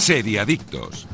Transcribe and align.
Seriadictos. 0.00 1.06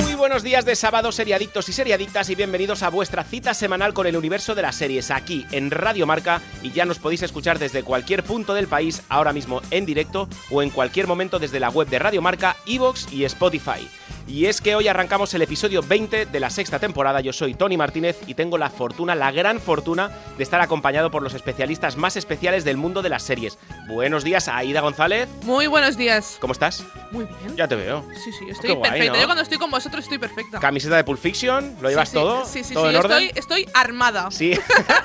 Muy 0.00 0.14
buenos 0.14 0.44
días 0.44 0.64
de 0.64 0.76
sábado, 0.76 1.10
seriadictos 1.10 1.68
y 1.68 1.72
seriadictas, 1.72 2.30
y 2.30 2.36
bienvenidos 2.36 2.84
a 2.84 2.88
vuestra 2.88 3.24
cita 3.24 3.52
semanal 3.52 3.92
con 3.92 4.06
el 4.06 4.16
universo 4.16 4.54
de 4.54 4.62
las 4.62 4.76
series 4.76 5.10
aquí 5.10 5.44
en 5.50 5.72
Radio 5.72 6.06
Marca. 6.06 6.40
Y 6.62 6.70
ya 6.70 6.84
nos 6.84 7.00
podéis 7.00 7.22
escuchar 7.22 7.58
desde 7.58 7.82
cualquier 7.82 8.22
punto 8.22 8.54
del 8.54 8.68
país, 8.68 9.02
ahora 9.08 9.32
mismo 9.32 9.60
en 9.72 9.86
directo 9.86 10.28
o 10.52 10.62
en 10.62 10.70
cualquier 10.70 11.08
momento 11.08 11.40
desde 11.40 11.58
la 11.58 11.70
web 11.70 11.88
de 11.88 11.98
Radio 11.98 12.22
Marca, 12.22 12.56
Evox 12.66 13.12
y 13.12 13.24
Spotify. 13.24 13.88
Y 14.30 14.46
es 14.46 14.60
que 14.60 14.76
hoy 14.76 14.86
arrancamos 14.86 15.34
el 15.34 15.42
episodio 15.42 15.82
20 15.82 16.26
de 16.26 16.40
la 16.40 16.50
sexta 16.50 16.78
temporada. 16.78 17.20
Yo 17.20 17.32
soy 17.32 17.54
Tony 17.54 17.76
Martínez 17.76 18.16
y 18.28 18.34
tengo 18.34 18.58
la 18.58 18.70
fortuna, 18.70 19.16
la 19.16 19.32
gran 19.32 19.58
fortuna, 19.58 20.08
de 20.36 20.44
estar 20.44 20.60
acompañado 20.60 21.10
por 21.10 21.20
los 21.20 21.34
especialistas 21.34 21.96
más 21.96 22.16
especiales 22.16 22.62
del 22.64 22.76
mundo 22.76 23.02
de 23.02 23.08
las 23.08 23.24
series. 23.24 23.58
Buenos 23.88 24.22
días, 24.22 24.46
Aida 24.46 24.82
González. 24.82 25.28
Muy 25.42 25.66
buenos 25.66 25.96
días. 25.96 26.38
¿Cómo 26.40 26.52
estás? 26.52 26.84
Muy 27.10 27.24
bien. 27.24 27.56
Ya 27.56 27.66
te 27.66 27.74
veo. 27.74 28.04
Sí, 28.22 28.30
sí, 28.30 28.44
estoy 28.48 28.70
Qué 28.70 28.76
guay, 28.76 28.90
perfecta. 28.92 29.14
¿no? 29.14 29.20
Yo 29.20 29.26
cuando 29.26 29.42
estoy 29.42 29.58
con 29.58 29.70
vosotros 29.72 30.04
estoy 30.04 30.18
perfecta. 30.18 30.60
Camiseta 30.60 30.94
de 30.96 31.02
Pulp 31.02 31.18
Fiction, 31.18 31.74
¿lo 31.80 31.88
llevas 31.90 32.08
Sí, 32.08 32.12
sí, 32.16 32.20
todo? 32.22 32.44
Sí, 32.44 32.62
sí, 32.64 32.74
¿Todo 32.74 32.84
sí. 32.84 32.90
en 32.90 32.96
orden? 32.96 33.22
Estoy, 33.34 33.38
estoy 33.40 33.68
armada. 33.74 34.30
Sí. 34.30 34.56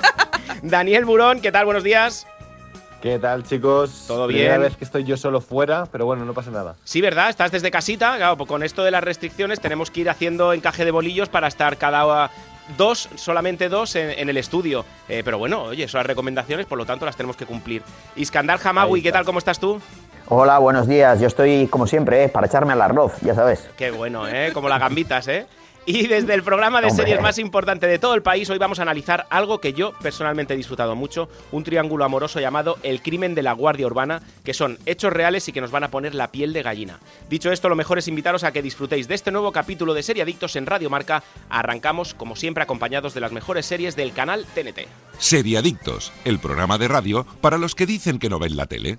Daniel 0.62 1.04
Burón, 1.04 1.40
¿qué 1.40 1.50
tal? 1.50 1.64
Buenos 1.64 1.82
días. 1.82 2.28
¿Qué 3.02 3.18
tal, 3.18 3.44
chicos? 3.44 4.04
Todo 4.08 4.26
Primera 4.26 4.56
bien. 4.56 4.62
vez 4.62 4.76
que 4.76 4.84
estoy 4.84 5.04
yo 5.04 5.16
solo 5.16 5.40
fuera, 5.40 5.86
pero 5.92 6.06
bueno, 6.06 6.24
no 6.24 6.34
pasa 6.34 6.50
nada. 6.50 6.74
Sí, 6.82 7.00
¿verdad? 7.00 7.28
Estás 7.30 7.52
desde 7.52 7.70
casita. 7.70 8.16
Claro, 8.16 8.36
pues 8.36 8.48
con 8.48 8.62
esto 8.62 8.82
de 8.82 8.90
las 8.90 9.04
restricciones 9.04 9.60
tenemos 9.60 9.90
que 9.90 10.00
ir 10.00 10.10
haciendo 10.10 10.52
encaje 10.52 10.84
de 10.84 10.90
bolillos 10.90 11.28
para 11.28 11.46
estar 11.46 11.76
cada 11.76 12.30
dos, 12.76 13.08
solamente 13.14 13.68
dos 13.68 13.94
en, 13.94 14.10
en 14.10 14.28
el 14.28 14.36
estudio. 14.38 14.84
Eh, 15.08 15.22
pero 15.24 15.38
bueno, 15.38 15.64
oye, 15.64 15.86
son 15.86 15.98
las 16.00 16.06
recomendaciones, 16.06 16.66
por 16.66 16.78
lo 16.78 16.86
tanto 16.86 17.04
las 17.06 17.16
tenemos 17.16 17.36
que 17.36 17.46
cumplir. 17.46 17.82
Iskandar 18.16 18.58
Hamawi, 18.64 19.02
¿qué 19.02 19.12
tal? 19.12 19.24
¿Cómo 19.24 19.38
estás 19.38 19.60
tú? 19.60 19.80
Hola, 20.28 20.58
buenos 20.58 20.88
días. 20.88 21.20
Yo 21.20 21.28
estoy, 21.28 21.68
como 21.68 21.86
siempre, 21.86 22.24
eh, 22.24 22.28
para 22.28 22.48
echarme 22.48 22.72
al 22.72 22.82
arroz, 22.82 23.12
ya 23.20 23.34
sabes. 23.34 23.68
Qué 23.76 23.92
bueno, 23.92 24.26
¿eh? 24.26 24.50
Como 24.52 24.68
las 24.68 24.80
gambitas, 24.80 25.28
¿eh? 25.28 25.46
Y 25.88 26.08
desde 26.08 26.34
el 26.34 26.42
programa 26.42 26.80
de 26.80 26.88
Hombre. 26.88 27.04
series 27.04 27.22
más 27.22 27.38
importante 27.38 27.86
de 27.86 28.00
todo 28.00 28.14
el 28.14 28.22
país, 28.22 28.50
hoy 28.50 28.58
vamos 28.58 28.80
a 28.80 28.82
analizar 28.82 29.24
algo 29.30 29.60
que 29.60 29.72
yo 29.72 29.92
personalmente 30.02 30.52
he 30.52 30.56
disfrutado 30.56 30.96
mucho, 30.96 31.28
un 31.52 31.62
triángulo 31.62 32.04
amoroso 32.04 32.40
llamado 32.40 32.76
El 32.82 33.02
crimen 33.02 33.36
de 33.36 33.44
la 33.44 33.52
Guardia 33.52 33.86
Urbana, 33.86 34.20
que 34.44 34.52
son 34.52 34.80
hechos 34.84 35.12
reales 35.12 35.46
y 35.46 35.52
que 35.52 35.60
nos 35.60 35.70
van 35.70 35.84
a 35.84 35.90
poner 35.92 36.16
la 36.16 36.32
piel 36.32 36.52
de 36.52 36.62
gallina. 36.62 36.98
Dicho 37.30 37.52
esto, 37.52 37.68
lo 37.68 37.76
mejor 37.76 37.98
es 37.98 38.08
invitaros 38.08 38.42
a 38.42 38.50
que 38.50 38.62
disfrutéis 38.62 39.06
de 39.06 39.14
este 39.14 39.30
nuevo 39.30 39.52
capítulo 39.52 39.94
de 39.94 40.02
Seriadictos 40.02 40.56
en 40.56 40.66
Radio 40.66 40.90
Marca. 40.90 41.22
Arrancamos, 41.48 42.14
como 42.14 42.34
siempre, 42.34 42.64
acompañados 42.64 43.14
de 43.14 43.20
las 43.20 43.30
mejores 43.30 43.64
series 43.64 43.94
del 43.94 44.12
canal 44.12 44.44
TNT. 44.56 44.88
Seriadictos, 45.18 46.12
el 46.24 46.40
programa 46.40 46.78
de 46.78 46.88
radio 46.88 47.24
para 47.40 47.58
los 47.58 47.76
que 47.76 47.86
dicen 47.86 48.18
que 48.18 48.28
no 48.28 48.40
ven 48.40 48.56
la 48.56 48.66
tele. 48.66 48.98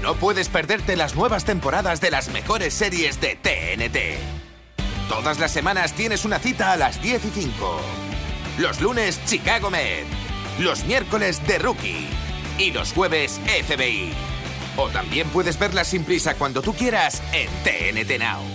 No 0.00 0.14
puedes 0.14 0.48
perderte 0.48 0.94
las 0.94 1.16
nuevas 1.16 1.44
temporadas 1.44 2.00
de 2.00 2.12
las 2.12 2.28
mejores 2.28 2.72
series 2.72 3.20
de 3.20 3.34
TNT. 3.34 4.43
Todas 5.08 5.38
las 5.38 5.52
semanas 5.52 5.92
tienes 5.92 6.24
una 6.24 6.38
cita 6.38 6.72
a 6.72 6.76
las 6.76 7.00
10 7.02 7.24
y 7.26 7.30
5. 7.30 7.80
Los 8.58 8.80
lunes, 8.80 9.20
Chicago 9.26 9.70
Med. 9.70 10.04
Los 10.58 10.84
miércoles, 10.84 11.40
The 11.46 11.58
Rookie. 11.58 12.08
Y 12.58 12.70
los 12.70 12.92
jueves, 12.92 13.40
FBI. 13.66 14.12
O 14.76 14.88
también 14.88 15.28
puedes 15.28 15.58
verlas 15.58 15.88
sin 15.88 16.04
prisa 16.04 16.34
cuando 16.34 16.62
tú 16.62 16.72
quieras 16.74 17.22
en 17.32 17.48
TNT 17.64 18.18
Now. 18.18 18.53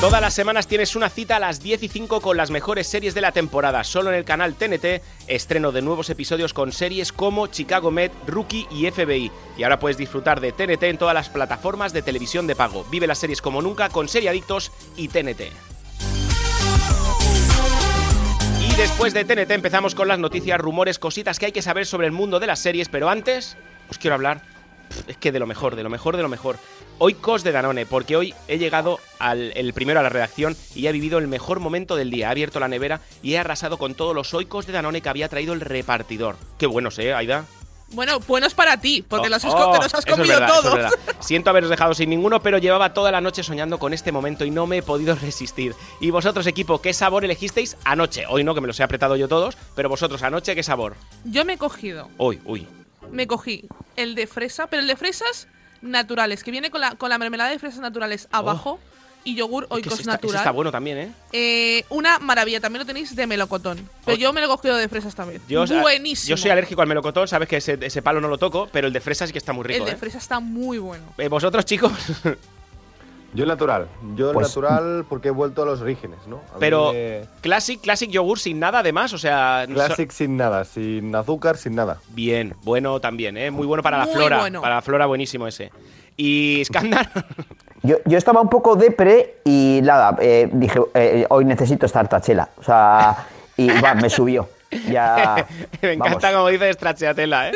Todas 0.00 0.20
las 0.20 0.32
semanas 0.32 0.68
tienes 0.68 0.94
una 0.94 1.10
cita 1.10 1.36
a 1.36 1.40
las 1.40 1.60
10 1.60 1.82
y 1.82 1.88
5 1.88 2.20
con 2.20 2.36
las 2.36 2.52
mejores 2.52 2.86
series 2.86 3.14
de 3.14 3.20
la 3.20 3.32
temporada. 3.32 3.82
Solo 3.82 4.10
en 4.10 4.16
el 4.16 4.24
canal 4.24 4.54
TNT, 4.54 5.02
estreno 5.26 5.72
de 5.72 5.82
nuevos 5.82 6.08
episodios 6.08 6.54
con 6.54 6.70
series 6.70 7.12
como 7.12 7.48
Chicago 7.48 7.90
Med, 7.90 8.12
Rookie 8.24 8.68
y 8.70 8.88
FBI. 8.88 9.32
Y 9.56 9.62
ahora 9.64 9.80
puedes 9.80 9.98
disfrutar 9.98 10.40
de 10.40 10.52
TNT 10.52 10.84
en 10.84 10.98
todas 10.98 11.14
las 11.14 11.28
plataformas 11.28 11.92
de 11.92 12.02
televisión 12.02 12.46
de 12.46 12.54
pago. 12.54 12.84
Vive 12.92 13.08
las 13.08 13.18
series 13.18 13.42
como 13.42 13.60
nunca 13.60 13.88
con 13.88 14.06
Seriadictos 14.06 14.70
y 14.96 15.08
TNT. 15.08 15.40
Y 18.60 18.76
después 18.76 19.12
de 19.14 19.24
TNT 19.24 19.50
empezamos 19.50 19.96
con 19.96 20.06
las 20.06 20.20
noticias, 20.20 20.60
rumores, 20.60 21.00
cositas 21.00 21.40
que 21.40 21.46
hay 21.46 21.52
que 21.52 21.60
saber 21.60 21.86
sobre 21.86 22.06
el 22.06 22.12
mundo 22.12 22.38
de 22.38 22.46
las 22.46 22.60
series, 22.60 22.88
pero 22.88 23.08
antes 23.08 23.56
os 23.90 23.98
quiero 23.98 24.14
hablar, 24.14 24.42
es 25.08 25.16
que 25.16 25.32
de 25.32 25.40
lo 25.40 25.46
mejor, 25.48 25.74
de 25.74 25.82
lo 25.82 25.90
mejor, 25.90 26.16
de 26.16 26.22
lo 26.22 26.28
mejor. 26.28 26.56
Oikos 26.98 27.44
de 27.44 27.52
Danone, 27.52 27.86
porque 27.86 28.16
hoy 28.16 28.34
he 28.48 28.58
llegado 28.58 28.98
al 29.18 29.52
el 29.56 29.72
primero 29.72 30.00
a 30.00 30.02
la 30.02 30.08
redacción 30.08 30.56
y 30.74 30.86
he 30.86 30.92
vivido 30.92 31.18
el 31.18 31.28
mejor 31.28 31.60
momento 31.60 31.94
del 31.96 32.10
día. 32.10 32.26
He 32.28 32.30
abierto 32.30 32.58
la 32.60 32.68
nevera 32.68 33.00
y 33.22 33.34
he 33.34 33.38
arrasado 33.38 33.78
con 33.78 33.94
todos 33.94 34.14
los 34.14 34.34
oikos 34.34 34.66
de 34.66 34.72
Danone 34.72 35.00
que 35.00 35.08
había 35.08 35.28
traído 35.28 35.52
el 35.52 35.60
repartidor. 35.60 36.36
Qué 36.58 36.66
buenos, 36.66 36.98
¿eh, 36.98 37.14
Aida? 37.14 37.44
Bueno, 37.90 38.18
buenos 38.20 38.52
para 38.52 38.78
ti, 38.78 39.02
porque 39.08 39.28
Oh, 39.28 39.30
los 39.30 39.44
has, 39.46 39.54
oh, 39.54 39.70
te 39.72 39.78
los 39.78 39.94
has 39.94 40.04
es 40.06 40.12
comido 40.14 40.38
verdad, 40.38 40.58
eso 40.58 40.76
es 40.76 40.94
todos. 41.06 41.24
Siento 41.24 41.48
haberos 41.48 41.70
dejado 41.70 41.94
sin 41.94 42.10
ninguno, 42.10 42.42
pero 42.42 42.58
llevaba 42.58 42.92
toda 42.92 43.10
la 43.10 43.22
noche 43.22 43.42
soñando 43.42 43.78
con 43.78 43.94
este 43.94 44.12
momento 44.12 44.44
y 44.44 44.50
no 44.50 44.66
me 44.66 44.78
he 44.78 44.82
podido 44.82 45.14
resistir. 45.14 45.74
Y 45.98 46.10
vosotros, 46.10 46.46
equipo, 46.46 46.82
¿qué 46.82 46.92
sabor 46.92 47.24
elegisteis 47.24 47.78
anoche? 47.84 48.26
Hoy 48.28 48.44
no, 48.44 48.54
que 48.54 48.60
me 48.60 48.66
los 48.66 48.78
he 48.78 48.82
apretado 48.82 49.16
yo 49.16 49.26
todos, 49.26 49.56
pero 49.74 49.88
vosotros 49.88 50.22
anoche, 50.22 50.54
¿qué 50.54 50.62
sabor? 50.62 50.96
Yo 51.24 51.46
me 51.46 51.54
he 51.54 51.58
cogido, 51.58 52.10
Uy, 52.18 52.40
uy. 52.44 52.66
me 53.10 53.26
cogí 53.26 53.66
el 53.96 54.14
de 54.14 54.26
fresa, 54.26 54.66
pero 54.66 54.82
el 54.82 54.88
de 54.88 54.96
fresas 54.96 55.48
naturales, 55.82 56.42
que 56.44 56.50
viene 56.50 56.70
con 56.70 56.80
la, 56.80 56.92
con 56.96 57.08
la 57.10 57.18
mermelada 57.18 57.50
de 57.50 57.58
fresas 57.58 57.80
naturales 57.80 58.28
abajo 58.32 58.78
y 59.24 59.34
yogur 59.34 59.66
Oh. 59.68 59.76
Es 59.76 59.82
que 59.82 59.88
oikos 59.88 60.00
está, 60.00 60.12
natural. 60.12 60.36
está 60.36 60.50
bueno 60.52 60.70
también, 60.72 60.98
¿eh? 60.98 61.12
Eh, 61.32 61.84
una 61.90 62.18
maravilla, 62.18 62.60
también 62.60 62.80
lo 62.80 62.86
tenéis 62.86 63.14
de 63.14 63.26
melocotón. 63.26 63.76
Pero 64.04 64.16
Oh. 64.16 64.18
yo 64.20 64.32
me 64.32 64.40
lo 64.40 64.46
he 64.46 64.50
cogido 64.50 64.76
de 64.76 64.88
fresa 64.88 65.08
esta 65.08 65.24
vez. 65.24 65.42
Yo, 65.48 65.66
Buenísimo. 65.66 66.30
Yo 66.30 66.36
soy 66.36 66.50
alérgico 66.50 66.80
al 66.82 66.88
melocotón, 66.88 67.26
sabes 67.28 67.48
que 67.48 67.56
ese, 67.58 67.78
ese 67.80 68.00
palo 68.00 68.20
no 68.20 68.28
lo 68.28 68.38
toco, 68.38 68.68
pero 68.72 68.86
el 68.86 68.92
de 68.92 69.00
fresa 69.00 69.26
sí 69.26 69.32
que 69.32 69.38
está 69.38 69.52
muy 69.52 69.64
rico. 69.64 69.80
El 69.80 69.86
de 69.86 69.92
¿eh? 69.92 69.96
fresa 69.96 70.18
está 70.18 70.40
muy 70.40 70.78
bueno. 70.78 71.04
Eh, 71.18 71.28
Vosotros, 71.28 71.64
chicos, 71.64 71.92
Yo 73.34 73.44
el 73.44 73.48
natural. 73.48 73.88
Yo 74.16 74.28
el 74.30 74.34
Pues- 74.34 74.48
natural 74.48 75.04
porque 75.08 75.28
he 75.28 75.30
vuelto 75.30 75.62
a 75.62 75.66
los 75.66 75.80
orígenes, 75.82 76.18
¿no? 76.26 76.36
A 76.54 76.58
pero 76.58 76.92
me- 76.92 77.22
Classic, 77.42 77.80
Classic 77.80 78.10
Yogur 78.10 78.38
sin 78.38 78.58
nada 78.58 78.78
además, 78.78 79.12
o 79.12 79.18
sea... 79.18 79.64
so- 79.68 79.74
Classic 79.74 80.10
sin 80.10 80.36
nada, 80.36 80.64
sin 80.64 81.14
azúcar, 81.14 81.56
sin 81.58 81.74
nada. 81.74 81.98
Bien, 82.10 82.54
bueno 82.64 83.00
también, 83.00 83.36
¿eh? 83.36 83.50
Muy 83.50 83.66
bueno 83.66 83.82
para 83.82 83.98
la 83.98 84.06
flora. 84.06 84.40
bueno. 84.40 84.62
Para 84.62 84.76
la 84.76 84.82
flora, 84.82 85.06
buenísimo 85.06 85.46
ese. 85.46 85.70
Y 86.16 86.62
Skandar, 86.64 87.10
Yo, 87.84 87.96
yo 88.06 88.18
estaba 88.18 88.40
un 88.40 88.48
poco 88.48 88.74
depre 88.74 89.36
y 89.44 89.78
nada, 89.84 90.16
eh, 90.20 90.48
dije, 90.52 90.80
eh, 90.94 91.26
hoy 91.30 91.44
necesito 91.44 91.86
estar 91.86 92.08
tachela. 92.08 92.48
O 92.56 92.62
sea, 92.64 93.24
y 93.56 93.68
va, 93.80 93.94
me 93.94 94.10
subió. 94.10 94.48
Ya. 94.70 95.46
me 95.82 95.96
vamos. 95.96 96.06
encanta 96.08 96.32
como 96.32 96.48
dice 96.48 96.72
Stracciatella, 96.72 97.48
¿eh? 97.48 97.52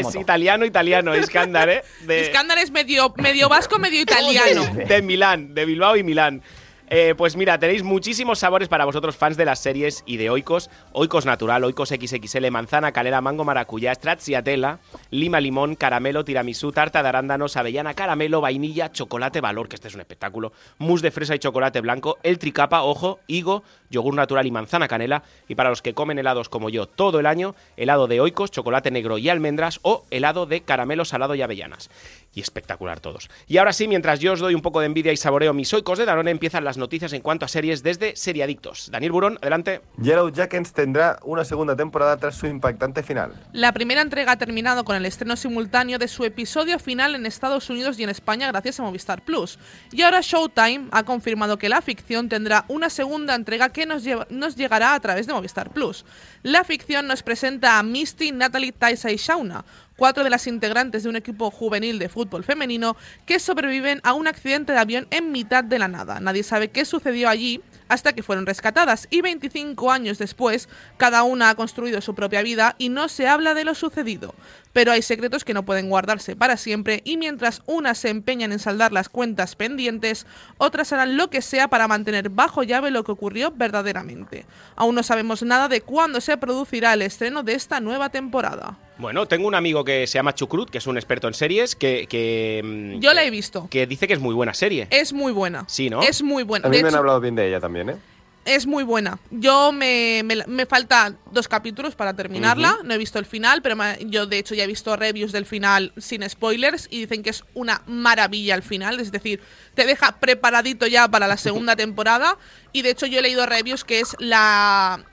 Es 0.00 0.14
italiano, 0.14 0.64
italiano, 0.64 1.16
Iskandar, 1.16 1.68
¿eh? 1.68 1.82
De, 2.00 2.22
Iskandar 2.22 2.58
es 2.58 2.70
medio, 2.70 3.14
medio 3.16 3.48
vasco, 3.48 3.78
medio 3.78 4.00
italiano. 4.00 4.64
de 4.88 5.02
Milán, 5.02 5.54
de 5.54 5.64
Bilbao 5.64 5.96
y 5.96 6.02
Milán. 6.02 6.42
Eh, 6.90 7.14
pues 7.18 7.36
mira, 7.36 7.58
tenéis 7.58 7.82
muchísimos 7.82 8.38
sabores 8.38 8.68
para 8.68 8.86
vosotros 8.86 9.14
fans 9.14 9.36
de 9.36 9.44
las 9.44 9.58
series 9.58 10.02
y 10.06 10.16
de 10.16 10.30
Oikos. 10.30 10.70
Oikos 10.92 11.26
natural, 11.26 11.62
Oikos 11.64 11.90
XXL, 11.90 12.50
manzana, 12.50 12.92
calera, 12.92 13.20
mango, 13.20 13.44
maracuyá, 13.44 13.94
stracciatella, 13.94 14.78
lima, 15.10 15.38
limón, 15.38 15.74
caramelo, 15.74 16.24
tiramisú, 16.24 16.72
tarta 16.72 17.02
de 17.02 17.08
arándanos, 17.10 17.58
avellana, 17.58 17.92
caramelo, 17.92 18.40
vainilla, 18.40 18.90
chocolate 18.90 19.42
valor, 19.42 19.68
que 19.68 19.76
este 19.76 19.88
es 19.88 19.94
un 19.94 20.00
espectáculo, 20.00 20.52
mousse 20.78 21.02
de 21.02 21.10
fresa 21.10 21.34
y 21.34 21.38
chocolate 21.38 21.82
blanco, 21.82 22.16
el 22.22 22.38
tricapa, 22.38 22.82
ojo, 22.82 23.20
higo, 23.26 23.64
yogur 23.90 24.14
natural 24.14 24.46
y 24.46 24.50
manzana 24.50 24.88
canela. 24.88 25.24
Y 25.46 25.56
para 25.56 25.68
los 25.68 25.82
que 25.82 25.92
comen 25.92 26.18
helados 26.18 26.48
como 26.48 26.70
yo 26.70 26.86
todo 26.86 27.20
el 27.20 27.26
año, 27.26 27.54
helado 27.76 28.06
de 28.06 28.20
Oikos, 28.20 28.50
chocolate 28.50 28.90
negro 28.90 29.18
y 29.18 29.28
almendras 29.28 29.78
o 29.82 30.04
helado 30.10 30.46
de 30.46 30.62
caramelo 30.62 31.04
salado 31.04 31.34
y 31.34 31.42
avellanas. 31.42 31.90
Y 32.38 32.40
espectacular 32.40 33.00
todos. 33.00 33.28
Y 33.48 33.56
ahora 33.56 33.72
sí, 33.72 33.88
mientras 33.88 34.20
yo 34.20 34.32
os 34.32 34.38
doy 34.38 34.54
un 34.54 34.62
poco 34.62 34.78
de 34.78 34.86
envidia 34.86 35.10
y 35.12 35.16
saboreo 35.16 35.52
mis 35.52 35.74
Oikos 35.74 35.98
de 35.98 36.04
Danone, 36.04 36.30
empiezan 36.30 36.62
las 36.62 36.76
noticias 36.78 37.12
en 37.12 37.20
cuanto 37.20 37.44
a 37.44 37.48
series 37.48 37.82
desde 37.82 38.14
Seriadictos. 38.14 38.92
Daniel 38.92 39.10
Burón, 39.10 39.38
adelante. 39.42 39.80
Yellow 40.00 40.30
Jackets 40.30 40.72
tendrá 40.72 41.18
una 41.24 41.44
segunda 41.44 41.74
temporada 41.74 42.16
tras 42.16 42.36
su 42.36 42.46
impactante 42.46 43.02
final. 43.02 43.32
La 43.52 43.72
primera 43.72 44.02
entrega 44.02 44.30
ha 44.30 44.36
terminado 44.36 44.84
con 44.84 44.94
el 44.94 45.04
estreno 45.04 45.34
simultáneo 45.34 45.98
de 45.98 46.06
su 46.06 46.22
episodio 46.24 46.78
final 46.78 47.16
en 47.16 47.26
Estados 47.26 47.70
Unidos 47.70 47.98
y 47.98 48.04
en 48.04 48.10
España 48.10 48.46
gracias 48.46 48.78
a 48.78 48.84
Movistar 48.84 49.24
Plus. 49.24 49.58
Y 49.90 50.02
ahora 50.02 50.20
Showtime 50.22 50.86
ha 50.92 51.02
confirmado 51.02 51.58
que 51.58 51.68
la 51.68 51.82
ficción 51.82 52.28
tendrá 52.28 52.66
una 52.68 52.88
segunda 52.88 53.34
entrega 53.34 53.70
que 53.70 53.84
nos, 53.84 54.04
lleva- 54.04 54.28
nos 54.30 54.54
llegará 54.54 54.94
a 54.94 55.00
través 55.00 55.26
de 55.26 55.32
Movistar 55.32 55.70
Plus. 55.70 56.04
La 56.44 56.62
ficción 56.62 57.08
nos 57.08 57.24
presenta 57.24 57.80
a 57.80 57.82
Misty, 57.82 58.30
Natalie, 58.30 58.70
Taisa 58.70 59.10
y 59.10 59.16
Shauna, 59.16 59.64
cuatro 59.98 60.22
de 60.22 60.30
las 60.30 60.46
integrantes 60.46 61.02
de 61.02 61.08
un 61.08 61.16
equipo 61.16 61.50
juvenil 61.50 61.98
de 61.98 62.08
fútbol 62.08 62.44
femenino 62.44 62.96
que 63.26 63.40
sobreviven 63.40 64.00
a 64.04 64.12
un 64.12 64.28
accidente 64.28 64.72
de 64.72 64.78
avión 64.78 65.08
en 65.10 65.32
mitad 65.32 65.64
de 65.64 65.80
la 65.80 65.88
nada. 65.88 66.20
Nadie 66.20 66.44
sabe 66.44 66.68
qué 66.68 66.84
sucedió 66.84 67.28
allí 67.28 67.60
hasta 67.88 68.12
que 68.12 68.22
fueron 68.22 68.46
rescatadas 68.46 69.08
y 69.10 69.22
25 69.22 69.90
años 69.90 70.18
después 70.18 70.68
cada 70.98 71.24
una 71.24 71.50
ha 71.50 71.54
construido 71.56 72.00
su 72.00 72.14
propia 72.14 72.42
vida 72.42 72.76
y 72.78 72.90
no 72.90 73.08
se 73.08 73.26
habla 73.26 73.54
de 73.54 73.64
lo 73.64 73.74
sucedido. 73.74 74.34
pero 74.72 74.92
hay 74.92 75.02
secretos 75.02 75.44
que 75.44 75.54
no 75.54 75.64
pueden 75.64 75.88
guardarse 75.88 76.36
para 76.36 76.56
siempre 76.56 77.00
y 77.04 77.16
mientras 77.16 77.62
unas 77.66 77.98
se 77.98 78.10
empeñan 78.10 78.52
en 78.52 78.60
saldar 78.60 78.92
las 78.92 79.08
cuentas 79.08 79.56
pendientes, 79.56 80.24
otras 80.58 80.92
harán 80.92 81.16
lo 81.16 81.30
que 81.30 81.42
sea 81.42 81.66
para 81.66 81.88
mantener 81.88 82.28
bajo 82.28 82.62
llave 82.62 82.92
lo 82.92 83.02
que 83.02 83.10
ocurrió 83.10 83.50
verdaderamente. 83.50 84.46
Aún 84.76 84.94
no 84.94 85.02
sabemos 85.02 85.42
nada 85.42 85.66
de 85.66 85.80
cuándo 85.80 86.20
se 86.20 86.36
producirá 86.36 86.92
el 86.92 87.02
estreno 87.02 87.42
de 87.42 87.54
esta 87.54 87.80
nueva 87.80 88.10
temporada. 88.10 88.78
Bueno, 88.98 89.26
tengo 89.26 89.46
un 89.46 89.54
amigo 89.54 89.84
que 89.84 90.06
se 90.06 90.14
llama 90.18 90.34
Chucrut, 90.34 90.70
que 90.70 90.78
es 90.78 90.86
un 90.86 90.96
experto 90.96 91.28
en 91.28 91.34
series, 91.34 91.76
que... 91.76 92.06
que 92.08 92.60
mm, 92.64 93.00
Yo 93.00 93.14
la 93.14 93.24
he 93.24 93.30
visto. 93.30 93.68
Que 93.70 93.86
dice 93.86 94.06
que 94.08 94.14
es 94.14 94.20
muy 94.20 94.34
buena 94.34 94.54
serie. 94.54 94.88
Es 94.90 95.12
muy 95.12 95.32
buena. 95.32 95.64
Sí, 95.68 95.88
¿no? 95.88 96.02
Es 96.02 96.22
muy 96.22 96.42
buena. 96.42 96.66
A 96.66 96.70
mí 96.70 96.76
De 96.78 96.82
me 96.82 96.88
han 96.88 96.94
hablado 96.96 97.20
bien 97.20 97.34
de 97.36 97.46
ella 97.48 97.60
también, 97.60 97.90
¿eh? 97.90 97.96
es 98.44 98.66
muy 98.66 98.82
buena. 98.82 99.18
Yo 99.30 99.72
me, 99.72 100.22
me, 100.24 100.36
me 100.46 100.64
faltan 100.64 101.18
dos 101.32 101.46
capítulos 101.48 101.94
para 101.94 102.14
terminarla. 102.16 102.78
No 102.82 102.94
he 102.94 102.96
visto 102.98 103.18
el 103.18 103.26
final, 103.26 103.60
pero 103.60 103.76
me- 103.76 103.98
yo 104.06 104.24
de 104.26 104.38
hecho 104.38 104.54
ya 104.54 104.64
he 104.64 104.66
visto 104.66 104.96
reviews 104.96 105.32
del 105.32 105.44
final 105.44 105.92
sin 105.98 106.26
spoilers 106.26 106.88
y 106.90 107.00
dicen 107.00 107.22
que 107.22 107.28
es 107.28 107.44
una 107.52 107.82
maravilla 107.86 108.54
el 108.54 108.62
final. 108.62 109.00
Es 109.00 109.12
decir, 109.12 109.42
te 109.74 109.84
deja 109.84 110.12
preparadito 110.18 110.86
ya 110.86 111.08
para 111.08 111.26
la 111.28 111.36
segunda 111.36 111.76
temporada. 111.76 112.38
Y 112.72 112.80
de 112.80 112.90
hecho 112.90 113.04
yo 113.04 113.18
he 113.18 113.22
leído 113.22 113.44
reviews 113.44 113.84
que 113.84 114.00
es 114.00 114.16
la... 114.18 115.04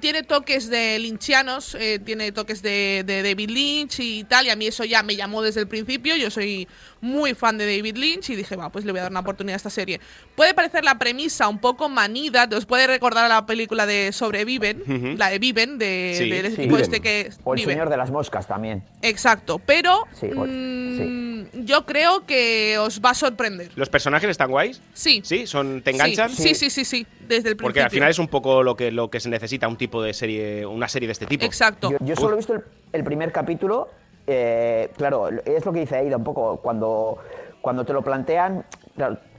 Tiene 0.00 0.22
toques 0.22 0.68
de 0.68 0.98
lynchianos, 0.98 1.74
eh, 1.74 1.98
tiene 1.98 2.32
toques 2.32 2.62
de, 2.62 3.04
de 3.06 3.22
David 3.22 3.50
Lynch 3.50 4.00
y 4.00 4.24
tal, 4.24 4.46
y 4.46 4.50
a 4.50 4.56
mí 4.56 4.66
eso 4.66 4.84
ya 4.84 5.02
me 5.02 5.16
llamó 5.16 5.42
desde 5.42 5.60
el 5.60 5.68
principio. 5.68 6.16
Yo 6.16 6.30
soy 6.30 6.66
muy 7.06 7.34
fan 7.34 7.56
de 7.56 7.64
David 7.76 7.96
Lynch 7.96 8.30
y 8.30 8.36
dije, 8.36 8.56
va, 8.56 8.70
pues 8.70 8.84
le 8.84 8.92
voy 8.92 8.98
a 8.98 9.02
dar 9.04 9.10
una 9.12 9.20
oportunidad 9.20 9.54
a 9.54 9.56
esta 9.56 9.70
serie. 9.70 10.00
Puede 10.34 10.52
parecer 10.54 10.84
la 10.84 10.98
premisa 10.98 11.48
un 11.48 11.58
poco 11.58 11.88
manida, 11.88 12.48
os 12.54 12.66
puede 12.66 12.86
recordar 12.86 13.24
a 13.24 13.28
la 13.28 13.46
película 13.46 13.86
de 13.86 14.12
Sobreviven, 14.12 14.82
Ujú. 14.82 15.16
la 15.16 15.30
de 15.30 15.38
Viven, 15.38 15.78
de, 15.78 16.14
Sí. 16.18 16.24
tipo 16.62 16.74
Viven. 16.76 16.80
este 16.82 17.00
que 17.00 17.30
O 17.44 17.54
el 17.54 17.60
Viven. 17.60 17.74
señor 17.74 17.88
de 17.90 17.96
las 17.96 18.10
moscas 18.10 18.46
también. 18.46 18.82
Exacto, 19.02 19.58
pero 19.64 20.04
Sí, 20.20 20.26
o- 20.36 20.44
mm, 20.46 21.64
yo 21.64 21.86
creo 21.86 22.26
que 22.26 22.76
os 22.78 23.00
va 23.00 23.10
a 23.10 23.14
sorprender. 23.14 23.70
¿Los 23.76 23.88
personajes 23.88 24.28
están 24.30 24.50
guays? 24.50 24.80
Sí. 24.94 25.20
¿Sí? 25.24 25.46
¿Son, 25.46 25.82
¿Te 25.82 25.92
enganchan? 25.92 26.30
Sí, 26.30 26.54
sí, 26.54 26.70
sí, 26.70 26.84
sí, 26.84 27.06
desde 27.20 27.36
el 27.36 27.42
principio. 27.56 27.62
Porque 27.66 27.80
al 27.82 27.90
final 27.90 28.10
es 28.10 28.18
un 28.18 28.28
poco 28.28 28.62
lo 28.62 28.76
que, 28.76 28.90
lo 28.90 29.10
que 29.10 29.20
se 29.20 29.28
necesita 29.28 29.68
un 29.68 29.76
tipo 29.76 30.02
de 30.02 30.12
serie, 30.14 30.66
una 30.66 30.88
serie 30.88 31.06
de 31.06 31.12
este 31.12 31.26
tipo. 31.26 31.44
Exacto. 31.44 31.90
Yo, 31.90 31.98
yo 32.00 32.16
solo 32.16 32.34
he 32.34 32.36
visto 32.38 32.54
el, 32.54 32.62
el 32.92 33.04
primer 33.04 33.32
capítulo. 33.32 33.88
Eh, 34.26 34.90
claro, 34.96 35.28
es 35.28 35.64
lo 35.64 35.72
que 35.72 35.80
dice 35.80 35.96
Aida 35.96 36.16
un 36.16 36.24
poco. 36.24 36.58
Cuando, 36.58 37.18
cuando 37.60 37.84
te 37.84 37.92
lo 37.92 38.02
plantean, 38.02 38.64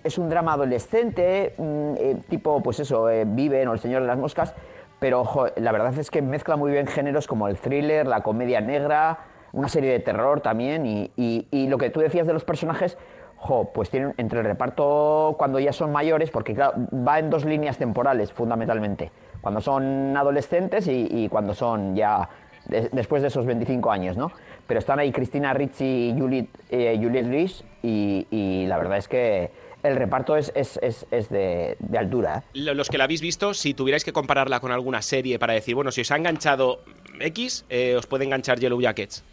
es 0.04 0.18
un 0.18 0.30
drama 0.30 0.54
adolescente, 0.54 1.54
mm, 1.58 1.94
eh, 1.98 2.18
tipo, 2.30 2.62
pues 2.62 2.80
eso, 2.80 3.10
eh, 3.10 3.26
Viven 3.26 3.68
o 3.68 3.74
El 3.74 3.80
Señor 3.80 4.02
de 4.02 4.08
las 4.08 4.18
Moscas. 4.18 4.54
Pero 5.00 5.26
la 5.58 5.72
verdad 5.72 5.98
es 5.98 6.10
que 6.10 6.22
mezcla 6.22 6.56
muy 6.56 6.72
bien 6.72 6.88
géneros 6.88 7.28
como 7.28 7.48
el 7.48 7.58
thriller, 7.58 8.08
la 8.08 8.22
comedia 8.22 8.62
negra, 8.62 9.20
una 9.54 9.68
serie 9.68 9.92
de 9.92 10.00
terror 10.00 10.42
también. 10.42 10.86
Y, 10.86 11.68
lo 11.70 11.78
que 11.78 11.90
tú 11.92 12.00
decías 12.00 12.26
de 12.26 12.34
los 12.34 12.44
personajes, 12.44 12.98
jo, 13.36 13.72
pues 13.74 13.92
tienen 13.92 14.16
entre 14.18 14.40
el 14.40 14.46
reparto 14.46 15.36
cuando 15.38 15.60
ya 15.60 15.72
son 15.72 15.92
mayores, 15.92 16.32
porque 16.32 16.56
claro, 16.56 16.74
va 16.92 17.20
en 17.20 17.30
dos 17.30 17.46
líneas 17.46 17.78
temporales 17.78 18.34
fundamentalmente. 18.34 19.12
Cuando 19.42 19.62
son 19.62 20.18
adolescentes 20.18 20.88
y, 20.88 21.30
cuando 21.30 21.54
son 21.54 21.96
ya 21.96 22.28
de- 22.66 22.90
después 22.92 23.22
de 23.22 23.28
esos 23.28 23.46
25 23.46 23.92
años, 23.92 24.18
¿no? 24.18 24.32
Pero 24.68 24.80
están 24.80 25.00
ahí 25.00 25.12
Cristina 25.12 25.54
Ricci 25.54 26.10
y 26.10 26.20
Juliette, 26.20 26.50
eh, 26.70 27.00
Juliette 27.02 27.64
y, 27.84 28.28
y 28.30 28.66
la 28.68 28.78
verdad 28.78 28.98
es 28.98 29.08
que 29.08 29.50
el 29.84 29.96
reparto 29.96 30.36
es, 30.36 30.52
es, 30.56 30.78
es, 30.82 31.06
es 31.12 31.30
de, 31.30 31.78
de 31.80 31.98
altura, 31.98 32.40
¿eh? 32.40 32.50
Lo- 32.60 32.74
Los 32.74 32.90
que 32.90 32.98
la 32.98 33.06
habéis 33.06 33.22
visto, 33.22 33.54
si 33.54 33.74
tuvierais 33.74 34.04
que 34.04 34.12
compararla 34.12 34.60
con 34.60 34.72
alguna 34.72 35.02
serie 35.02 35.40
para 35.40 35.54
decir, 35.54 35.76
bueno, 35.76 35.92
si 35.92 36.02
os 36.02 36.12
ha 36.12 36.18
enganchado 36.18 36.82
X, 37.20 37.64
eh, 37.70 37.96
os 37.96 38.06
puede 38.08 38.26
enganchar 38.26 38.60
Yellow 38.60 38.82
Jackets. 38.82 39.24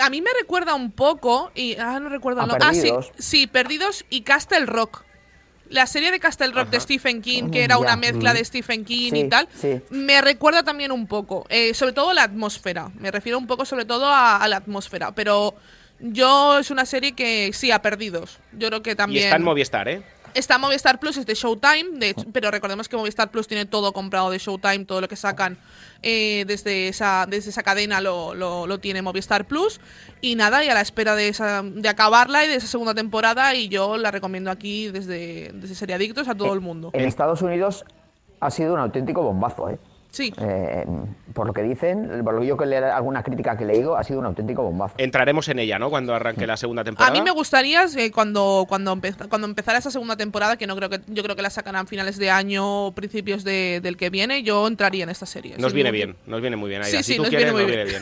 A 0.00 0.08
mí 0.08 0.22
me 0.22 0.30
recuerda 0.40 0.74
un 0.74 0.90
poco, 0.90 1.50
y 1.54 1.76
ah, 1.78 2.00
no 2.00 2.08
recuerdo 2.08 2.40
nombre. 2.46 2.58
Ah, 2.62 2.72
sí, 2.72 2.80
Perdidos. 2.80 3.12
sí, 3.18 3.46
Perdidos 3.46 4.06
y 4.08 4.22
Castle 4.22 4.64
Rock. 4.64 5.04
La 5.72 5.86
serie 5.86 6.10
de 6.10 6.20
Castle 6.20 6.52
Rock 6.52 6.68
de 6.70 6.78
Stephen 6.80 7.22
King, 7.22 7.50
que 7.50 7.64
era 7.64 7.74
Ya. 7.74 7.78
una 7.80 7.96
mezcla 7.96 8.32
de 8.34 8.44
Stephen 8.44 8.84
King 8.84 9.10
Sí, 9.12 9.18
y 9.20 9.28
tal, 9.28 9.48
sí. 9.54 9.80
me 9.90 10.20
recuerda 10.20 10.62
también 10.62 10.92
un 10.92 11.06
poco. 11.06 11.46
eh, 11.48 11.74
sobre 11.74 11.92
todo 11.92 12.12
la 12.12 12.24
atmósfera. 12.24 12.90
Me 12.98 13.10
refiero 13.10 13.38
un 13.38 13.46
poco 13.46 13.64
sobre 13.64 13.84
todo 13.84 14.06
a, 14.06 14.36
a 14.36 14.48
la 14.48 14.56
atmósfera. 14.58 15.12
Pero 15.12 15.54
yo 16.00 16.58
es 16.58 16.70
una 16.70 16.84
serie 16.84 17.12
que 17.12 17.50
sí, 17.52 17.70
a 17.70 17.80
Perdidos. 17.80 18.38
Yo 18.52 18.68
creo 18.68 18.82
que 18.82 18.90
Y 18.92 18.94
también. 18.96 19.24
está 19.24 19.36
en 19.36 19.42
Movistar, 19.44 19.88
¿eh? 19.88 20.02
Está 20.34 20.56
Movistar 20.58 20.98
Plus, 20.98 21.16
es 21.18 21.26
de 21.26 21.34
Showtime, 21.34 21.98
de 21.98 22.10
hecho- 22.10 22.24
pero 22.32 22.50
recordemos 22.50 22.88
que 22.88 22.96
Movistar 22.96 23.30
Plus 23.30 23.46
tiene 23.46 23.66
todo 23.66 23.92
comprado 23.92 24.30
de 24.30 24.38
Showtime, 24.38 24.84
todo 24.86 25.00
lo 25.02 25.08
que 25.08 25.16
sacan 25.16 25.58
eh, 26.02 26.44
desde, 26.46 26.88
esa, 26.88 27.26
desde 27.28 27.50
esa 27.50 27.62
cadena 27.62 28.00
lo, 28.00 28.34
lo- 28.34 28.66
lo 28.66 28.80
tiene 28.80 29.02
Movistar 29.02 29.46
Plus. 29.46 29.80
Y 30.20 30.34
nada, 30.34 30.64
y 30.64 30.68
a 30.68 30.74
la 30.74 30.80
espera 30.80 31.14
de, 31.14 31.28
esa, 31.28 31.62
de 31.62 31.88
acabarla 31.88 32.44
y 32.44 32.48
de 32.48 32.54
esa 32.56 32.66
segunda 32.66 32.94
temporada, 32.94 33.54
y 33.54 33.68
yo 33.68 33.96
la 33.98 34.10
recomiendo 34.10 34.50
aquí 34.50 34.88
desde, 34.88 35.50
desde 35.54 35.74
Seriadictos 35.74 36.26
a 36.28 36.34
todo 36.34 36.54
el 36.54 36.60
mundo. 36.60 36.90
En 36.94 37.04
Estados 37.04 37.42
Unidos 37.42 37.84
ha 38.40 38.50
sido 38.50 38.74
un 38.74 38.80
auténtico 38.80 39.22
bombazo, 39.22 39.68
¿eh? 39.70 39.78
Sí. 40.12 40.32
Eh, 40.40 40.84
por 41.34 41.46
lo 41.46 41.52
que 41.52 41.62
dicen, 41.62 42.22
por 42.22 42.34
lo 42.34 42.40
que 42.42 42.46
yo 42.46 42.56
que 42.56 42.66
leer 42.66 42.84
alguna 42.84 43.22
crítica 43.22 43.56
que 43.56 43.64
he 43.64 43.66
leído, 43.66 43.96
ha 43.96 44.04
sido 44.04 44.20
un 44.20 44.26
auténtico 44.26 44.62
bombazo. 44.62 44.94
Entraremos 44.98 45.48
en 45.48 45.58
ella, 45.58 45.78
¿no? 45.78 45.88
Cuando 45.90 46.14
arranque 46.14 46.46
la 46.46 46.56
segunda 46.58 46.82
A 46.82 46.84
temporada. 46.84 47.12
mí 47.12 47.22
me 47.22 47.30
gustaría 47.30 47.86
eh, 47.96 48.10
cuando 48.12 48.66
cuando, 48.68 48.96
cuando 49.30 49.46
empezara 49.46 49.78
esa 49.78 49.90
segunda 49.90 50.16
temporada, 50.16 50.56
que 50.58 50.66
no 50.66 50.76
creo 50.76 50.90
que 50.90 51.00
yo 51.08 51.22
creo 51.22 51.34
que 51.34 51.42
la 51.42 51.50
sacarán 51.50 51.86
a 51.86 51.88
finales 51.88 52.18
de 52.18 52.30
año 52.30 52.86
o 52.88 52.92
principios 52.92 53.42
de- 53.42 53.80
del 53.82 53.96
que 53.96 54.10
viene, 54.10 54.42
yo 54.42 54.66
entraría 54.68 55.02
en 55.04 55.10
esta 55.10 55.24
serie. 55.26 55.56
Nos 55.58 55.72
viene 55.72 55.90
bien, 55.90 56.14
nos 56.26 56.40
viene 56.42 56.56
muy 56.56 56.68
bien. 56.68 56.82
Aida. 56.82 56.98
Sí, 56.98 57.02
si 57.02 57.12
sí, 57.12 57.16
tú 57.16 57.22
nos 57.22 57.30
quieres, 57.30 57.52
viene 57.54 57.66
muy 57.66 57.76
nos 57.76 57.86
viene 57.90 58.00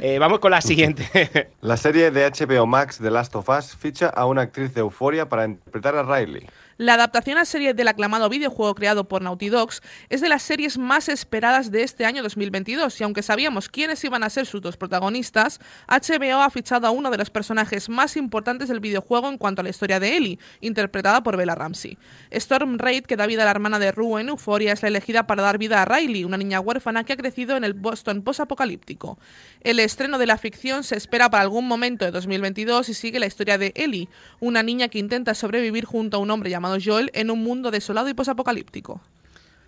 bien. 0.00 0.04
Eh, 0.14 0.18
vamos 0.18 0.38
con 0.38 0.50
la 0.50 0.62
siguiente. 0.62 1.04
La 1.60 1.76
serie 1.76 2.10
de 2.10 2.26
HBO 2.30 2.66
Max 2.66 2.98
The 2.98 3.10
Last 3.10 3.34
of 3.36 3.48
Us 3.50 3.76
ficha 3.76 4.08
a 4.08 4.24
una 4.26 4.42
actriz 4.42 4.72
de 4.74 4.80
Euforia 4.80 5.28
para 5.28 5.44
interpretar 5.44 5.94
a 5.96 6.02
Riley. 6.02 6.46
La 6.78 6.94
adaptación 6.94 7.36
a 7.36 7.44
serie 7.44 7.74
del 7.74 7.88
aclamado 7.88 8.30
videojuego 8.30 8.74
creado 8.74 9.06
por 9.06 9.20
Naughty 9.20 9.50
Dogs 9.50 9.82
es 10.08 10.22
de 10.22 10.30
las 10.30 10.42
series 10.42 10.78
más 10.78 11.10
esperadas 11.10 11.70
de 11.70 11.82
este 11.82 12.06
año 12.06 12.22
2022 12.22 12.98
y 12.98 13.04
aunque 13.04 13.22
sabíamos 13.22 13.68
quiénes 13.68 14.02
iban 14.04 14.22
a 14.22 14.30
ser 14.30 14.46
sus 14.46 14.62
dos 14.62 14.78
protagonistas, 14.78 15.60
HBO 15.86 16.40
ha 16.40 16.48
fichado 16.48 16.86
a 16.86 16.90
uno 16.90 17.10
de 17.10 17.18
los 17.18 17.28
personajes 17.28 17.90
más 17.90 18.16
importantes 18.16 18.68
del 18.68 18.80
videojuego 18.80 19.28
en 19.28 19.36
cuanto 19.36 19.60
a 19.60 19.64
la 19.64 19.70
historia 19.70 20.00
de 20.00 20.16
Ellie, 20.16 20.38
interpretada 20.62 21.22
por 21.22 21.36
Bella 21.36 21.54
Ramsey. 21.54 21.98
Storm 22.30 22.78
Reid, 22.78 23.04
que 23.04 23.16
da 23.16 23.26
vida 23.26 23.42
a 23.42 23.44
la 23.44 23.50
hermana 23.50 23.78
de 23.78 23.92
Rue 23.92 24.22
en 24.22 24.30
Euphoria, 24.30 24.72
es 24.72 24.82
la 24.82 24.88
elegida 24.88 25.26
para 25.26 25.42
dar 25.42 25.58
vida 25.58 25.82
a 25.82 25.84
Riley, 25.84 26.24
una 26.24 26.38
niña 26.38 26.60
huérfana 26.60 27.04
que 27.04 27.12
ha 27.12 27.16
crecido 27.16 27.56
en 27.56 27.64
el 27.64 27.74
Boston 27.74 28.22
posapocalíptico. 28.22 29.18
El 29.60 29.78
estreno 29.78 30.16
de 30.16 30.26
la 30.26 30.38
ficción 30.38 30.84
se 30.84 30.96
espera 30.96 31.28
para 31.28 31.42
algún 31.42 31.68
momento 31.68 32.06
de 32.06 32.10
2022 32.12 32.88
y 32.88 32.94
sigue 32.94 33.20
la 33.20 33.26
historia 33.26 33.58
de 33.58 33.72
Ellie, 33.76 34.08
una 34.40 34.62
niña 34.62 34.88
que 34.88 34.98
intenta 34.98 35.34
sobrevivir 35.34 35.84
junto 35.84 36.16
a 36.16 36.20
un 36.20 36.30
hombre 36.30 36.50
llamado 36.50 36.71
Joel 36.84 37.10
en 37.14 37.30
un 37.30 37.42
mundo 37.42 37.70
desolado 37.70 38.08
y 38.08 38.14
posapocalíptico. 38.14 39.00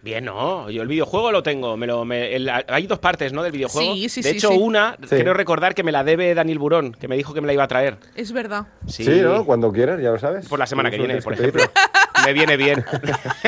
Bien, 0.03 0.23
no, 0.27 0.69
yo 0.69 0.83
el 0.83 0.89
videojuego 0.89 1.33
lo 1.33 1.43
tengo. 1.43 1.79
Me 1.79 1.87
lo, 1.87 2.05
me- 2.05 2.37
el- 2.37 2.51
hay 2.51 2.87
dos 2.87 2.99
partes, 2.99 3.33
¿no? 3.33 3.43
Del 3.43 3.53
videojuego. 3.53 3.95
Sí, 3.95 4.11
sí, 4.11 4.21
de 4.21 4.33
sí, 4.33 4.37
hecho, 4.37 4.51
sí. 4.51 4.59
una, 4.61 4.99
Sí. 5.03 5.15
quiero 5.15 5.33
recordar 5.33 5.75
que 5.75 5.83
me 5.83 5.93
la 5.93 6.05
debe 6.05 6.35
Daniel 6.35 6.59
Burón, 6.59 6.93
que 6.93 7.09
me 7.09 7.17
dijo 7.17 7.33
que 7.33 7.41
me 7.41 7.47
la 7.47 7.55
iba 7.55 7.65
a 7.65 7.69
traer. 7.69 7.97
Es 8.15 8.33
verdad. 8.33 8.67
Sí, 8.87 9.03
Sí, 9.03 9.21
¿no? 9.23 9.47
Cuando 9.47 9.73
quieras, 9.73 9.99
ya 10.03 10.11
lo 10.11 10.19
sabes. 10.19 10.47
Por 10.47 10.59
la 10.59 10.67
semana 10.67 10.91
que 10.91 10.99
viene, 10.99 11.15
tienes 11.15 11.25
por 11.25 11.33
ejemplo. 11.33 11.63
me 12.27 12.33
viene 12.35 12.59
bien. 12.59 12.85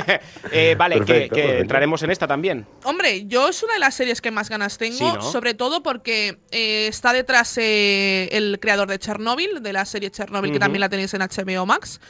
Eh, 0.52 0.74
vale, 0.78 0.94
que, 0.94 1.04
Perfecto, 1.04 1.34
que 1.34 1.40
perfecto. 1.42 1.62
entraremos 1.62 2.02
en 2.04 2.10
esta 2.10 2.26
también. 2.26 2.66
Hombre, 2.84 3.26
yo 3.26 3.48
es 3.50 3.62
una 3.62 3.74
de 3.74 3.80
las 3.80 3.94
series 3.94 4.22
que 4.22 4.30
más 4.30 4.48
ganas 4.48 4.78
tengo, 4.78 4.96
Sí, 4.96 5.04
¿no? 5.04 5.20
sobre 5.20 5.52
todo 5.52 5.82
porque 5.82 6.38
eh, 6.52 6.86
está 6.86 7.12
detrás 7.12 7.58
eh, 7.58 8.28
el 8.32 8.58
creador 8.60 8.88
de 8.88 8.98
Chernobyl, 8.98 9.62
de 9.62 9.72
la 9.74 9.84
serie 9.84 10.10
Chernobyl, 10.10 10.52
que 10.52 10.58
también 10.58 10.80
la 10.80 10.88
tenéis 10.88 11.12
en 11.12 11.20
HBO 11.20 11.66
Max. 11.66 12.00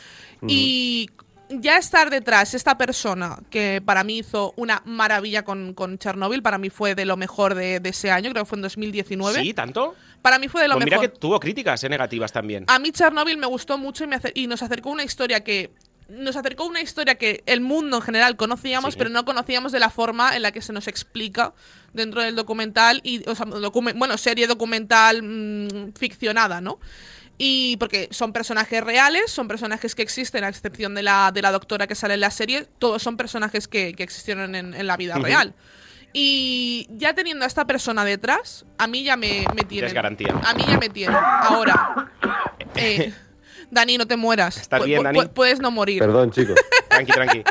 Y 0.46 1.08
ya 1.48 1.76
estar 1.78 2.10
detrás 2.10 2.54
esta 2.54 2.76
persona 2.76 3.38
que 3.50 3.82
para 3.84 4.02
mí 4.04 4.18
hizo 4.18 4.52
una 4.56 4.82
maravilla 4.84 5.44
con, 5.44 5.74
con 5.74 5.98
Chernobyl, 5.98 6.42
para 6.42 6.58
mí 6.58 6.70
fue 6.70 6.94
de 6.94 7.04
lo 7.04 7.16
mejor 7.16 7.54
de, 7.54 7.80
de 7.80 7.88
ese 7.90 8.10
año, 8.10 8.30
creo 8.30 8.44
que 8.44 8.48
fue 8.48 8.56
en 8.58 8.62
2019. 8.62 9.40
¿Sí? 9.42 9.54
¿Tanto? 9.54 9.94
Para 10.22 10.38
mí 10.38 10.48
fue 10.48 10.62
de 10.62 10.68
lo 10.68 10.74
Pues 10.74 10.84
mira 10.86 10.98
mejor. 10.98 11.12
que 11.12 11.18
tuvo 11.18 11.38
críticas 11.38 11.82
eh, 11.84 11.88
negativas 11.88 12.32
también. 12.32 12.64
A 12.66 12.78
mí 12.78 12.90
Chernobyl 12.90 13.36
me 13.38 13.46
gustó 13.46 13.78
mucho 13.78 14.04
y, 14.04 14.06
me 14.08 14.18
y 14.34 14.46
nos 14.48 14.62
acercó 14.62 14.90
una 14.90 15.04
historia 15.04 15.44
que 15.44 15.70
nos 16.08 16.36
acercó 16.36 16.64
una 16.66 16.80
historia 16.80 17.16
que 17.16 17.42
el 17.46 17.60
mundo 17.60 17.96
en 17.96 18.02
general 18.02 18.36
conocíamos, 18.36 18.94
Sí. 18.94 18.98
pero 18.98 19.10
no 19.10 19.24
conocíamos 19.24 19.72
de 19.72 19.80
la 19.80 19.90
forma 19.90 20.36
en 20.36 20.42
la 20.42 20.52
que 20.52 20.62
se 20.62 20.72
nos 20.72 20.86
explica 20.86 21.52
dentro 21.94 22.22
del 22.22 22.36
documental 22.36 23.00
y 23.02 23.28
o 23.28 23.34
sea, 23.34 23.44
documen- 23.46 23.98
bueno, 23.98 24.16
serie 24.16 24.46
documental 24.46 25.22
mm, 25.24 25.94
ficcionada, 25.98 26.60
¿no? 26.60 26.78
Y 27.38 27.76
porque 27.76 28.08
son 28.12 28.32
personajes 28.32 28.82
reales, 28.82 29.30
son 29.30 29.46
personajes 29.46 29.94
que 29.94 30.02
existen, 30.02 30.42
a 30.44 30.48
excepción 30.48 30.94
de 30.94 31.02
la, 31.02 31.30
de 31.32 31.42
la 31.42 31.52
doctora 31.52 31.86
que 31.86 31.94
sale 31.94 32.14
en 32.14 32.20
la 32.20 32.30
serie, 32.30 32.66
todos 32.78 33.02
son 33.02 33.16
personajes 33.18 33.68
que, 33.68 33.92
que 33.94 34.02
existieron 34.02 34.54
en, 34.54 34.72
en 34.72 34.86
la 34.86 34.96
vida 34.96 35.16
real. 35.18 35.52
Y 36.14 36.86
ya 36.90 37.12
teniendo 37.14 37.44
a 37.44 37.48
esta 37.48 37.66
persona 37.66 38.04
detrás, 38.04 38.64
a 38.78 38.86
mí 38.86 39.02
ya 39.04 39.16
me, 39.18 39.44
me 39.54 39.64
tiene. 39.64 39.88
es 39.88 39.92
garantía. 39.92 40.34
A 40.44 40.54
mí 40.54 40.64
ya 40.66 40.78
me 40.78 40.88
tiene. 40.88 41.14
Ahora, 41.14 42.10
eh, 42.76 43.12
Dani, 43.70 43.98
no 43.98 44.06
te 44.06 44.16
mueras. 44.16 44.56
¿Estás 44.56 44.82
bien, 44.84 45.02
Dani? 45.02 45.18
pu- 45.18 45.28
puedes 45.28 45.60
no 45.60 45.70
morir. 45.70 45.98
Perdón, 45.98 46.30
chicos. 46.30 46.54
Tranqui, 46.88 47.12
tranqui. 47.12 47.44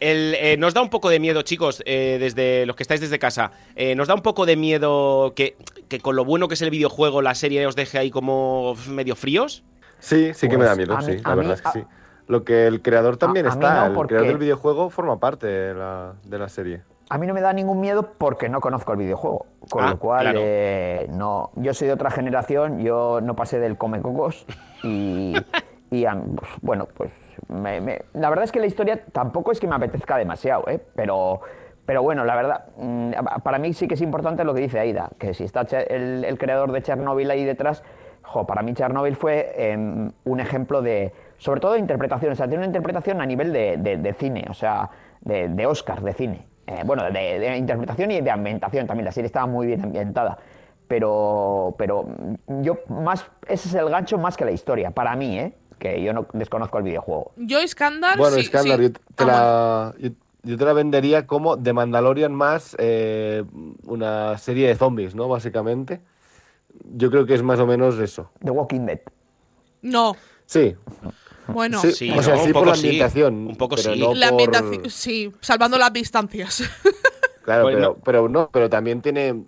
El, 0.00 0.34
eh, 0.34 0.56
nos 0.56 0.72
da 0.74 0.80
un 0.82 0.88
poco 0.88 1.10
de 1.10 1.20
miedo, 1.20 1.42
chicos, 1.42 1.82
eh, 1.86 2.16
desde 2.18 2.64
los 2.66 2.74
que 2.74 2.82
estáis 2.82 3.00
desde 3.00 3.18
casa. 3.18 3.52
eh, 3.76 3.94
nos 3.94 4.08
da 4.08 4.14
un 4.14 4.22
poco 4.22 4.46
de 4.46 4.56
miedo 4.56 5.34
que, 5.36 5.56
que 5.88 6.00
con 6.00 6.16
lo 6.16 6.24
bueno 6.24 6.48
que 6.48 6.54
es 6.54 6.62
el 6.62 6.70
videojuego, 6.70 7.20
la 7.22 7.34
serie 7.34 7.66
os 7.66 7.76
deje 7.76 7.98
ahí 7.98 8.10
como 8.10 8.74
medio 8.88 9.14
fríos. 9.14 9.62
Sí, 9.98 10.32
sí 10.32 10.48
que 10.48 10.56
me 10.56 10.64
Pues, 10.64 10.68
da 10.70 10.76
miedo, 10.76 10.94
a 10.96 11.00
mí- 11.00 11.04
sí, 11.04 11.18
la 11.22 11.30
mí- 11.30 11.36
verdad 11.36 11.52
es 11.54 11.62
que 11.62 11.68
a- 11.68 11.72
sí. 11.72 11.84
Lo 12.28 12.44
que 12.44 12.66
el 12.68 12.80
creador 12.80 13.16
también 13.16 13.44
a 13.46 13.48
está, 13.50 13.80
no, 13.80 13.86
el 13.88 13.92
porque- 13.92 14.14
creador 14.14 14.28
del 14.28 14.38
videojuego 14.38 14.88
forma 14.88 15.18
parte 15.18 15.46
de 15.48 15.74
la, 15.74 16.14
de 16.24 16.38
la 16.38 16.48
serie. 16.48 16.82
A 17.10 17.18
mí 17.18 17.26
no 17.26 17.34
me 17.34 17.40
da 17.40 17.52
ningún 17.52 17.80
miedo 17.80 18.12
porque 18.16 18.48
no 18.48 18.60
conozco 18.60 18.92
el 18.92 18.98
videojuego. 18.98 19.46
Con 19.68 19.82
Ah, 19.84 19.90
lo 19.90 19.98
cual, 19.98 20.22
claro. 20.22 20.38
eh, 20.40 21.08
no. 21.10 21.50
Yo 21.56 21.74
soy 21.74 21.88
de 21.88 21.94
otra 21.94 22.10
generación, 22.12 22.78
yo 22.84 23.20
no 23.20 23.34
pasé 23.34 23.58
del 23.58 23.76
come 23.76 24.00
cocos 24.00 24.46
y, 24.84 25.34
y, 25.90 26.04
pues, 26.04 26.50
bueno, 26.62 26.86
pues 26.96 27.10
me- 27.48 27.80
me- 27.80 28.02
la 28.14 28.28
verdad 28.30 28.44
es 28.44 28.52
que 28.52 28.60
la 28.60 28.66
historia 28.66 29.00
tampoco 29.12 29.52
es 29.52 29.60
que 29.60 29.66
me 29.66 29.74
apetezca 29.74 30.16
demasiado, 30.16 30.64
¿eh? 30.68 30.80
pero, 30.94 31.40
pero 31.86 32.02
bueno, 32.02 32.24
la 32.24 32.36
verdad, 32.36 32.64
mm, 32.76 33.12
para 33.42 33.58
mí 33.58 33.72
sí 33.72 33.88
que 33.88 33.94
es 33.94 34.00
importante 34.00 34.44
lo 34.44 34.54
que 34.54 34.60
dice 34.62 34.78
Aida, 34.78 35.10
que 35.18 35.34
si 35.34 35.44
está 35.44 35.62
el, 35.62 36.24
el 36.24 36.38
creador 36.38 36.72
de 36.72 36.82
Chernobyl 36.82 37.30
ahí 37.30 37.44
detrás, 37.44 37.82
jo, 38.22 38.46
para 38.46 38.62
mí 38.62 38.74
Chernobyl 38.74 39.16
fue 39.16 39.52
em, 39.56 40.10
un 40.24 40.40
ejemplo 40.40 40.82
de, 40.82 41.12
sobre 41.38 41.60
todo 41.60 41.72
de 41.72 41.78
interpretación, 41.80 42.32
o 42.32 42.34
sea, 42.34 42.46
tiene 42.46 42.58
una 42.58 42.66
interpretación 42.66 43.20
a 43.20 43.26
nivel 43.26 43.52
de, 43.52 43.76
de- 43.78 44.12
cine, 44.14 44.44
o 44.48 44.54
sea, 44.54 44.90
de, 45.22 45.48
de 45.48 45.66
Oscar, 45.66 46.00
de 46.02 46.12
cine. 46.12 46.46
Eh, 46.66 46.82
bueno, 46.84 47.10
de, 47.10 47.56
interpretación 47.56 48.10
y 48.12 48.20
de 48.20 48.30
ambientación 48.30 48.86
también, 48.86 49.06
la 49.06 49.12
serie 49.12 49.26
estaba 49.26 49.46
muy 49.46 49.66
bien 49.66 49.82
ambientada. 49.82 50.38
Pero, 50.86 51.74
pero 51.78 52.04
yo 52.62 52.78
más, 52.88 53.24
ese 53.48 53.68
es 53.68 53.74
el 53.74 53.88
gancho 53.90 54.18
más 54.18 54.36
que 54.36 54.44
la 54.44 54.50
historia, 54.50 54.90
para 54.90 55.14
mí, 55.16 55.38
¿eh? 55.38 55.52
Que 55.80 56.00
yo 56.02 56.12
no 56.12 56.26
desconozco 56.32 56.78
el 56.78 56.84
videojuego. 56.84 57.32
Yo, 57.36 57.60
Iskandar. 57.60 58.16
Bueno, 58.16 58.36
sí, 58.36 58.42
Iskandar, 58.42 58.78
sí. 58.78 58.84
yo, 58.84 58.92
te 58.92 59.24
Ah, 59.24 59.26
la, 59.26 59.94
yo, 59.98 60.10
yo 60.44 60.56
te 60.56 60.64
la 60.64 60.72
vendería 60.72 61.26
como 61.26 61.58
The 61.60 61.72
Mandalorian 61.72 62.32
más 62.32 62.76
eh, 62.78 63.42
una 63.86 64.38
serie 64.38 64.68
de 64.68 64.76
zombies, 64.76 65.14
¿no? 65.16 65.26
Básicamente. 65.26 66.00
Yo 66.94 67.10
creo 67.10 67.26
que 67.26 67.34
es 67.34 67.42
más 67.42 67.58
o 67.58 67.66
menos 67.66 67.98
eso. 67.98 68.30
The 68.44 68.50
Walking 68.52 68.86
Dead. 68.86 69.00
No, 69.82 70.14
Sí, 70.46 70.76
bueno. 71.46 71.80
sí, 71.80 71.92
Sí, 71.92 72.10
o 72.10 72.22
sea, 72.22 72.34
¿no? 72.36 72.40
sí 72.42 72.48
Un 72.48 72.52
por 72.52 72.66
la 72.66 72.74
sí, 72.74 72.86
ambientación. 72.86 73.34
un 73.46 73.56
poco 73.56 73.76
pero 73.76 73.94
sí. 73.94 74.00
no 74.00 74.14
La 74.14 74.30
por- 74.30 74.90
sí, 74.90 75.32
salvando 75.40 75.78
las 75.78 75.92
distancias. 75.92 76.62
Claro, 77.42 77.66
pero, 77.66 77.78
no. 77.80 77.94
pero 77.96 78.28
no, 78.28 78.50
pero 78.52 78.68
también 78.68 79.00
tiene. 79.00 79.42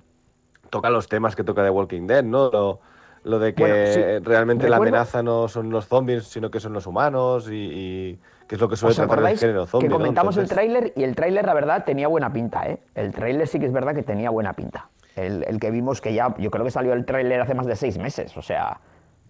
Toca 0.71 0.89
los 0.91 1.07
temas 1.07 1.37
que 1.37 1.45
toca 1.45 1.63
The 1.63 1.71
Walking 1.71 2.07
Dead, 2.07 2.25
¿no? 2.25 2.51
Lo, 2.51 2.81
lo 3.25 3.39
de 3.39 3.55
que 3.55 3.63
Bueno, 3.63 3.77
sí. 3.93 4.01
realmente 4.25 4.69
la 4.69 4.77
Recuerdo- 4.77 4.97
amenaza 4.97 5.23
no 5.23 5.49
son 5.49 5.71
los 5.71 5.87
zombies, 5.87 6.25
sino 6.25 6.51
que 6.51 6.59
son 6.61 6.73
los 6.73 6.87
humanos 6.87 7.49
y, 7.51 7.55
y 7.55 8.19
que 8.49 8.57
es 8.57 8.61
lo 8.61 8.69
que 8.69 8.77
suele 8.77 8.91
¿Os 8.91 8.97
tratar 8.97 9.19
el 9.31 9.39
género 9.39 9.67
zombie. 9.67 9.87
que 9.89 9.91
¿no? 9.93 9.99
comentamos 9.99 10.37
el 10.37 10.43
Entonces- 10.45 10.55
tráiler 10.73 10.93
y 10.97 11.03
el 11.05 11.15
tráiler, 11.15 11.47
la 11.47 11.55
verdad, 11.55 11.85
tenía 11.85 12.09
buena 12.09 12.33
pinta, 12.33 12.67
¿eh? 12.69 12.79
El 12.95 13.13
tráiler 13.13 13.47
sí 13.47 13.59
que 13.61 13.67
es 13.67 13.73
verdad 13.73 13.95
que 13.95 14.03
tenía 14.03 14.31
buena 14.31 14.53
pinta. 14.55 14.89
El, 15.15 15.45
el 15.47 15.61
que 15.61 15.71
vimos 15.71 16.01
que 16.01 16.15
ya, 16.15 16.35
yo 16.39 16.51
creo 16.51 16.65
que 16.65 16.71
salió 16.71 16.93
el 16.95 17.05
tráiler 17.05 17.41
hace 17.41 17.55
más 17.55 17.67
de 17.67 17.77
seis 17.77 17.99
meses, 17.99 18.37
o 18.37 18.43
sea... 18.43 18.81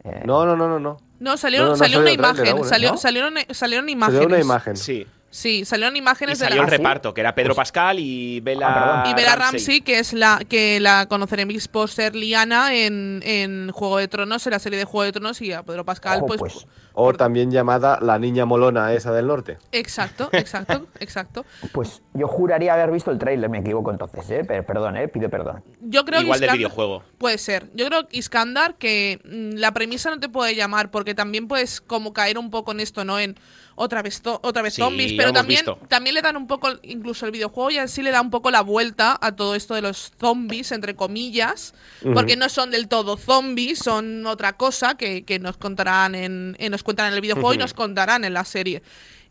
eh, 0.05 0.23
No, 0.25 0.47
no, 0.47 0.57
no, 0.57 0.69
no, 0.69 0.79
no. 0.79 0.97
No, 1.21 1.37
salió, 1.37 1.61
No, 1.61 1.65
no, 1.67 1.71
no 1.73 1.77
salió 1.77 1.99
salió 1.99 2.01
una 2.01 2.11
el 2.11 2.15
imagen. 2.19 2.49
aún, 2.49 2.61
¿eh? 2.61 2.69
salió, 2.69 2.91
¿No? 2.93 2.97
salieron, 2.97 3.35
salieron 3.51 3.89
imágenes. 3.89 4.21
ve 4.21 4.27
una 4.27 4.41
imagen. 4.41 4.77
Sí. 4.77 5.07
Sí, 5.35 5.65
salieron 5.65 5.97
Y 5.97 6.01
imágenes 6.01 6.39
de 6.41 6.45
salió 6.45 6.61
la. 6.61 6.67
el 6.67 6.71
reparto, 6.71 7.15
que 7.15 7.23
era 7.23 7.35
Pedro 7.35 7.55
Pascal 7.55 7.99
y 7.99 8.41
Bella, 8.41 8.67
Ah, 8.69 9.05
Y 9.11 9.15
Bella 9.15 9.35
Ramsey, 9.35 9.81
que 9.81 9.99
es 9.99 10.12
la 10.12 10.43
que 10.47 10.79
la 10.79 11.07
conoceremos 11.07 11.69
por 11.69 11.89
ser 11.89 12.15
Liana 12.15 12.75
en, 12.75 13.23
en 13.25 13.71
Juego 13.73 13.97
de 13.97 14.09
Tronos, 14.09 14.47
en 14.47 14.51
la 14.51 14.59
serie 14.59 14.79
de 14.79 14.85
Juego 14.85 15.05
de 15.05 15.12
Tronos, 15.12 15.41
y 15.41 15.53
a 15.55 15.62
Pedro 15.62 15.87
Pascal, 15.87 16.23
pues. 16.27 16.39
pues. 16.39 16.67
O 16.95 17.07
por- 17.07 17.17
también 17.17 17.51
llamada 17.51 17.99
la 18.03 18.19
niña 18.19 18.45
molona 18.45 18.93
esa 18.93 19.11
del 19.15 19.27
norte. 19.27 19.57
Exacto, 19.73 20.29
exacto, 20.33 20.87
exacto. 21.01 21.47
Pues 21.73 22.03
yo 22.12 22.29
juraría 22.29 22.75
haber 22.75 22.91
visto 22.91 23.11
el 23.11 23.17
tráiler, 23.19 23.49
me 23.49 23.61
equivoco 23.61 23.91
entonces, 23.91 24.29
¿eh? 24.31 24.45
Pero, 24.47 24.67
perdón, 24.67 24.99
¿eh? 24.99 25.09
Pido 25.09 25.31
perdón. 25.31 25.65
Yo 25.81 26.05
creo 26.05 26.21
Igual 26.21 26.39
que 26.39 26.41
del 26.47 26.51
Iskandar- 26.55 26.59
videojuego. 26.59 27.03
Puede 27.17 27.39
ser. 27.39 27.71
Yo 27.75 27.87
creo 27.87 28.07
que 28.07 28.19
Iskandar, 28.19 28.75
que 28.75 29.19
mm, 29.25 29.57
la 29.59 29.73
premisa 29.73 30.11
no 30.11 30.21
te 30.21 30.29
puede 30.29 30.55
llamar, 30.55 30.91
porque 30.91 31.15
también 31.15 31.49
puedes 31.49 31.81
como 31.81 32.12
caer 32.12 32.37
un 32.37 32.51
poco 32.51 32.73
en 32.73 32.81
esto, 32.81 33.07
¿no? 33.07 33.19
En 33.19 33.37
otra 33.75 34.02
vez, 34.02 34.21
otra 34.25 34.62
vez 34.62 34.75
Sí, 34.75 34.83
zombies, 34.83 35.12
pero 35.17 35.33
también, 35.33 35.61
visto. 35.67 35.79
también 35.88 36.14
le 36.14 36.23
dan 36.23 36.37
un 36.37 36.47
poco, 36.47 36.69
incluso 36.83 37.26
el 37.26 37.33
videojuego 37.33 37.71
ya 37.71 37.83
en 37.83 37.88
sí 37.88 38.02
le 38.02 38.11
da 38.11 38.21
un 38.21 38.31
poco 38.31 38.50
la 38.50 38.61
vuelta 38.61 39.19
a 39.21 39.33
todo 39.33 39.55
esto 39.55 39.75
de 39.75 39.83
los 39.83 40.12
zombies, 40.21 40.73
entre 40.73 40.95
comillas, 40.95 41.75
porque 42.14 42.37
no 42.37 42.49
son 42.49 42.71
del 42.71 42.88
todo 42.88 43.17
zombies, 43.17 43.79
son 43.79 44.26
otra 44.26 44.55
cosa 44.57 44.97
que, 44.97 45.25
que 45.25 45.38
nos 45.38 45.57
contarán 45.57 46.14
en, 46.14 46.57
en- 46.59 46.71
nos 46.73 46.83
cuentan 46.83 47.09
en 47.09 47.14
el 47.14 47.21
videojuego 47.21 47.55
y 47.55 47.59
nos 47.59 47.75
contarán 47.75 48.25
en 48.25 48.35
la 48.35 48.45
serie. 48.45 48.83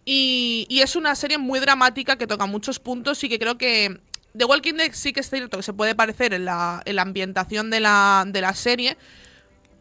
Y, 0.05 0.65
y 0.69 0.79
es 0.81 0.95
una 0.95 1.13
serie 1.15 1.37
muy 1.37 1.59
dramática 1.59 2.15
que 2.17 2.25
toca 2.27 2.45
muchos 2.47 2.79
puntos 2.79 3.23
y 3.23 3.29
que 3.29 3.37
creo 3.37 3.57
que 3.57 3.99
The 4.35 4.45
Walking 4.45 4.73
Dead 4.75 4.91
sí 4.93 5.13
que 5.13 5.19
es 5.19 5.29
cierto 5.29 5.57
que 5.57 5.63
se 5.63 5.73
puede 5.73 5.93
parecer 5.93 6.33
en 6.33 6.45
la, 6.45 6.81
en 6.85 6.95
la 6.95 7.01
ambientación 7.03 7.69
de 7.69 7.81
la, 7.81 8.23
de 8.25 8.41
la 8.41 8.53
serie, 8.55 8.97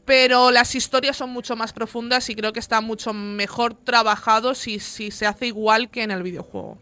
pero 0.05 0.51
las 0.51 0.75
historias 0.75 1.17
son 1.17 1.31
mucho 1.31 1.57
más 1.57 1.73
profundas 1.73 2.29
y 2.31 2.35
creo 2.35 2.53
que 2.53 2.61
está 2.61 2.81
mucho 2.81 3.13
mejor 3.13 3.75
trabajado 3.75 4.55
si, 4.55 4.79
si 4.79 5.11
se 5.11 5.27
hace 5.27 5.47
igual 5.47 5.91
que 5.91 6.03
en 6.03 6.11
el 6.11 6.23
videojuego. 6.23 6.79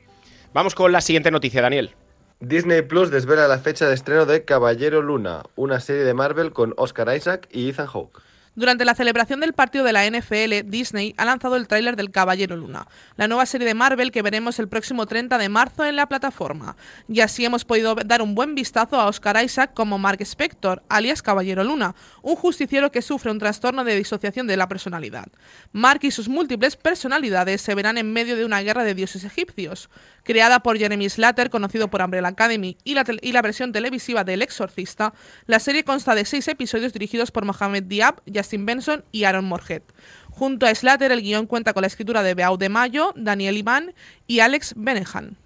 Vamos 0.52 0.74
con 0.74 0.92
la 0.92 1.00
siguiente 1.00 1.30
noticia, 1.30 1.62
Daniel. 1.62 1.94
Disney 2.40 2.82
Plus 2.82 3.10
desvela 3.10 3.48
la 3.48 3.58
fecha 3.58 3.88
de 3.88 3.94
estreno 3.94 4.24
de 4.24 4.44
Caballero 4.44 5.02
Luna, 5.02 5.42
una 5.56 5.80
serie 5.80 6.04
de 6.04 6.14
Marvel 6.14 6.52
con 6.52 6.72
Oscar 6.76 7.14
Isaac 7.16 7.48
y 7.50 7.68
Ethan 7.68 7.88
Hawke. 7.88 8.22
Durante 8.58 8.84
la 8.84 8.96
celebración 8.96 9.38
del 9.38 9.52
partido 9.52 9.84
de 9.84 9.92
la 9.92 10.04
NFL, 10.04 10.68
Disney 10.68 11.14
ha 11.16 11.24
lanzado 11.24 11.54
el 11.54 11.68
tráiler 11.68 11.94
del 11.94 12.10
Caballero 12.10 12.56
Luna, 12.56 12.88
la 13.16 13.28
nueva 13.28 13.46
serie 13.46 13.68
de 13.68 13.74
Marvel 13.74 14.10
que 14.10 14.20
veremos 14.20 14.58
el 14.58 14.66
próximo 14.66 15.06
30 15.06 15.38
de 15.38 15.48
marzo 15.48 15.84
en 15.84 15.94
la 15.94 16.08
plataforma. 16.08 16.76
Y 17.06 17.20
así 17.20 17.44
hemos 17.44 17.64
podido 17.64 17.94
dar 17.94 18.20
un 18.20 18.34
buen 18.34 18.56
vistazo 18.56 18.96
a 18.96 19.06
Oscar 19.06 19.40
Isaac 19.44 19.74
como 19.74 20.00
Mark 20.00 20.20
Spector, 20.22 20.82
alias 20.88 21.22
Caballero 21.22 21.62
Luna, 21.62 21.94
un 22.20 22.34
justiciero 22.34 22.90
que 22.90 23.00
sufre 23.00 23.30
un 23.30 23.38
trastorno 23.38 23.84
de 23.84 23.94
disociación 23.94 24.48
de 24.48 24.56
la 24.56 24.66
personalidad. 24.66 25.28
Mark 25.70 26.00
y 26.02 26.10
sus 26.10 26.28
múltiples 26.28 26.74
personalidades 26.74 27.62
se 27.62 27.76
verán 27.76 27.96
en 27.96 28.12
medio 28.12 28.34
de 28.34 28.44
una 28.44 28.60
guerra 28.62 28.82
de 28.82 28.96
dioses 28.96 29.22
egipcios. 29.22 29.88
Creada 30.28 30.60
por 30.60 30.76
Jeremy 30.76 31.08
Slater, 31.08 31.48
conocido 31.48 31.88
por 31.88 32.02
Umbrella 32.02 32.28
Academy, 32.28 32.76
y 32.84 32.92
la, 32.92 33.02
tel- 33.02 33.18
y 33.22 33.32
la 33.32 33.40
versión 33.40 33.72
televisiva 33.72 34.24
del 34.24 34.42
Exorcista, 34.42 35.14
la 35.46 35.58
serie 35.58 35.84
consta 35.84 36.14
de 36.14 36.26
seis 36.26 36.46
episodios 36.48 36.92
dirigidos 36.92 37.30
por 37.30 37.46
Mohamed 37.46 37.84
Diab, 37.84 38.16
Justin 38.30 38.66
Benson 38.66 39.04
y 39.10 39.24
Aaron 39.24 39.46
Morhead. 39.46 39.80
Junto 40.28 40.66
a 40.66 40.74
Slater, 40.74 41.12
el 41.12 41.22
guion 41.22 41.46
cuenta 41.46 41.72
con 41.72 41.80
la 41.80 41.86
escritura 41.86 42.22
de 42.22 42.34
Beau 42.34 42.58
de 42.58 42.68
Mayo, 42.68 43.14
Daniel 43.16 43.56
Iván 43.56 43.94
y 44.26 44.40
Alex 44.40 44.74
Benehan. 44.76 45.38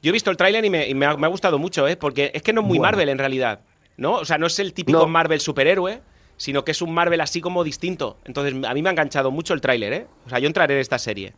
Yo 0.00 0.10
he 0.10 0.12
visto 0.12 0.30
el 0.30 0.36
tráiler 0.36 0.64
y, 0.64 0.70
me, 0.70 0.88
y 0.88 0.94
me 0.94 1.04
ha, 1.04 1.16
me 1.16 1.26
ha 1.26 1.30
gustado 1.30 1.58
mucho, 1.58 1.88
¿eh? 1.88 1.96
Porque 1.96 2.30
es 2.34 2.42
que 2.42 2.52
no 2.52 2.60
es 2.60 2.68
muy 2.68 2.78
Bueno. 2.78 2.92
Marvel 2.92 3.08
en 3.08 3.18
realidad, 3.18 3.62
¿no? 3.96 4.12
O 4.12 4.24
sea, 4.24 4.38
no 4.38 4.46
es 4.46 4.60
el 4.60 4.74
típico 4.74 5.00
No. 5.00 5.08
Marvel 5.08 5.40
superhéroe, 5.40 6.02
sino 6.36 6.64
que 6.64 6.70
es 6.70 6.80
un 6.82 6.94
Marvel 6.94 7.20
así 7.20 7.40
como 7.40 7.64
distinto. 7.64 8.16
Entonces, 8.24 8.54
a 8.64 8.74
mí 8.74 8.80
me 8.80 8.90
ha 8.90 8.92
enganchado 8.92 9.32
mucho 9.32 9.54
el 9.54 9.60
tráiler, 9.60 9.92
¿eh? 9.92 10.06
O 10.24 10.28
sea, 10.28 10.38
yo 10.38 10.46
entraré 10.46 10.74
en 10.74 10.80
esta 10.82 11.00
serie. 11.00 11.34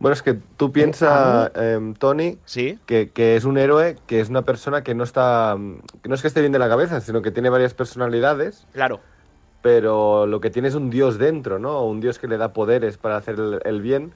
Bueno, 0.00 0.14
es 0.14 0.22
que 0.22 0.34
tú 0.56 0.72
piensas, 0.72 1.50
em, 1.54 1.92
Tony, 1.94 2.38
¿Sí? 2.46 2.78
que, 2.86 3.10
que 3.10 3.36
es 3.36 3.44
un 3.44 3.58
héroe, 3.58 3.96
que 4.06 4.20
es 4.20 4.30
una 4.30 4.42
persona 4.42 4.82
que 4.82 4.94
no 4.94 5.04
está, 5.04 5.54
mm, 5.58 5.80
que 6.02 6.08
no 6.08 6.14
es 6.14 6.22
que 6.22 6.28
esté 6.28 6.40
bien 6.40 6.52
de 6.52 6.58
la 6.58 6.68
cabeza, 6.70 7.00
sino 7.02 7.20
que 7.20 7.30
tiene 7.30 7.50
varias 7.50 7.74
personalidades, 7.74 8.66
Claro. 8.72 9.00
pero 9.60 10.26
lo 10.26 10.40
que 10.40 10.48
tiene 10.48 10.68
es 10.68 10.74
un 10.74 10.88
dios 10.88 11.18
dentro, 11.18 11.58
¿no? 11.58 11.84
Un 11.84 12.00
dios 12.00 12.18
que 12.18 12.28
le 12.28 12.38
da 12.38 12.54
poderes 12.54 12.96
para 12.96 13.16
hacer 13.18 13.34
el, 13.34 13.60
el 13.62 13.82
bien, 13.82 14.12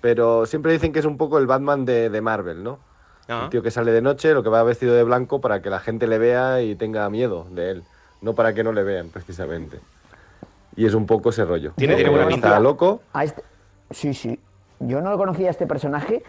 pero 0.00 0.44
siempre 0.44 0.72
dicen 0.72 0.92
que 0.92 0.98
es 0.98 1.04
un 1.04 1.16
poco 1.16 1.38
el 1.38 1.46
Batman 1.46 1.84
de, 1.84 2.10
de 2.10 2.20
Marvel, 2.20 2.64
¿no? 2.64 2.80
Ajá. 3.28 3.44
Un 3.44 3.50
tío 3.50 3.62
que 3.62 3.70
sale 3.70 3.92
de 3.92 4.02
noche, 4.02 4.34
lo 4.34 4.42
que 4.42 4.48
va 4.48 4.64
vestido 4.64 4.92
de 4.94 5.04
blanco 5.04 5.40
para 5.40 5.62
que 5.62 5.70
la 5.70 5.78
gente 5.78 6.08
le 6.08 6.18
vea 6.18 6.62
y 6.62 6.74
tenga 6.74 7.08
miedo 7.10 7.46
de 7.52 7.70
él, 7.70 7.82
no 8.22 8.34
para 8.34 8.54
que 8.54 8.64
no 8.64 8.72
le 8.72 8.82
vean, 8.82 9.08
precisamente. 9.10 9.78
Y 10.74 10.84
es 10.84 10.94
un 10.94 11.06
poco 11.06 11.30
ese 11.30 11.44
rollo. 11.44 11.74
Tiene- 11.76 11.94
tiene 11.94 12.08
Eh, 12.10 12.12
buena 12.12 12.24
Está 12.24 12.34
pinta. 12.34 12.58
loco, 12.58 13.02
A 13.12 13.22
este- 13.22 13.44
Sí, 13.92 14.14
sí. 14.14 14.40
Yo 14.86 15.00
no 15.00 15.10
lo 15.10 15.18
conocía 15.18 15.48
a 15.48 15.50
este 15.50 15.66
personaje 15.66 16.22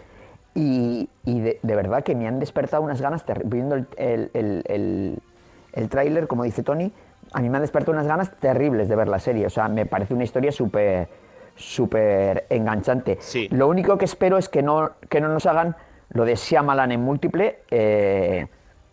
y, 0.54 1.08
y 1.24 1.40
de, 1.40 1.58
de 1.62 1.76
verdad 1.76 2.02
que 2.04 2.14
me 2.14 2.26
han 2.28 2.38
despertado 2.40 2.82
unas 2.82 3.00
ganas, 3.00 3.24
viendo 3.44 3.74
el, 3.74 3.86
el, 3.96 4.30
el, 4.34 4.62
el- 4.66 5.18
el 5.72 5.88
tráiler, 5.88 6.28
como 6.28 6.44
dice 6.44 6.62
Tony, 6.62 6.92
a 7.32 7.40
mí 7.40 7.48
me 7.50 7.56
han 7.56 7.62
despertado 7.62 7.92
unas 7.92 8.06
ganas 8.06 8.30
terribles 8.38 8.88
de 8.88 8.94
ver 8.94 9.08
la 9.08 9.18
serie. 9.18 9.44
O 9.46 9.50
sea, 9.50 9.66
me 9.68 9.86
parece 9.86 10.14
una 10.14 10.22
historia 10.24 10.52
súper 10.52 11.08
súper 11.56 12.46
enganchante. 12.50 13.18
Sí. 13.20 13.48
Lo 13.50 13.68
único 13.68 13.96
que 13.98 14.04
espero 14.04 14.38
es 14.38 14.48
que 14.48 14.62
no, 14.62 14.90
que 15.08 15.20
no 15.20 15.28
nos 15.28 15.46
hagan 15.46 15.76
lo 16.10 16.24
de 16.24 16.34
Shyamalan 16.36 16.92
en 16.92 17.00
múltiple. 17.02 17.60
eh, 17.70 18.46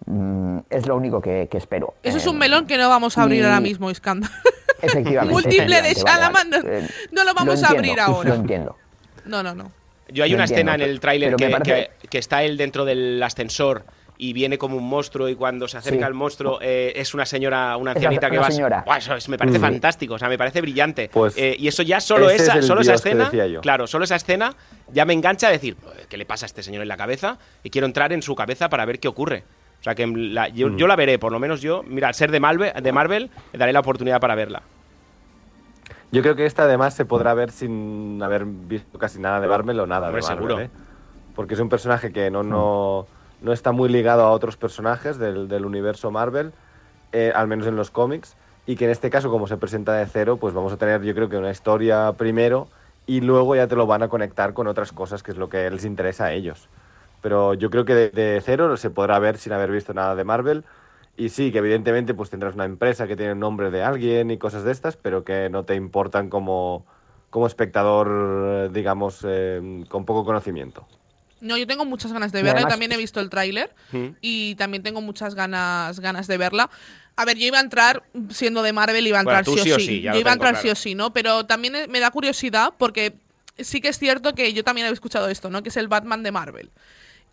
mm, 0.05 0.57
es 0.69 0.87
lo 0.87 0.95
único 0.95 1.21
que, 1.21 1.47
que 1.49 1.57
espero. 1.57 1.93
Eso 2.03 2.17
es 2.17 2.25
Eh, 2.25 2.29
un 2.29 2.37
melón 2.37 2.65
que 2.65 2.77
no 2.77 2.87
vamos 2.89 3.17
a 3.17 3.23
abrir 3.23 3.41
y- 3.41 3.43
ahora 3.43 3.59
mismo, 3.59 3.89
Iskandar. 3.91 4.29
Efectivamente. 4.81 5.33
Múltiple 5.43 5.81
de 5.81 5.93
vale, 6.03 6.29
vale. 6.33 6.49
no- 6.49 6.69
Eh, 6.69 6.87
no 7.11 7.23
lo 7.23 7.33
vamos 7.35 7.63
a 7.63 7.67
entiendo, 7.67 7.77
abrir 7.77 7.99
ahora. 7.99 8.29
Lo 8.29 8.35
entiendo. 8.35 8.75
No, 9.25 9.43
no, 9.43 9.53
no. 9.55 9.71
Yo 10.09 10.23
hay 10.23 10.33
una 10.33 10.43
entiendo, 10.43 10.71
escena 10.71 10.75
en 10.83 10.89
el 10.89 10.99
tráiler 10.99 11.35
que, 11.35 11.49
parece- 11.49 11.89
que- 12.01 12.07
que 12.09 12.17
está 12.17 12.43
él 12.43 12.57
dentro 12.57 12.83
del 12.85 13.21
ascensor 13.23 13.83
y 14.17 14.33
viene 14.33 14.57
como 14.57 14.75
un 14.77 14.87
monstruo 14.87 15.29
y 15.29 15.35
cuando 15.35 15.67
se 15.67 15.77
acerca 15.77 15.99
Sí. 15.99 16.03
al 16.03 16.13
monstruo 16.13 16.59
eh, 16.61 16.91
es 16.95 17.13
una 17.13 17.25
señora, 17.25 17.75
una 17.77 17.91
ancianita 17.91 18.27
una 18.27 18.35
que 18.35 18.39
va... 18.39 18.51
señora. 18.51 18.85
Eso 18.97 19.15
me 19.31 19.37
parece 19.37 19.57
fantástico, 19.59 20.15
o 20.15 20.19
sea, 20.19 20.27
me 20.29 20.37
parece 20.37 20.61
brillante. 20.61 21.09
Pues 21.11 21.33
Eh, 21.37 21.55
y 21.57 21.67
eso 21.67 21.81
ya 21.81 21.99
solo 22.01 22.29
esa, 22.29 22.51
es 22.51 22.57
el 22.57 22.63
solo 22.63 22.81
esa 22.81 22.93
escena, 22.95 23.31
claro, 23.61 23.87
solo 23.87 24.03
esa 24.03 24.17
escena 24.17 24.53
ya 24.91 25.05
me 25.05 25.13
engancha 25.13 25.47
a 25.47 25.51
decir, 25.51 25.75
¿qué 26.09 26.17
le 26.17 26.25
pasa 26.25 26.45
a 26.45 26.47
este 26.47 26.61
señor 26.61 26.81
en 26.81 26.87
la 26.89 26.97
cabeza? 26.97 27.37
Y 27.63 27.69
quiero 27.69 27.87
entrar 27.87 28.11
en 28.13 28.21
su 28.21 28.35
cabeza 28.35 28.69
para 28.69 28.85
ver 28.85 28.99
qué 28.99 29.07
ocurre. 29.07 29.43
O 29.79 29.83
sea, 29.83 29.95
que 29.95 30.05
la- 30.05 30.49
yo, 30.49 30.67
Mm. 30.67 30.77
yo 30.77 30.85
la 30.85 30.95
veré, 30.95 31.17
por 31.17 31.31
lo 31.31 31.39
menos 31.39 31.61
yo, 31.61 31.81
mira, 31.81 32.07
al 32.09 32.13
ser 32.13 32.29
de 32.29 32.39
Marvel, 32.39 32.71
de 32.79 32.91
Marvel, 32.91 33.31
le 33.53 33.57
daré 33.57 33.73
la 33.73 33.79
oportunidad 33.79 34.19
para 34.19 34.35
verla. 34.35 34.61
Yo 36.11 36.21
creo 36.21 36.35
que 36.35 36.45
esta 36.45 36.63
además 36.63 36.93
se 36.93 37.05
podrá 37.05 37.33
ver 37.33 37.51
sin 37.51 38.21
haber 38.21 38.45
visto 38.45 38.99
casi 38.99 39.19
nada 39.19 39.39
de 39.39 39.47
Marvel 39.47 39.79
o 39.79 39.87
nada 39.87 40.07
Hombre, 40.07 40.21
de 40.21 40.27
Marvel. 40.27 40.47
seguro. 40.47 40.61
¿eh? 40.61 40.69
Porque 41.35 41.53
es 41.53 41.59
un 41.59 41.69
personaje 41.69 42.11
que 42.11 42.29
no, 42.29 42.43
no, 42.43 43.07
no 43.41 43.53
está 43.53 43.71
muy 43.71 43.89
ligado 43.89 44.23
a 44.23 44.31
otros 44.31 44.57
personajes 44.57 45.17
del, 45.17 45.47
del 45.47 45.65
universo 45.65 46.11
Marvel, 46.11 46.51
eh, 47.13 47.31
al 47.33 47.47
menos 47.47 47.65
en 47.67 47.75
los 47.75 47.91
cómics, 47.91 48.35
y 48.65 48.75
que 48.75 48.85
en 48.85 48.91
este 48.91 49.09
caso, 49.09 49.31
como 49.31 49.47
se 49.47 49.57
presenta 49.57 49.93
de 49.93 50.05
cero, 50.05 50.37
pues 50.37 50.53
vamos 50.53 50.73
a 50.73 50.77
tener 50.77 51.01
yo 51.01 51.15
creo 51.15 51.29
que 51.29 51.37
una 51.37 51.49
historia 51.51 52.11
primero 52.17 52.67
y 53.07 53.21
luego 53.21 53.55
ya 53.55 53.67
te 53.67 53.75
lo 53.75 53.87
van 53.87 54.03
a 54.03 54.09
conectar 54.09 54.53
con 54.53 54.67
otras 54.67 54.91
cosas, 54.91 55.23
que 55.23 55.31
es 55.31 55.37
lo 55.37 55.49
que 55.49 55.69
les 55.69 55.85
interesa 55.85 56.25
a 56.25 56.33
ellos. 56.33 56.67
Pero 57.21 57.53
yo 57.53 57.69
creo 57.69 57.85
que 57.85 57.95
de, 57.95 58.09
de 58.09 58.41
cero 58.43 58.75
se 58.77 58.89
podrá 58.89 59.17
ver 59.19 59.37
sin 59.37 59.53
haber 59.53 59.71
visto 59.71 59.93
nada 59.93 60.15
de 60.15 60.23
Marvel. 60.23 60.63
Y 61.21 61.29
sí, 61.29 61.51
que 61.51 61.59
evidentemente 61.59 62.13
pues 62.15 62.29
tendrás 62.31 62.55
una 62.55 62.65
empresa 62.65 63.07
que 63.07 63.15
tiene 63.15 63.33
el 63.33 63.39
nombre 63.39 63.69
de 63.69 63.83
alguien 63.83 64.31
y 64.31 64.37
cosas 64.39 64.63
de 64.63 64.71
estas, 64.71 64.97
pero 64.97 65.23
que 65.23 65.49
no 65.49 65.63
te 65.65 65.75
importan 65.75 66.29
como, 66.29 66.85
como 67.29 67.45
espectador, 67.45 68.71
digamos, 68.71 69.19
eh, 69.27 69.83
con 69.87 70.03
poco 70.05 70.25
conocimiento. 70.25 70.87
No, 71.39 71.57
yo 71.57 71.67
tengo 71.67 71.85
muchas 71.85 72.11
ganas 72.11 72.31
de 72.31 72.39
verla. 72.41 72.51
además- 72.61 72.73
También 72.73 72.91
he 72.91 72.97
visto 72.97 73.19
el 73.19 73.29
tráiler 73.29 73.73
Mm. 73.91 74.07
y 74.21 74.55
también 74.55 74.81
tengo 74.83 75.01
muchas 75.01 75.35
ganas, 75.35 75.99
ganas 75.99 76.25
de 76.27 76.37
verla. 76.37 76.69
A 77.15 77.25
ver, 77.25 77.37
yo 77.37 77.45
iba 77.45 77.57
a 77.59 77.61
entrar, 77.61 78.01
siendo 78.29 78.63
de 78.63 78.73
Marvel, 78.73 79.05
iba 79.05 79.19
a 79.19 79.23
Bueno, 79.23 79.39
entrar 79.39 79.45
tú 79.55 79.61
sí 79.61 79.71
o 79.71 79.79
sí. 79.79 79.85
sí, 79.85 80.01
yo 80.01 80.15
iba 80.15 80.31
a 80.31 80.33
entrar 80.33 80.55
sí 80.55 80.61
claro. 80.63 80.73
o 80.73 80.75
sí, 80.75 80.95
¿no? 80.95 81.13
Pero 81.13 81.45
también 81.45 81.75
me 81.89 81.99
da 81.99 82.09
curiosidad 82.09 82.73
porque 82.79 83.13
sí 83.59 83.79
que 83.79 83.89
es 83.89 83.99
cierto 83.99 84.33
que 84.33 84.53
yo 84.53 84.63
también 84.63 84.87
he 84.87 84.89
escuchado 84.91 85.29
esto, 85.29 85.49
¿no? 85.51 85.61
Que 85.61 85.69
es 85.69 85.77
el 85.77 85.87
Batman 85.87 86.23
de 86.23 86.31
Marvel. 86.31 86.71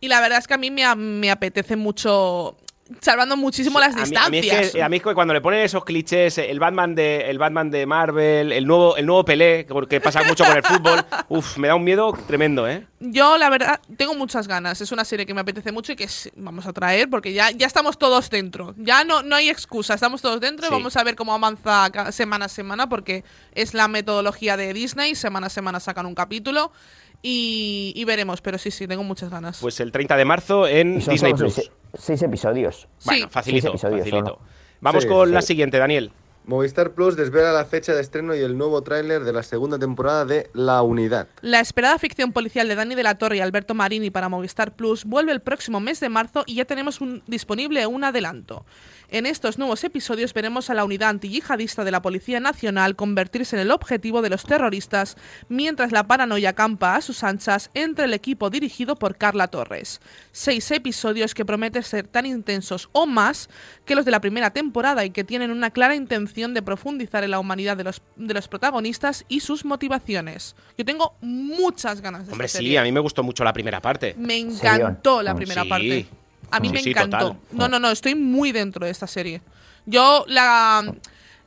Y 0.00 0.09
la 0.09 0.21
verdad 0.21 0.38
es 0.38 0.47
que 0.47 0.54
a 0.54 0.59
mí 0.59 0.71
me, 0.71 0.95
me 0.95 1.30
apetece 1.30 1.76
mucho, 1.76 2.57
salvando 3.00 3.37
muchísimo 3.37 3.78
las 3.80 3.95
A 3.95 3.99
mí, 3.99 4.02
distancias. 4.04 4.26
a 4.26 4.30
mí 4.30 4.38
es 4.38 4.73
que, 4.73 4.83
a 4.83 4.88
mí 4.88 4.97
es 4.97 5.02
que 5.02 5.14
cuando 5.14 5.35
le 5.35 5.40
ponen 5.40 5.61
esos 5.61 5.85
clichés, 5.85 6.38
el 6.38 6.59
Batman 6.59 6.95
de, 6.95 7.30
el 7.30 7.38
Batman 7.38 7.71
de 7.71 7.87
Marvel, 7.87 8.52
el 8.52 8.66
nuevo, 8.66 8.97
el 8.97 9.07
nuevo 9.07 9.25
Pelé, 9.25 9.66
que- 9.66 9.87
que 9.88 10.00
pasa 10.00 10.23
mucho 10.25 10.45
con 10.45 10.57
el 10.57 10.62
fútbol, 10.62 11.04
uf, 11.28 11.59
me 11.59 11.68
da 11.68 11.75
un 11.75 11.85
miedo 11.85 12.12
tremendo, 12.26 12.68
¿eh? 12.68 12.87
Yo, 13.00 13.38
la 13.38 13.49
verdad, 13.50 13.80
tengo 13.97 14.14
muchas 14.14 14.49
ganas. 14.49 14.80
Es 14.80 14.90
una 14.90 15.04
serie 15.04 15.25
que 15.25 15.33
me 15.35 15.40
apetece 15.42 15.71
mucho 15.71 15.92
y 15.92 15.97
que 15.97 16.09
vamos 16.37 16.66
a 16.66 16.73
traer 16.73 17.09
porque 17.09 17.33
ya, 17.33 17.50
ya 17.52 17.66
estamos 17.66 17.97
todos 17.99 18.28
dentro. 18.30 18.75
Ya 18.76 19.04
no, 19.04 19.23
no 19.23 19.37
hay 19.37 19.49
excusa, 19.49 19.95
estamos 19.95 20.21
todos 20.21 20.40
dentro 20.40 20.66
y 20.66 20.71
vamos 20.71 20.97
a 20.97 21.04
ver 21.04 21.14
cómo 21.14 21.33
avanza 21.35 21.90
semana 22.11 22.47
a 22.47 22.49
semana 22.49 22.88
porque 22.88 23.23
es 23.54 23.73
la 23.75 23.87
metodología 23.88 24.57
de 24.57 24.73
Disney. 24.73 25.14
Semana 25.14 25.47
a 25.47 25.50
semana 25.50 25.78
sacan 25.78 26.07
un 26.07 26.14
capítulo 26.16 26.73
y, 27.22 27.92
y 27.96 28.04
veremos. 28.04 28.40
Pero 28.40 28.58
sí, 28.58 28.70
sí, 28.70 28.87
tengo 28.87 29.02
muchas 29.04 29.30
ganas. 29.30 29.58
Pues 29.60 29.80
el 29.80 29.92
30 29.92 30.16
de 30.16 30.25
marzo 30.25 30.66
en 30.66 30.98
Disney 30.98 31.34
Plus. 31.34 31.54
seis, 31.54 31.70
seis 31.98 32.22
episodios. 32.22 32.88
Bueno, 33.04 33.26
Sí. 33.26 33.30
facilito, 33.32 33.66
Seis 33.68 33.84
episodios 33.84 34.00
facilito. 34.08 34.38
Vamos 34.80 35.02
Sí, 35.04 35.08
con 35.08 35.28
sí. 35.28 35.34
la 35.34 35.42
siguiente, 35.42 35.78
Daniel. 35.78 36.12
Movistar 36.44 36.92
Plus 36.92 37.14
desvela 37.14 37.52
la 37.52 37.66
fecha 37.66 37.92
de 37.94 38.00
estreno 38.00 38.34
y 38.34 38.38
el 38.40 38.56
nuevo 38.56 38.80
tráiler 38.82 39.22
de 39.25 39.34
la 39.34 39.42
segunda 39.42 39.78
temporada 39.78 40.25
de 40.25 40.48
La 40.54 40.80
Unidad. 40.80 41.28
La 41.42 41.60
esperada 41.60 41.98
ficción 41.98 42.32
policial 42.32 42.66
de 42.68 42.75
Dani 42.75 42.94
de 42.94 43.02
la 43.02 43.16
Torre 43.18 43.37
y 43.37 43.40
Alberto 43.40 43.75
Marini 43.75 44.10
para 44.10 44.30
Movistar 44.30 44.75
Plus 44.75 45.04
vuelve 45.04 45.32
el 45.32 45.40
próximo 45.40 45.78
mes 45.78 46.00
de 46.00 46.08
marzo 46.08 46.44
y 46.46 46.54
ya 46.54 46.64
tenemos 46.64 47.02
un, 47.02 47.22
disponible 47.26 47.87
un 47.87 48.02
adelanto. 48.02 48.64
En 49.11 49.25
estos 49.25 49.57
nuevos 49.57 49.85
episodios 49.85 50.35
veremos 50.35 50.69
a 50.69 50.75
la 50.75 50.85
unidad 50.85 51.09
antiyihadista 51.09 51.83
de 51.83 51.91
la 51.91 52.03
Policía 52.03 52.41
Nacional 52.41 52.95
convertirse 52.95 53.57
en 53.57 53.62
el 53.62 53.71
objetivo 53.71 54.21
de 54.21 54.29
los 54.29 54.45
terroristas, 54.45 55.17
mientras 55.49 55.93
la 55.93 56.07
paranoia 56.07 56.53
campa 56.53 56.95
a 56.95 57.00
sus 57.00 57.25
anchas 57.25 57.71
entre 57.73 58.05
el 58.05 58.12
equipo 58.12 58.50
dirigido 58.50 58.97
por 58.97 59.17
Carla 59.17 59.49
Torres. 59.49 60.00
Seis 60.31 60.71
episodios 60.73 61.33
que 61.33 61.47
prometen 61.47 61.83
ser 61.85 62.07
tan 62.07 62.27
intensos 62.27 62.91
o 62.93 63.07
más 63.07 63.49
que 63.87 63.95
los 63.95 64.05
de 64.05 64.11
la 64.11 64.21
primera 64.21 64.50
temporada 64.50 65.07
y 65.07 65.11
que 65.11 65.25
tienen 65.25 65.50
una 65.53 65.71
clara 65.71 65.95
intención 65.95 66.53
de 66.53 66.61
profundizar 66.61 67.25
en 67.25 67.31
la 67.31 67.38
humanidad 67.38 67.79
de 67.79 67.85
los, 67.85 68.03
de 68.17 68.35
los 68.35 68.47
protagonistas 68.47 69.25
y 69.29 69.41
sus 69.41 69.65
motivaciones. 69.65 70.55
Yo 70.77 70.85
tengo 70.85 71.17
muchas 71.23 72.03
ganas 72.03 72.27
de 72.27 72.33
Hombre, 72.33 72.45
esta 72.47 72.59
sí, 72.59 72.65
serie. 72.67 72.79
a 72.79 72.83
mí 72.83 72.93
me 72.93 73.00
gustó 73.00 73.23
mucho 73.23 73.43
la 73.43 73.55
primera 73.55 73.81
parte. 73.81 74.15
Me 74.19 74.37
encantó 74.37 75.23
la 75.23 75.35
primera 75.35 75.62
Sí. 75.62 75.69
parte. 75.71 76.07
A 76.50 76.61
mí 76.61 76.68
Sí, 76.68 76.74
me 76.74 76.82
sí, 76.82 76.90
encantó. 76.90 77.18
total. 77.18 77.38
No, 77.52 77.68
no, 77.68 77.78
no, 77.78 77.90
estoy 77.90 78.14
muy 78.14 78.52
dentro 78.52 78.84
de 78.87 78.90
esta 78.92 79.06
serie. 79.06 79.42
Yo 79.87 80.24
la 80.28 80.94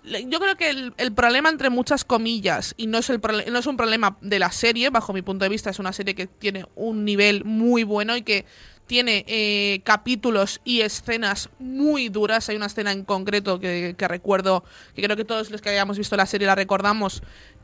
yo 0.04 0.40
creo 0.40 0.58
que 0.58 0.72
el, 0.72 0.94
el 0.98 1.14
problema 1.14 1.50
entre 1.50 1.70
muchas 1.70 2.04
comillas 2.04 2.74
y 2.76 2.88
no 2.88 2.98
es 2.98 3.10
el 3.12 3.22
no 3.52 3.60
es 3.60 3.66
un 3.68 3.78
problema 3.78 4.18
de 4.22 4.40
la 4.40 4.52
serie, 4.52 4.90
bajo 4.90 5.14
mi 5.14 5.22
punto 5.22 5.46
de 5.46 5.50
vista 5.50 5.70
es 5.70 5.78
una 5.78 5.94
serie 5.94 6.16
que 6.16 6.26
tiene 6.26 6.66
un 6.76 7.06
nivel 7.06 7.46
muy 7.46 7.84
bueno 7.84 8.18
y 8.18 8.24
que 8.24 8.46
tiene 8.88 9.24
eh, 9.28 9.82
capítulos 9.86 10.60
y 10.66 10.82
escenas 10.82 11.50
muy 11.60 12.10
duras. 12.10 12.50
Hay 12.50 12.56
una 12.58 12.66
escena 12.66 12.92
en 12.92 13.06
concreto 13.06 13.60
que, 13.60 13.96
que 13.98 14.08
recuerdo, 14.08 14.64
que 14.96 15.02
creo 15.04 15.16
que 15.16 15.24
todos 15.24 15.50
los 15.52 15.62
que 15.62 15.70
hayamos 15.70 15.98
visto 16.00 16.18
la 16.18 16.26
serie 16.26 16.48
la 16.48 16.56
recordamos, 16.56 17.22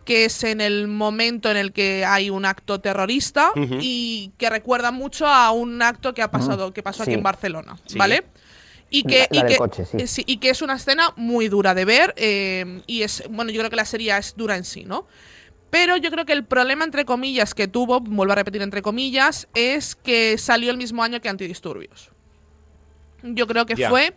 que 0.08 0.24
es 0.24 0.42
en 0.46 0.62
el 0.62 0.88
momento 0.88 1.52
en 1.52 1.58
el 1.58 1.74
que 1.74 2.06
hay 2.06 2.30
un 2.30 2.46
acto 2.46 2.80
terrorista 2.80 3.52
y 3.82 4.32
que 4.38 4.50
recuerda 4.50 4.92
mucho 4.92 5.28
a 5.28 5.52
un 5.52 5.82
acto 5.82 6.14
que 6.14 6.22
ha 6.22 6.32
pasado, 6.32 6.72
que 6.74 6.82
pasó 6.82 7.04
aquí 7.04 7.14
en 7.14 7.24
Barcelona, 7.24 7.76
Sí. 7.86 7.98
¿vale? 7.98 8.24
Y 8.90 9.04
que, 9.04 9.28
La- 9.30 9.42
la 9.42 9.46
y 9.50 9.52
que- 9.52 9.58
coche, 9.58 9.84
sí. 9.84 9.98
eh, 10.00 10.08
sí, 10.08 10.24
y 10.26 10.38
que 10.38 10.50
es 10.50 10.62
una 10.62 10.76
escena 10.76 11.12
muy 11.18 11.50
dura 11.50 11.74
de 11.74 11.84
ver 11.84 12.14
eh, 12.16 12.82
y 12.88 13.02
es, 13.04 13.22
bueno, 13.30 13.52
yo 13.52 13.60
creo 13.60 13.70
que 13.70 13.76
la 13.76 13.84
serie 13.84 14.18
es 14.18 14.34
dura 14.38 14.56
en 14.56 14.64
sí, 14.64 14.86
¿no? 14.86 15.06
Pero 15.70 15.98
yo 15.98 16.10
creo 16.10 16.24
que 16.26 16.32
el 16.32 16.46
problema, 16.46 16.86
entre 16.86 17.04
comillas, 17.04 17.54
que 17.54 17.68
tuvo, 17.68 18.00
vuelvo 18.00 18.32
a 18.32 18.36
repetir 18.38 18.62
entre 18.62 18.82
comillas, 18.82 19.50
es 19.56 19.96
que 19.98 20.38
salió 20.38 20.72
el 20.72 20.78
mismo 20.78 21.04
año 21.04 21.20
que 21.20 21.28
Antidisturbios. 21.28 22.12
Yo 23.24 23.46
creo 23.46 23.66
que 23.66 23.76
fue 23.90 24.14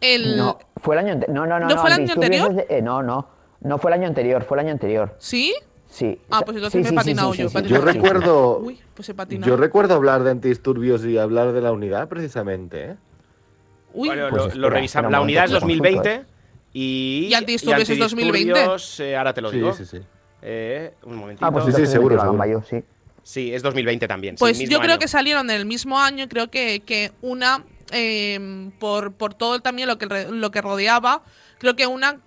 el... 0.00 0.36
No, 0.36 0.60
fue 0.76 0.94
el 0.94 0.98
año 1.00 1.12
anterior. 1.14 1.34
No, 1.34 1.46
no, 1.46 1.58
no. 1.58 1.66
¿No 1.66 1.80
fue 1.80 1.88
el 1.90 1.94
año 1.94 2.02
Antidisturbios 2.12 2.42
anterior? 2.46 2.62
es 2.62 2.68
de- 2.68 2.78
eh, 2.78 2.82
no, 2.82 3.02
no. 3.02 3.36
No 3.60 3.78
fue 3.78 3.90
el 3.90 3.98
año 4.00 4.08
anterior, 4.08 4.44
fue 4.44 4.56
el 4.58 4.66
año 4.66 4.72
anterior. 4.72 5.14
¿Sí? 5.18 5.54
Sí. 5.90 6.20
Ah, 6.30 6.42
pues 6.44 6.56
entonces 6.56 6.80
me 6.82 6.86
he 6.86 6.90
sí, 6.90 6.94
patinado 6.96 7.34
yo, 7.34 7.44
Yo 7.46 7.50
patinado 7.52 7.84
recuerdo, 7.84 8.58
Uy, 8.58 8.78
pues 8.94 9.08
he 9.08 9.14
patinado. 9.14 9.50
yo 9.50 9.56
recuerdo 9.56 9.94
hablar 9.94 10.22
de 10.22 10.30
antidisturbios 10.32 11.04
y 11.04 11.16
hablar 11.18 11.52
de 11.52 11.60
la 11.60 11.72
unidad 11.72 12.08
precisamente. 12.08 12.84
¿eh? 12.90 12.96
Uy, 13.94 14.08
Bueno, 14.08 14.28
Pues 14.28 14.42
lo, 14.42 14.46
espera, 14.48 14.60
lo 14.60 14.70
revisamos. 14.70 15.10
La 15.10 15.20
unidad 15.20 15.44
es 15.46 15.50
momento, 15.52 15.66
que 15.66 15.76
lo 15.80 15.92
2020 16.00 16.26
y. 16.74 17.28
¿Y 17.30 17.34
Antidisturbios 17.34 17.88
es 17.88 17.98
2020? 17.98 18.50
Antidisturbios, 18.50 19.00
eh, 19.00 19.16
ahora 19.16 19.32
te 19.34 19.40
lo 19.40 19.50
Sí, 19.50 19.60
sí, 19.76 19.84
sí, 19.84 19.98
sí. 19.98 20.04
Eh, 20.42 20.94
un 21.04 21.16
momentito. 21.16 21.46
Ah, 21.46 21.50
pues 21.50 21.64
Sí, 21.64 21.72
sí, 21.72 21.86
seguro, 21.86 22.62
sí. 22.68 22.84
Sí, 23.22 23.54
es 23.54 23.62
2020 23.62 24.06
también. 24.06 24.36
sí, 24.36 24.40
Pues 24.40 24.58
mismo 24.58 24.72
yo 24.72 24.78
creo 24.80 24.92
año. 24.92 25.00
que 25.00 25.08
salieron 25.08 25.50
en 25.50 25.56
el 25.56 25.66
mismo 25.66 25.98
año, 25.98 26.24
y 26.24 26.28
creo 26.28 26.48
que, 26.50 26.80
que 26.80 27.12
una, 27.22 27.64
eh, 27.92 28.70
por, 28.78 29.12
por 29.12 29.34
todo 29.34 29.60
también 29.60 29.88
lo 29.88 29.98
que, 29.98 30.06
lo 30.30 30.50
que 30.50 30.60
rodeaba, 30.62 31.22
creo 31.58 31.74
que 31.76 31.86
una 31.86 32.20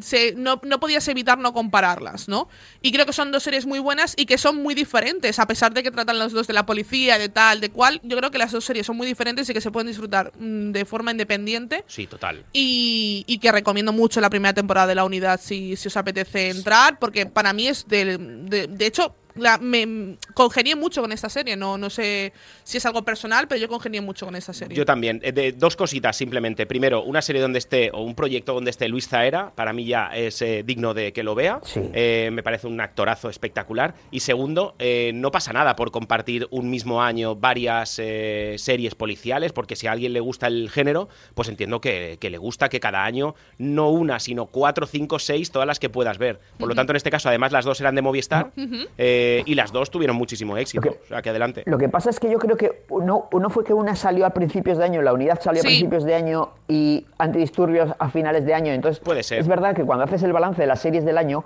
se, 0.00 0.34
no, 0.36 0.60
no 0.64 0.80
podías 0.80 1.06
evitar 1.08 1.38
no 1.38 1.52
compararlas, 1.52 2.28
¿no? 2.28 2.48
Y 2.82 2.92
creo 2.92 3.06
que 3.06 3.12
son 3.12 3.32
dos 3.32 3.42
series 3.42 3.66
muy 3.66 3.78
buenas 3.78 4.14
y 4.16 4.26
que 4.26 4.38
son 4.38 4.62
muy 4.62 4.74
diferentes, 4.74 5.38
a 5.38 5.46
pesar 5.46 5.72
de 5.74 5.82
que 5.82 5.90
tratan 5.90 6.18
los 6.18 6.32
dos 6.32 6.46
de 6.46 6.52
la 6.54 6.66
policía, 6.66 7.18
de 7.18 7.28
tal, 7.28 7.60
de 7.60 7.70
cual, 7.70 8.00
yo 8.02 8.16
creo 8.16 8.30
que 8.30 8.38
las 8.38 8.52
dos 8.52 8.64
series 8.64 8.86
son 8.86 8.96
muy 8.96 9.06
diferentes 9.06 9.48
y 9.48 9.52
que 9.54 9.60
se 9.60 9.70
pueden 9.70 9.88
disfrutar 9.88 10.32
mm, 10.38 10.72
de 10.72 10.84
forma 10.84 11.10
independiente. 11.10 11.84
Sí, 11.86 12.06
total. 12.06 12.44
Y, 12.52 13.24
y 13.26 13.38
que 13.38 13.52
recomiendo 13.52 13.92
mucho 13.92 14.20
la 14.20 14.30
primera 14.30 14.54
temporada 14.54 14.86
de 14.86 14.94
la 14.94 15.04
unidad 15.04 15.40
si, 15.42 15.76
si 15.76 15.88
os 15.88 15.96
apetece 15.96 16.50
entrar, 16.50 16.98
porque 16.98 17.26
para 17.26 17.52
mí 17.52 17.66
es 17.68 17.86
del- 17.88 18.48
de, 18.48 18.66
de 18.66 18.86
hecho, 18.86 19.14
la, 19.36 19.58
me 19.58 20.16
congenié 20.34 20.76
mucho 20.76 21.02
con 21.02 21.12
esta 21.12 21.28
serie. 21.28 21.56
No, 21.56 21.78
no 21.78 21.90
sé 21.90 22.32
si 22.62 22.78
es 22.78 22.86
algo 22.86 23.02
personal, 23.04 23.48
pero 23.48 23.60
yo 23.60 23.68
congenié 23.68 24.00
mucho 24.00 24.26
con 24.26 24.36
esta 24.36 24.52
serie. 24.52 24.76
Yo 24.76 24.84
también. 24.84 25.20
Eh, 25.22 25.32
De, 25.32 25.52
dos 25.52 25.76
cositas 25.76 26.16
simplemente. 26.16 26.66
Primero, 26.66 27.02
una 27.02 27.22
serie 27.22 27.42
donde 27.42 27.58
esté, 27.58 27.90
o 27.92 28.02
un 28.02 28.14
proyecto 28.14 28.54
donde 28.54 28.70
esté 28.70 28.88
Luis 28.88 29.08
Zaera, 29.08 29.52
para 29.54 29.72
mí 29.72 29.84
ya 29.84 30.10
es 30.14 30.40
eh, 30.42 30.62
digno 30.64 30.94
de 30.94 31.12
que 31.12 31.22
lo 31.22 31.34
vea. 31.34 31.60
Sí. 31.64 31.80
Eh, 31.92 32.30
me 32.32 32.42
parece 32.42 32.66
un 32.66 32.80
actorazo 32.80 33.28
espectacular. 33.28 33.94
Y 34.10 34.20
segundo, 34.20 34.74
eh, 34.78 35.12
no 35.14 35.30
pasa 35.30 35.52
nada 35.52 35.76
por 35.76 35.90
compartir 35.90 36.46
un 36.50 36.70
mismo 36.70 37.02
año 37.02 37.36
varias 37.36 37.98
eh, 37.98 38.54
series 38.58 38.94
policiales, 38.94 39.52
porque 39.52 39.76
si 39.76 39.86
a 39.86 39.92
alguien 39.92 40.12
le 40.12 40.20
gusta 40.20 40.46
el 40.46 40.70
género, 40.70 41.08
pues 41.34 41.48
entiendo 41.48 41.80
que, 41.80 42.18
que 42.20 42.30
le 42.30 42.38
gusta 42.38 42.68
que 42.68 42.80
cada 42.80 43.04
año, 43.04 43.34
no 43.58 43.90
una, 43.90 44.20
sino 44.20 44.46
cuatro, 44.46 44.86
cinco, 44.86 45.18
seis, 45.18 45.50
todas 45.50 45.66
las 45.66 45.78
que 45.78 45.88
puedas 45.88 46.18
ver. 46.18 46.40
Por 46.58 46.68
lo 46.68 46.74
tanto, 46.74 46.92
en 46.92 46.96
este 46.96 47.10
caso, 47.10 47.28
además, 47.28 47.52
las 47.52 47.64
dos 47.64 47.80
eran 47.80 47.94
de 47.94 48.02
Movistar 48.02 48.52
eh, 49.24 49.42
y 49.46 49.54
las 49.54 49.72
dos 49.72 49.90
tuvieron 49.90 50.16
muchísimo 50.16 50.56
éxito. 50.56 50.84
Lo 50.86 50.92
que- 50.92 50.98
o 51.02 51.06
sea, 51.06 51.22
que 51.22 51.30
adelante. 51.30 51.62
Lo 51.66 51.78
que 51.78 51.88
pasa 51.88 52.10
es 52.10 52.20
que 52.20 52.30
yo 52.30 52.38
creo 52.38 52.56
que 52.56 52.82
uno, 52.90 53.28
uno 53.32 53.50
fue 53.50 53.64
que 53.64 53.72
una 53.74 53.94
salió 53.96 54.26
a 54.26 54.30
principios 54.30 54.78
de 54.78 54.84
año, 54.84 55.02
la 55.02 55.12
unidad 55.12 55.40
salió 55.40 55.62
Sí. 55.62 55.66
a 55.66 55.70
principios 55.70 56.04
de 56.04 56.14
año 56.14 56.50
y 56.68 57.06
antidisturbios 57.18 57.92
a 57.98 58.08
finales 58.10 58.44
de 58.44 58.54
año. 58.54 58.72
Entonces, 58.72 59.00
Puede 59.00 59.22
ser. 59.22 59.38
es 59.38 59.48
verdad 59.48 59.74
que 59.74 59.84
cuando 59.84 60.04
haces 60.04 60.22
el 60.22 60.32
balance 60.32 60.60
de 60.60 60.66
las 60.66 60.80
series 60.80 61.04
del 61.04 61.18
año, 61.18 61.44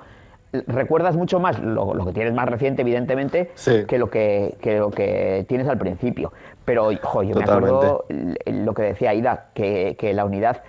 recuerdas 0.66 1.14
mucho 1.16 1.40
más 1.40 1.58
lo, 1.60 1.92
lo 1.94 2.06
que 2.06 2.12
tienes 2.12 2.32
más 2.32 2.48
reciente, 2.48 2.82
evidentemente, 2.82 3.50
Sí. 3.54 3.84
que, 3.86 3.98
lo 3.98 4.08
que, 4.10 4.56
que 4.62 4.78
lo 4.78 4.90
que 4.90 5.44
tienes 5.48 5.68
al 5.68 5.78
principio. 5.78 6.32
Pero, 6.64 6.90
jo, 7.02 7.22
yo 7.22 7.34
me 7.34 7.44
acuerdo 7.44 8.04
lo 8.46 8.74
que 8.74 8.82
decía 8.82 9.10
Aida, 9.10 9.46
que, 9.54 9.96
que 9.98 10.12
la 10.14 10.24
unidad, 10.24 10.62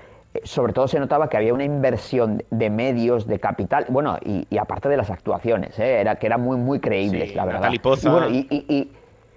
sobre 0.43 0.73
todo 0.73 0.87
se 0.87 0.99
notaba 0.99 1.27
que 1.29 1.37
había 1.37 1.53
una 1.53 1.63
inversión 1.63 2.43
de 2.51 2.69
medios, 2.69 3.25
de 3.27 3.39
capital, 3.39 3.85
bueno, 3.89 4.17
y, 4.23 4.45
y 4.49 4.57
aparte 4.57 4.87
de 4.89 4.97
las 4.97 5.09
actuaciones, 5.09 5.77
¿eh? 5.79 5.99
era, 6.01 6.15
que 6.17 6.27
eran 6.27 6.41
muy, 6.41 6.57
muy 6.57 6.79
creíbles, 6.79 7.29
Sí, 7.29 7.35
la 7.35 7.45
verdad. 7.45 7.71
Y 7.71 8.07
bueno, 8.09 8.29
y- 8.29 8.47
y- 8.49 8.65
y- 8.75 8.91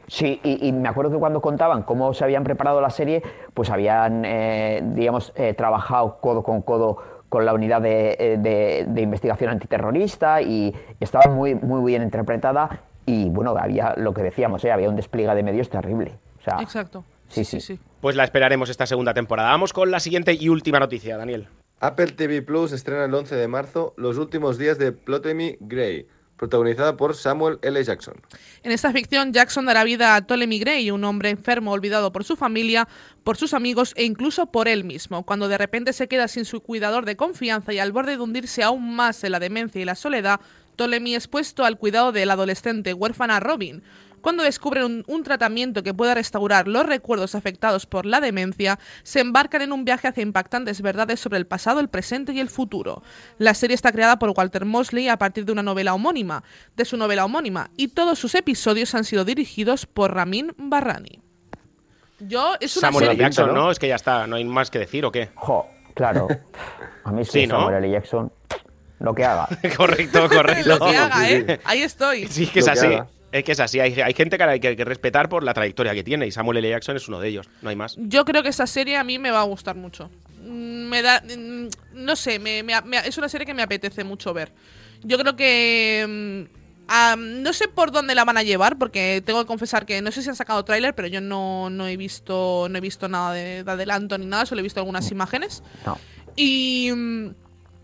Sí, 0.08 0.38
y, 0.42 0.68
y 0.68 0.72
me 0.72 0.88
acuerdo 0.90 1.10
que 1.12 1.16
cuando 1.16 1.40
contaban 1.40 1.84
cómo 1.84 2.12
se 2.12 2.24
habían 2.24 2.44
preparado 2.44 2.80
la 2.82 2.90
serie, 2.90 3.22
pues 3.54 3.70
habían, 3.70 4.24
eh, 4.26 4.82
digamos, 4.84 5.32
eh, 5.36 5.54
trabajado 5.54 6.18
codo 6.20 6.42
con 6.42 6.60
codo 6.60 6.98
con 7.30 7.46
la 7.46 7.54
unidad 7.54 7.80
de, 7.80 8.16
eh, 8.18 8.36
de- 8.38 8.84
de 8.88 9.00
investigación 9.00 9.50
antiterrorista 9.50 10.42
y 10.42 10.74
estaba 11.00 11.32
muy, 11.32 11.54
muy 11.54 11.82
bien 11.90 12.02
interpretada 12.02 12.80
y, 13.06 13.30
bueno, 13.30 13.54
había 13.56 13.94
lo 13.96 14.12
que 14.12 14.22
decíamos, 14.22 14.62
¿eh? 14.66 14.72
había 14.72 14.90
un 14.90 14.96
despliegue 14.96 15.34
de 15.34 15.42
medios 15.42 15.70
terrible. 15.70 16.12
O 16.40 16.42
sea, 16.42 16.60
Exacto. 16.60 17.04
Sí, 17.32 17.44
sí, 17.44 17.60
sí. 17.60 17.78
Pues 18.00 18.14
la 18.14 18.24
esperaremos 18.24 18.68
esta 18.68 18.86
segunda 18.86 19.14
temporada. 19.14 19.48
Vamos 19.50 19.72
con 19.72 19.90
la 19.90 20.00
siguiente 20.00 20.36
y 20.38 20.48
última 20.48 20.78
noticia, 20.78 21.16
Daniel. 21.16 21.48
Apple 21.80 22.12
TV 22.12 22.42
Plus 22.42 22.72
estrena 22.72 23.06
el 23.06 23.14
11 23.14 23.34
de 23.34 23.48
marzo 23.48 23.94
Los 23.96 24.16
últimos 24.16 24.56
días 24.56 24.78
de 24.78 24.92
Ptolemy 24.92 25.56
Gray, 25.58 26.06
protagonizada 26.36 26.96
por 26.96 27.16
Samuel 27.16 27.58
L. 27.62 27.82
Jackson. 27.82 28.14
En 28.62 28.70
esta 28.70 28.92
ficción, 28.92 29.32
Jackson 29.32 29.64
dará 29.64 29.82
vida 29.82 30.14
a 30.14 30.20
Ptolemy 30.20 30.60
Gray, 30.60 30.90
un 30.90 31.02
hombre 31.02 31.30
enfermo 31.30 31.72
olvidado 31.72 32.12
por 32.12 32.22
su 32.22 32.36
familia, 32.36 32.86
por 33.24 33.36
sus 33.36 33.54
amigos 33.54 33.94
e 33.96 34.04
incluso 34.04 34.46
por 34.46 34.68
él 34.68 34.84
mismo, 34.84 35.24
cuando 35.24 35.48
de 35.48 35.58
repente 35.58 35.92
se 35.92 36.06
queda 36.06 36.28
sin 36.28 36.44
su 36.44 36.60
cuidador 36.60 37.04
de 37.04 37.16
confianza 37.16 37.72
y 37.72 37.78
al 37.78 37.92
borde 37.92 38.16
de 38.16 38.22
hundirse 38.22 38.62
aún 38.62 38.94
más 38.94 39.24
en 39.24 39.32
la 39.32 39.40
demencia 39.40 39.80
y 39.80 39.84
la 39.84 39.94
soledad, 39.94 40.40
Ptolemy 40.76 41.14
es 41.14 41.28
puesto 41.28 41.64
al 41.64 41.78
cuidado 41.78 42.12
del 42.12 42.30
adolescente 42.30 42.94
huérfana 42.94 43.40
Robin. 43.40 43.82
Cuando 44.22 44.42
descubren 44.42 44.84
un, 44.84 45.04
un 45.06 45.22
tratamiento 45.22 45.82
que 45.82 45.92
pueda 45.92 46.14
restaurar 46.14 46.68
los 46.68 46.86
recuerdos 46.86 47.34
afectados 47.34 47.84
por 47.84 48.06
la 48.06 48.20
demencia, 48.20 48.78
se 49.02 49.20
embarcan 49.20 49.62
en 49.62 49.72
un 49.72 49.84
viaje 49.84 50.08
hacia 50.08 50.22
impactantes 50.22 50.80
verdades 50.80 51.20
sobre 51.20 51.38
el 51.38 51.46
pasado, 51.46 51.80
el 51.80 51.88
presente 51.88 52.32
y 52.32 52.40
el 52.40 52.48
futuro. 52.48 53.02
La 53.38 53.52
serie 53.54 53.74
está 53.74 53.92
creada 53.92 54.18
por 54.18 54.32
Walter 54.36 54.64
Mosley 54.64 55.08
a 55.08 55.18
partir 55.18 55.44
de 55.44 55.52
una 55.52 55.62
novela 55.62 55.92
homónima, 55.92 56.44
de 56.76 56.84
su 56.84 56.96
novela 56.96 57.24
homónima, 57.24 57.70
y 57.76 57.88
todos 57.88 58.18
sus 58.18 58.34
episodios 58.34 58.94
han 58.94 59.04
sido 59.04 59.24
dirigidos 59.24 59.86
por 59.86 60.14
Ramin 60.14 60.54
Barrani. 60.56 61.20
Yo, 62.20 62.54
es 62.60 62.76
una 62.76 62.88
Samuel 62.88 63.06
serie... 63.06 63.20
Jackson, 63.20 63.48
¿no? 63.48 63.54
¿no? 63.54 63.70
Es 63.70 63.78
que 63.78 63.88
ya 63.88 63.96
está, 63.96 64.26
no 64.26 64.36
hay 64.36 64.44
más 64.44 64.70
que 64.70 64.78
decir, 64.78 65.04
¿o 65.04 65.10
qué? 65.10 65.30
jo, 65.34 65.66
claro. 65.94 66.28
A 67.04 67.10
mí 67.10 67.24
Sí. 67.24 67.46
Samuel 67.48 67.84
L. 67.84 67.90
Jackson, 67.90 68.32
lo 69.00 69.14
que 69.14 69.24
haga. 69.24 69.48
correcto, 69.76 70.28
correcto. 70.28 70.68
Lo 70.78 70.78
que 70.78 70.96
haga, 70.96 71.30
¿eh? 71.30 71.60
Ahí 71.64 71.82
estoy. 71.82 72.28
Sí, 72.28 72.46
que 72.46 72.60
es 72.60 72.68
así. 72.68 72.86
Es 73.32 73.44
que 73.44 73.52
es 73.52 73.60
así. 73.60 73.80
Hay, 73.80 73.98
hay 74.00 74.12
gente 74.14 74.36
que 74.36 74.44
hay 74.44 74.60
que, 74.60 74.68
hay 74.68 74.76
que 74.76 74.84
respetar 74.84 75.28
por 75.28 75.42
la 75.42 75.54
trayectoria 75.54 75.94
que 75.94 76.04
tiene 76.04 76.26
y 76.26 76.30
Samuel 76.32 76.58
L. 76.58 76.68
Jackson 76.70 76.96
es 76.96 77.08
uno 77.08 77.18
de 77.18 77.28
ellos. 77.28 77.48
No 77.62 77.70
hay 77.70 77.76
más. 77.76 77.96
Yo 77.98 78.24
creo 78.24 78.42
que 78.42 78.50
esta 78.50 78.66
serie 78.66 78.96
a 78.96 79.04
mí 79.04 79.18
me 79.18 79.30
va 79.30 79.40
a 79.40 79.44
gustar 79.44 79.74
mucho. 79.74 80.10
Mm, 80.44 80.88
Me 80.88 81.02
da. 81.02 81.20
mm, 81.22 81.68
No 81.94 82.14
sé, 82.14 82.38
me- 82.38 82.62
me- 82.62 82.80
me- 82.82 82.98
es 82.98 83.16
una 83.18 83.28
serie 83.28 83.46
que 83.46 83.54
me 83.54 83.62
apetece 83.62 84.04
mucho 84.04 84.32
ver. 84.34 84.52
Yo 85.02 85.18
creo 85.18 85.34
que. 85.34 86.46
mm, 86.48 86.62
no 87.42 87.52
sé 87.54 87.68
por 87.68 87.90
dónde 87.90 88.14
la 88.14 88.24
van 88.26 88.36
a 88.36 88.42
llevar, 88.42 88.76
porque 88.76 89.22
tengo 89.24 89.40
que 89.40 89.46
confesar 89.46 89.86
que 89.86 90.02
no 90.02 90.10
sé 90.12 90.22
si 90.22 90.28
han 90.28 90.36
sacado 90.36 90.62
tráiler, 90.64 90.94
pero 90.94 91.08
yo 91.08 91.20
no, 91.22 91.70
no 91.70 91.86
he 91.88 91.96
visto 91.96 92.66
no 92.68 92.76
he 92.76 92.80
visto 92.82 93.08
nada 93.08 93.32
de, 93.32 93.64
de 93.64 93.70
adelanto 93.70 94.18
ni 94.18 94.26
nada, 94.26 94.44
solo 94.44 94.60
he 94.60 94.62
visto 94.62 94.80
algunas 94.80 95.10
imágenes. 95.10 95.62
No. 95.86 95.96
Y, 96.36 96.90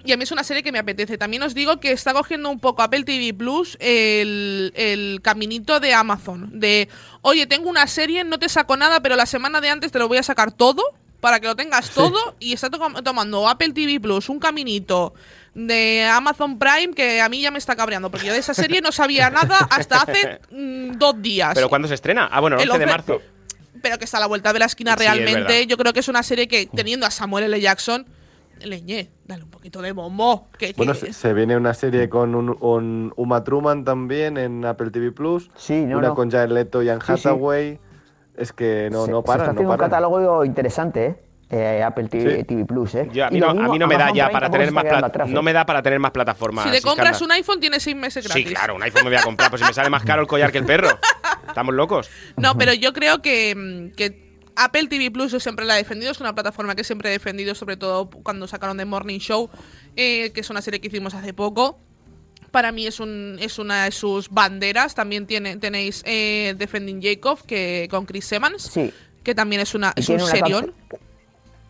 y 0.08 0.12
a 0.12 0.16
mí 0.16 0.24
es 0.24 0.32
una 0.32 0.44
serie 0.44 0.62
que 0.62 0.72
me 0.72 0.78
apetece. 0.78 1.18
También 1.18 1.42
os 1.42 1.54
digo 1.54 1.80
que 1.80 1.92
está 1.92 2.12
cogiendo 2.12 2.48
un 2.50 2.60
poco 2.60 2.82
Apple 2.82 3.04
TV 3.04 3.34
Plus 3.34 3.76
el, 3.80 4.72
el 4.76 5.20
caminito 5.22 5.80
de 5.80 5.94
Amazon. 5.94 6.58
De, 6.60 6.88
oye, 7.22 7.46
tengo 7.46 7.68
una 7.68 7.86
serie, 7.86 8.24
no 8.24 8.38
te 8.38 8.48
saco 8.48 8.76
nada, 8.76 9.00
pero 9.00 9.16
la 9.16 9.26
semana 9.26 9.60
de 9.60 9.70
antes 9.70 9.92
te 9.92 9.98
lo 9.98 10.08
voy 10.08 10.18
a 10.18 10.22
sacar 10.22 10.52
todo 10.52 10.82
para 11.20 11.40
que 11.40 11.46
lo 11.46 11.56
tengas 11.56 11.90
todo. 11.90 12.36
Y 12.40 12.52
está 12.52 12.70
to- 12.70 13.02
tomando 13.02 13.48
Apple 13.48 13.72
TV 13.72 14.00
Plus 14.00 14.28
un 14.28 14.38
caminito 14.38 15.14
de 15.54 16.04
Amazon 16.04 16.58
Prime 16.58 16.94
que 16.94 17.20
a 17.20 17.28
mí 17.28 17.40
ya 17.40 17.50
me 17.50 17.58
está 17.58 17.74
cabreando. 17.76 18.10
Porque 18.10 18.26
yo 18.28 18.32
de 18.32 18.38
esa 18.38 18.54
serie 18.54 18.80
no 18.80 18.92
sabía 18.92 19.28
nada 19.30 19.56
hasta 19.70 19.96
hace 20.02 20.40
mm, 20.50 20.92
dos 20.98 21.20
días. 21.20 21.52
¿Pero 21.54 21.68
cuándo 21.68 21.88
se 21.88 21.94
estrena? 21.94 22.28
Ah, 22.30 22.40
bueno, 22.40 22.56
el 22.56 22.62
El 22.62 22.70
11 22.70 22.78
de 22.78 22.84
11 22.84 22.92
marzo. 22.96 23.22
pero 23.82 23.98
que 23.98 24.04
está 24.04 24.18
a 24.18 24.20
la 24.20 24.26
vuelta 24.26 24.52
de 24.52 24.58
la 24.60 24.66
esquina 24.66 24.92
Sí, 24.96 25.04
es 25.04 25.10
verdad. 25.10 25.24
realmente. 25.24 25.66
Yo 25.66 25.76
creo 25.76 25.92
que 25.92 26.00
es 26.00 26.08
una 26.08 26.22
serie 26.22 26.46
que, 26.48 26.66
teniendo 26.66 27.04
a 27.06 27.10
Samuel 27.10 27.44
L. 27.44 27.60
Jackson, 27.60 28.06
leñé, 28.64 29.10
dale 29.26 29.44
un 29.44 29.50
poquito 29.50 29.80
de 29.82 29.92
bombo. 29.92 30.48
Que, 30.58 30.68
que- 30.68 30.72
Bueno, 30.76 30.94
se, 30.94 31.12
se 31.12 31.32
viene 31.34 31.56
una 31.56 31.74
serie 31.74 32.08
con 32.08 32.34
un, 32.34 32.56
un 32.60 33.12
Uma 33.16 33.44
Truman 33.44 33.84
también 33.84 34.36
en 34.38 34.64
Apple 34.64 34.90
TV 34.90 35.12
Plus. 35.12 35.50
Sí, 35.56 35.84
no, 35.84 35.98
una 35.98 36.08
no. 36.08 36.14
con 36.14 36.30
Jared 36.30 36.50
Leto 36.52 36.82
y 36.82 36.88
Anne 36.88 37.00
Sí, 37.00 37.06
sí. 37.16 37.28
Hathaway. 37.28 37.78
Es 38.36 38.52
que 38.52 38.88
no, 38.92 39.04
se, 39.04 39.10
no 39.10 39.20
se 39.22 39.26
paran, 39.26 39.40
está 39.40 39.52
no 39.52 39.58
haciendo 39.58 39.72
un 39.72 39.78
catálogo 39.78 40.44
interesante, 40.44 41.06
¿eh? 41.06 41.16
Eh, 41.50 41.82
Apple 41.82 42.08
TV, 42.08 42.36
Sí. 42.36 42.44
TV 42.44 42.64
Plus, 42.66 42.94
¿eh? 42.94 43.08
Yo- 43.10 43.24
a 43.24 43.30
mí, 43.30 43.40
no, 43.40 43.48
a 43.48 43.54
mismo, 43.54 43.72
mí 43.72 43.78
no 43.78 43.86
me 43.86 43.96
da 43.96 44.12
ya 44.12 44.28
para 44.30 44.50
tener 44.50 44.66
se 44.68 44.72
más 44.74 44.84
atrás, 44.84 45.28
no 45.30 45.40
¿eh? 45.40 45.42
me 45.42 45.52
da 45.54 45.64
para 45.64 45.82
tener 45.82 45.98
más 45.98 46.10
plataformas. 46.10 46.64
si 46.66 46.70
te 46.70 46.82
compras 46.82 47.22
un 47.22 47.32
iPhone, 47.32 47.58
tienes 47.58 47.82
seis 47.82 47.96
meses 47.96 48.22
gratis. 48.26 48.46
Sí, 48.48 48.54
claro, 48.54 48.74
un 48.76 48.82
iPhone 48.82 49.04
me 49.04 49.10
voy 49.10 49.18
a 49.18 49.22
comprar, 49.22 49.48
pues 49.48 49.62
si 49.62 49.66
me 49.66 49.72
sale 49.72 49.88
más 49.88 50.04
caro 50.04 50.20
el 50.20 50.28
collar 50.28 50.52
que 50.52 50.58
el 50.58 50.66
perro. 50.66 50.88
Estamos 51.48 51.74
locos. 51.74 52.10
No, 52.36 52.56
pero 52.58 52.74
yo 52.74 52.92
creo 52.92 53.22
que, 53.22 53.54
mm, 53.56 53.96
que 53.96 54.27
Apple 54.64 54.88
TV 54.88 55.10
Plus 55.10 55.32
yo 55.32 55.40
siempre 55.40 55.64
la 55.64 55.74
he 55.74 55.78
defendido. 55.78 56.12
Es 56.12 56.20
una 56.20 56.34
plataforma 56.34 56.74
que 56.74 56.84
siempre 56.84 57.08
he 57.08 57.12
defendido, 57.12 57.54
sobre 57.54 57.76
todo 57.76 58.10
cuando 58.10 58.46
sacaron 58.46 58.76
The 58.76 58.84
Morning 58.84 59.18
Show, 59.18 59.50
eh, 59.96 60.30
que 60.32 60.40
es 60.40 60.50
una 60.50 60.62
serie 60.62 60.80
que 60.80 60.88
hicimos 60.88 61.14
hace 61.14 61.32
poco. 61.32 61.78
Para 62.50 62.72
mí 62.72 62.86
es, 62.86 62.98
un, 62.98 63.36
es 63.40 63.58
una 63.58 63.84
de 63.84 63.90
sus 63.90 64.30
banderas. 64.30 64.94
También 64.94 65.26
tiene, 65.26 65.56
tenéis 65.58 66.02
eh, 66.06 66.54
Defending 66.56 67.02
Jacob 67.02 67.44
que, 67.46 67.88
con 67.90 68.06
Chris 68.06 68.30
Evans, 68.32 68.62
Sí. 68.62 68.92
que 69.22 69.34
también 69.34 69.60
es, 69.60 69.74
una, 69.74 69.92
es 69.96 70.08
un 70.08 70.16
una 70.16 70.26
serión. 70.26 70.74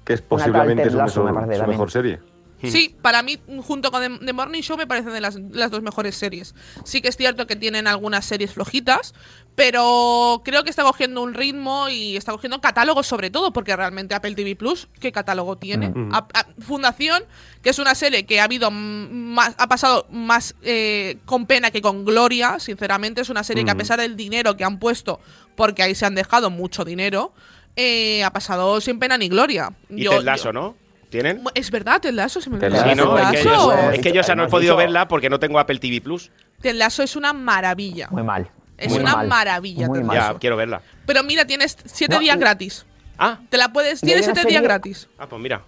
Que 0.05 0.15
es 0.15 0.23
posiblemente 0.23 0.89
su, 0.89 1.23
mejor, 1.25 1.91
su 1.91 1.93
serie. 1.93 2.21
Sí, 2.63 2.97
para 3.03 3.23
mí, 3.23 3.39
junto 3.63 3.91
con 3.91 4.03
The, 4.19 4.27
The 4.27 4.33
Morning 4.33 4.63
Show, 4.63 4.77
me 4.77 4.87
parecen 4.87 5.13
de 5.13 5.21
las, 5.21 5.37
las 5.37 5.71
dos 5.71 5.83
mejores 5.83 6.17
series. 6.17 6.55
Sí 6.85 7.01
que 7.01 7.09
es 7.09 7.17
cierto 7.17 7.47
que 7.47 7.55
tienen 7.57 7.87
algunas 7.87 8.25
series 8.25 8.53
flojitas, 8.53 9.15
pero 9.59 10.41
creo 10.45 10.63
que 10.63 10.71
está 10.71 10.85
cogiendo 10.85 11.21
un 11.21 11.35
ritmo 11.35 11.89
y 11.89 12.17
está 12.17 12.31
cogiendo 12.31 12.61
catálogo 12.61 13.03
sobre 13.03 13.29
todo, 13.29 13.53
porque 13.53 13.75
realmente 13.75 14.15
Apple 14.15 14.37
TV 14.37 14.55
Plus, 14.55 14.89
¿qué 15.01 15.11
catálogo 15.11 15.57
tiene? 15.57 15.93
A- 16.13 16.29
a- 16.33 16.47
Fundación, 16.61 17.25
que 17.61 17.71
es 17.71 17.79
una 17.81 17.97
serie 17.97 18.25
que 18.25 18.41
ha 18.41 18.45
habido 18.45 18.71
mm, 18.71 19.35
más, 19.35 19.57
ha 19.59 19.67
pasado 19.67 20.07
más 20.11 20.55
eh, 20.63 21.19
con 21.27 21.47
pena 21.47 21.73
que 21.73 21.83
con 21.83 22.05
gloria, 22.05 22.61
sinceramente, 22.61 23.21
es 23.21 23.31
una 23.31 23.43
serie 23.43 23.65
que 23.65 23.73
a 23.73 23.75
pesar 23.75 23.99
del 23.99 24.17
dinero 24.17 24.57
que 24.57 24.63
han 24.65 24.79
puesto, 24.79 25.19
porque 25.57 25.83
ahí 25.83 25.95
se 25.97 26.07
han 26.07 26.15
dejado 26.15 26.51
mucho 26.51 26.85
dinero, 26.85 27.33
eh, 27.75 28.23
ha 28.23 28.33
pasado 28.33 28.81
sin 28.81 29.01
pena 29.01 29.19
ni 29.19 29.29
gloria. 29.29 29.73
Y 29.91 30.05
Yo- 30.05 30.13
Ted 30.13 30.23
Lasso, 30.23 30.45
yo- 30.45 30.53
¿no? 30.53 30.77
¿Tienen? 31.11 31.43
es 31.55 31.71
verdad, 31.73 32.01
Ted 32.01 32.13
Lasso, 32.13 32.41
se 32.41 32.49
me 32.49 32.57
olvidó. 32.59 32.83
Sí, 32.85 32.95
¿no? 32.95 33.15
Ted 33.17 33.23
Es 33.23 33.29
que 33.43 33.49
Lasso. 33.49 33.73
yo, 33.73 33.91
es 33.91 34.01
que 34.01 34.13
yo 34.13 34.35
no 34.37 34.45
he 34.45 34.49
podido 34.49 34.77
verla 34.77 35.09
porque 35.09 35.29
no 35.29 35.41
tengo 35.41 35.59
Apple 35.59 35.79
TV 35.81 36.01
Plus. 36.01 36.31
Ted 36.61 36.75
Lasso 36.77 37.03
es 37.03 37.17
una 37.17 37.33
maravilla. 37.33 38.09
Muy 38.13 38.23
mal. 38.23 38.51
Es 38.79 38.91
muy 38.91 39.01
una 39.01 39.17
mal, 39.17 39.27
maravilla, 39.29 39.89
Muy. 39.89 40.03
Ya, 40.15 40.35
quiero 40.39 40.57
verla. 40.57 40.81
Pero 41.05 41.23
mira, 41.25 41.45
tienes 41.45 41.77
siete 41.85 42.15
No, 42.15 42.21
días 42.21 42.37
y- 42.37 42.41
gratis. 42.41 42.87
Ah, 43.19 43.39
Te 43.51 43.57
la 43.59 43.73
puedes. 43.73 44.01
Tienes 44.01 44.25
siete 44.25 44.45
días 44.47 44.63
gratis. 44.63 45.09
ah, 45.19 45.27
pues 45.29 45.43
mira. 45.43 45.63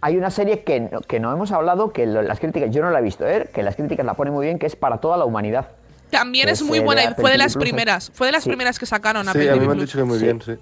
Hay 0.00 0.16
una 0.16 0.30
serie 0.30 0.62
que, 0.62 0.80
no- 0.80 1.00
que 1.00 1.18
no 1.20 1.32
hemos 1.32 1.50
hablado, 1.52 1.92
que 1.92 2.06
lo- 2.06 2.22
las 2.22 2.38
críticas, 2.40 2.70
yo 2.72 2.82
no 2.82 2.90
la 2.90 2.98
he 2.98 3.02
visto, 3.02 3.26
¿eh? 3.26 3.48
que 3.52 3.62
las 3.62 3.74
críticas 3.76 4.04
la 4.06 4.14
ponen 4.14 4.32
muy 4.32 4.46
bien, 4.46 4.58
que 4.58 4.66
es 4.66 4.76
para 4.76 4.98
toda 4.98 5.16
la 5.16 5.24
humanidad. 5.24 5.68
También 6.10 6.48
es 6.48 6.60
es, 6.60 6.66
muy 6.66 6.78
buena 6.80 7.02
de 7.02 7.08
y 7.10 7.14
fue 7.14 7.30
de 7.32 7.38
las 7.38 7.52
Plus, 7.54 7.64
primeras. 7.64 8.10
Fue 8.14 8.26
de 8.28 8.32
las 8.32 8.44
Sí. 8.44 8.48
primeras 8.50 8.78
que 8.78 8.86
sacaron 8.86 9.24
Sí, 9.24 9.30
Apple 9.30 9.50
a 9.50 9.56
mí 9.56 9.66
me 9.66 9.72
han 9.72 9.78
dicho 9.80 9.98
que 9.98 10.04
muy 10.04 10.18
Sí. 10.18 10.24
bien, 10.24 10.40
sí. 10.42 10.52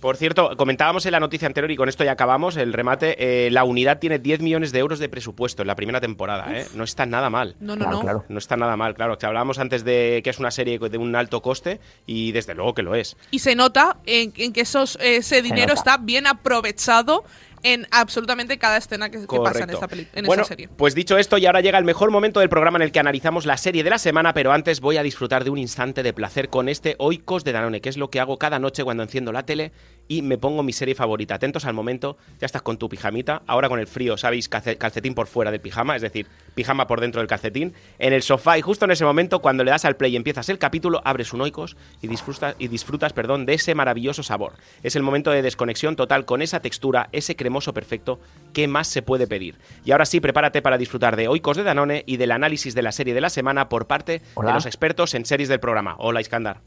Por 0.00 0.16
cierto, 0.16 0.56
comentábamos 0.56 1.04
en 1.06 1.12
la 1.12 1.18
noticia 1.18 1.46
anterior 1.48 1.72
y 1.72 1.76
con 1.76 1.88
esto 1.88 2.04
ya 2.04 2.12
acabamos 2.12 2.56
el 2.56 2.72
remate. 2.72 3.16
eh, 3.46 3.50
la 3.50 3.64
unidad 3.64 3.98
tiene 3.98 4.20
10 4.20 4.40
millones 4.42 4.70
de 4.70 4.78
euros 4.78 5.00
de 5.00 5.08
presupuesto 5.08 5.62
en 5.62 5.66
la 5.66 5.74
primera 5.74 6.00
temporada, 6.00 6.56
¿eh? 6.56 6.66
No 6.74 6.84
está 6.84 7.04
nada 7.04 7.30
mal. 7.30 7.56
No, 7.58 7.74
no, 7.74 7.80
Claro, 7.84 7.96
no. 7.96 8.00
claro. 8.02 8.24
No 8.28 8.38
está 8.38 8.56
nada 8.56 8.76
mal, 8.76 8.94
claro. 8.94 9.18
Que 9.18 9.26
hablábamos 9.26 9.58
antes 9.58 9.82
de 9.84 10.20
que 10.22 10.30
es 10.30 10.38
una 10.38 10.52
serie 10.52 10.78
de 10.78 10.98
un 10.98 11.16
alto 11.16 11.42
coste 11.42 11.80
y 12.06 12.30
desde 12.30 12.54
luego 12.54 12.74
que 12.74 12.82
lo 12.82 12.94
es. 12.94 13.16
Y 13.32 13.40
se 13.40 13.56
nota 13.56 13.96
en, 14.06 14.32
en 14.36 14.52
que 14.52 14.60
esos, 14.60 14.96
ese 15.00 15.42
dinero 15.42 15.74
está 15.74 15.96
bien 15.96 16.28
aprovechado 16.28 17.24
en 17.62 17.86
absolutamente 17.90 18.58
cada 18.58 18.76
escena 18.76 19.10
que, 19.10 19.26
que 19.26 19.38
pasa 19.40 19.64
en 19.64 19.70
esta, 19.70 19.88
en 20.14 20.26
bueno, 20.26 20.42
esta 20.42 20.54
serie. 20.54 20.68
pues 20.68 20.94
dicho 20.94 21.18
esto, 21.18 21.38
y 21.38 21.46
ahora 21.46 21.60
llega 21.60 21.78
el 21.78 21.84
mejor 21.84 22.10
momento 22.10 22.40
del 22.40 22.48
programa 22.48 22.78
en 22.78 22.82
el 22.82 22.92
que 22.92 23.00
analizamos 23.00 23.46
la 23.46 23.56
serie 23.56 23.84
de 23.84 23.90
la 23.90 23.98
semana, 23.98 24.34
pero 24.34 24.52
antes 24.52 24.80
voy 24.80 24.96
a 24.96 25.02
disfrutar 25.02 25.44
de 25.44 25.50
un 25.50 25.58
instante 25.58 26.02
de 26.02 26.12
placer 26.12 26.48
con 26.48 26.68
este 26.68 26.96
Oikos 26.98 27.44
de 27.44 27.52
Danone, 27.52 27.80
que 27.80 27.88
es 27.88 27.96
lo 27.96 28.10
que 28.10 28.20
hago 28.20 28.38
cada 28.38 28.58
noche 28.58 28.84
cuando 28.84 29.02
enciendo 29.02 29.32
la 29.32 29.44
tele 29.44 29.72
y 30.08 30.22
me 30.22 30.38
pongo 30.38 30.62
mi 30.62 30.72
serie 30.72 30.94
favorita. 30.94 31.34
Atentos 31.34 31.66
al 31.66 31.74
momento, 31.74 32.16
ya 32.40 32.46
estás 32.46 32.62
con 32.62 32.78
tu 32.78 32.88
pijamita, 32.88 33.42
ahora 33.46 33.68
con 33.68 33.78
el 33.78 33.86
frío, 33.86 34.16
sabéis, 34.16 34.48
calcetín 34.48 35.14
por 35.14 35.26
fuera 35.26 35.50
del 35.50 35.60
pijama, 35.60 35.94
es 35.94 36.02
decir, 36.02 36.26
pijama 36.54 36.86
por 36.86 37.00
dentro 37.00 37.20
del 37.20 37.28
calcetín, 37.28 37.74
en 37.98 38.12
el 38.12 38.22
sofá 38.22 38.58
y 38.58 38.62
justo 38.62 38.86
en 38.86 38.90
ese 38.90 39.04
momento, 39.04 39.40
cuando 39.40 39.62
le 39.62 39.70
das 39.70 39.84
al 39.84 39.96
play 39.96 40.14
y 40.14 40.16
empiezas 40.16 40.48
el 40.48 40.58
capítulo, 40.58 41.02
abres 41.04 41.32
un 41.32 41.42
oikos 41.42 41.76
y 42.00 42.08
disfrutas, 42.08 42.56
y 42.58 42.68
disfrutas 42.68 43.12
perdón, 43.12 43.46
de 43.46 43.54
ese 43.54 43.74
maravilloso 43.74 44.22
sabor. 44.22 44.54
Es 44.82 44.96
el 44.96 45.02
momento 45.02 45.30
de 45.30 45.42
desconexión 45.42 45.94
total 45.94 46.24
con 46.24 46.42
esa 46.42 46.60
textura, 46.60 47.08
ese 47.12 47.36
cremoso 47.36 47.74
perfecto, 47.74 48.18
¿qué 48.52 48.66
más 48.66 48.88
se 48.88 49.02
puede 49.02 49.26
pedir? 49.26 49.56
Y 49.84 49.92
ahora 49.92 50.06
sí, 50.06 50.20
prepárate 50.20 50.62
para 50.62 50.78
disfrutar 50.78 51.16
de 51.16 51.28
oikos 51.28 51.56
de 51.56 51.64
Danone 51.64 52.04
y 52.06 52.16
del 52.16 52.32
análisis 52.32 52.74
de 52.74 52.82
la 52.82 52.92
serie 52.92 53.14
de 53.14 53.20
la 53.20 53.30
semana 53.30 53.68
por 53.68 53.86
parte 53.86 54.20
de 54.20 54.52
los 54.52 54.66
expertos 54.66 55.14
en 55.14 55.26
series 55.26 55.48
del 55.48 55.60
programa. 55.60 55.96
Hola, 55.98 56.20
Iskandar. 56.20 56.60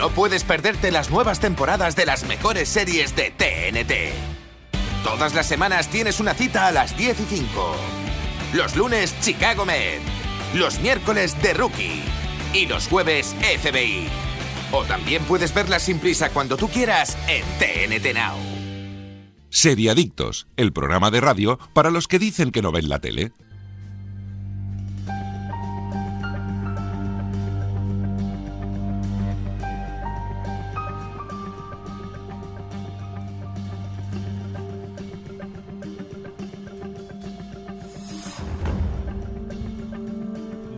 No 0.00 0.08
puedes 0.08 0.44
perderte 0.44 0.90
las 0.90 1.10
nuevas 1.10 1.40
temporadas 1.40 1.94
de 1.94 2.06
las 2.06 2.24
mejores 2.24 2.70
series 2.70 3.14
de 3.14 3.30
TNT. 3.32 4.14
Todas 5.04 5.34
las 5.34 5.46
semanas 5.46 5.88
tienes 5.88 6.20
una 6.20 6.32
cita 6.32 6.66
a 6.66 6.72
las 6.72 6.96
10 6.96 7.20
y 7.20 7.24
5. 7.24 7.76
Los 8.54 8.76
lunes, 8.76 9.14
Chicago 9.20 9.66
Med. 9.66 10.00
Los 10.54 10.80
miércoles, 10.80 11.36
The 11.42 11.52
Rookie. 11.52 12.02
Y 12.54 12.64
los 12.64 12.88
jueves, 12.88 13.36
FBI. 13.42 14.08
O 14.72 14.84
también 14.84 15.22
puedes 15.24 15.52
verlas 15.52 15.82
sin 15.82 15.98
prisa 15.98 16.30
cuando 16.30 16.56
tú 16.56 16.70
quieras 16.70 17.18
en 17.28 17.44
TNT 17.58 18.14
Now. 18.14 18.38
Seriadictos, 19.50 20.46
el 20.56 20.72
programa 20.72 21.10
de 21.10 21.20
radio 21.20 21.58
para 21.74 21.90
los 21.90 22.08
que 22.08 22.18
dicen 22.18 22.52
que 22.52 22.62
no 22.62 22.72
ven 22.72 22.88
la 22.88 23.00
tele. 23.00 23.32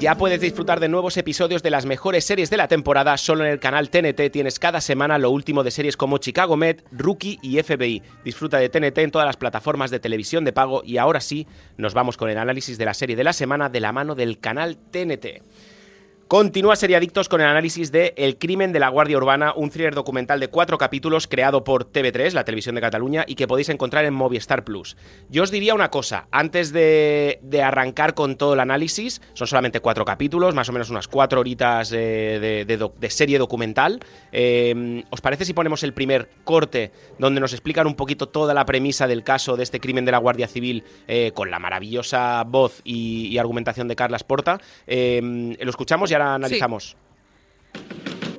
Ya 0.02 0.16
puedes 0.16 0.40
disfrutar 0.40 0.80
de 0.80 0.88
nuevos 0.88 1.16
episodios 1.16 1.62
de 1.62 1.70
las 1.70 1.86
mejores 1.86 2.24
series 2.24 2.50
de 2.50 2.56
la 2.56 2.66
temporada. 2.66 3.16
Solo 3.16 3.44
en 3.44 3.52
el 3.52 3.60
canal 3.60 3.88
TNT 3.88 4.32
tienes 4.32 4.58
cada 4.58 4.80
semana 4.80 5.16
lo 5.16 5.30
último 5.30 5.62
de 5.62 5.70
series 5.70 5.96
como 5.96 6.18
Chicago 6.18 6.56
Med, 6.56 6.80
Rookie 6.90 7.38
y 7.40 7.62
FBI. 7.62 8.02
Disfruta 8.24 8.56
de 8.56 8.68
TNT 8.68 8.98
en 8.98 9.12
todas 9.12 9.26
las 9.26 9.36
plataformas 9.36 9.92
de 9.92 10.00
televisión 10.00 10.44
de 10.44 10.52
pago 10.52 10.82
y 10.84 10.96
ahora 10.96 11.20
sí, 11.20 11.46
nos 11.76 11.94
vamos 11.94 12.16
con 12.16 12.30
el 12.30 12.38
análisis 12.38 12.78
de 12.78 12.84
la 12.84 12.94
serie 12.94 13.14
de 13.14 13.22
la 13.22 13.32
semana 13.32 13.68
de 13.68 13.78
la 13.78 13.92
mano 13.92 14.16
del 14.16 14.40
canal 14.40 14.76
TNT. 14.76 15.40
Continúa 16.32 16.76
Seriadictos 16.76 17.28
con 17.28 17.42
el 17.42 17.46
análisis 17.46 17.92
de 17.92 18.14
El 18.16 18.38
crimen 18.38 18.72
de 18.72 18.78
la 18.78 18.88
Guardia 18.88 19.18
Urbana, 19.18 19.52
un 19.54 19.68
thriller 19.68 19.94
documental 19.94 20.40
de 20.40 20.48
cuatro 20.48 20.78
capítulos 20.78 21.28
creado 21.28 21.62
por 21.62 21.92
TV3, 21.92 22.32
la 22.32 22.44
televisión 22.44 22.74
de 22.74 22.80
Cataluña, 22.80 23.26
y 23.28 23.34
que 23.34 23.46
podéis 23.46 23.68
encontrar 23.68 24.06
en 24.06 24.14
Movistar 24.14 24.64
Plus. 24.64 24.96
Yo 25.28 25.42
os 25.42 25.50
diría 25.50 25.74
una 25.74 25.90
cosa, 25.90 26.28
antes 26.30 26.72
de, 26.72 27.38
arrancar 27.62 28.14
con 28.14 28.36
todo 28.36 28.54
el 28.54 28.60
análisis, 28.60 29.20
son 29.34 29.46
solamente 29.46 29.80
cuatro 29.80 30.06
capítulos, 30.06 30.54
más 30.54 30.70
o 30.70 30.72
menos 30.72 30.88
unas 30.88 31.06
cuatro 31.06 31.38
horitas 31.38 31.92
eh, 31.92 32.64
de, 32.66 33.10
serie 33.10 33.38
documental. 33.38 34.00
Eh, 34.32 35.04
¿Os 35.10 35.20
parece 35.20 35.44
si 35.44 35.52
ponemos 35.52 35.82
el 35.82 35.92
primer 35.92 36.30
corte 36.44 36.92
donde 37.18 37.42
nos 37.42 37.52
explican 37.52 37.86
un 37.86 37.94
poquito 37.94 38.30
toda 38.30 38.54
la 38.54 38.64
premisa 38.64 39.06
del 39.06 39.22
caso 39.22 39.58
de 39.58 39.64
este 39.64 39.80
crimen 39.80 40.06
de 40.06 40.12
la 40.12 40.18
Guardia 40.18 40.48
Civil 40.48 40.82
eh, 41.08 41.32
con 41.34 41.50
la 41.50 41.58
maravillosa 41.58 42.42
voz 42.44 42.80
y, 42.84 43.36
argumentación 43.36 43.86
de 43.86 43.96
Carlas 43.96 44.24
Porta? 44.24 44.58
lo 44.86 45.70
escuchamos 45.70 46.10
y 46.10 46.14
ahora 46.14 46.21
analizamos. 46.22 46.96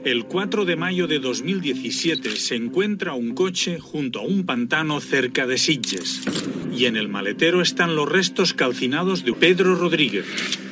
El 0.04 0.26
4 0.26 0.66
de 0.66 0.76
mayo 0.76 1.08
de 1.08 1.20
2017 1.20 2.36
se 2.36 2.56
encuentra 2.56 3.14
un 3.14 3.34
coche 3.34 3.80
junto 3.80 4.20
a 4.20 4.24
un 4.24 4.46
pantano 4.46 5.00
cerca 5.00 5.48
de 5.48 5.58
Sitges. 5.58 6.22
Y 6.76 6.88
en 6.88 6.98
el 6.98 7.08
maletero 7.08 7.62
están 7.62 7.96
los 7.96 8.10
restos 8.10 8.54
calcinados 8.54 9.24
de 9.24 9.32
Pedro 9.32 9.76
Rodríguez, 9.76 10.26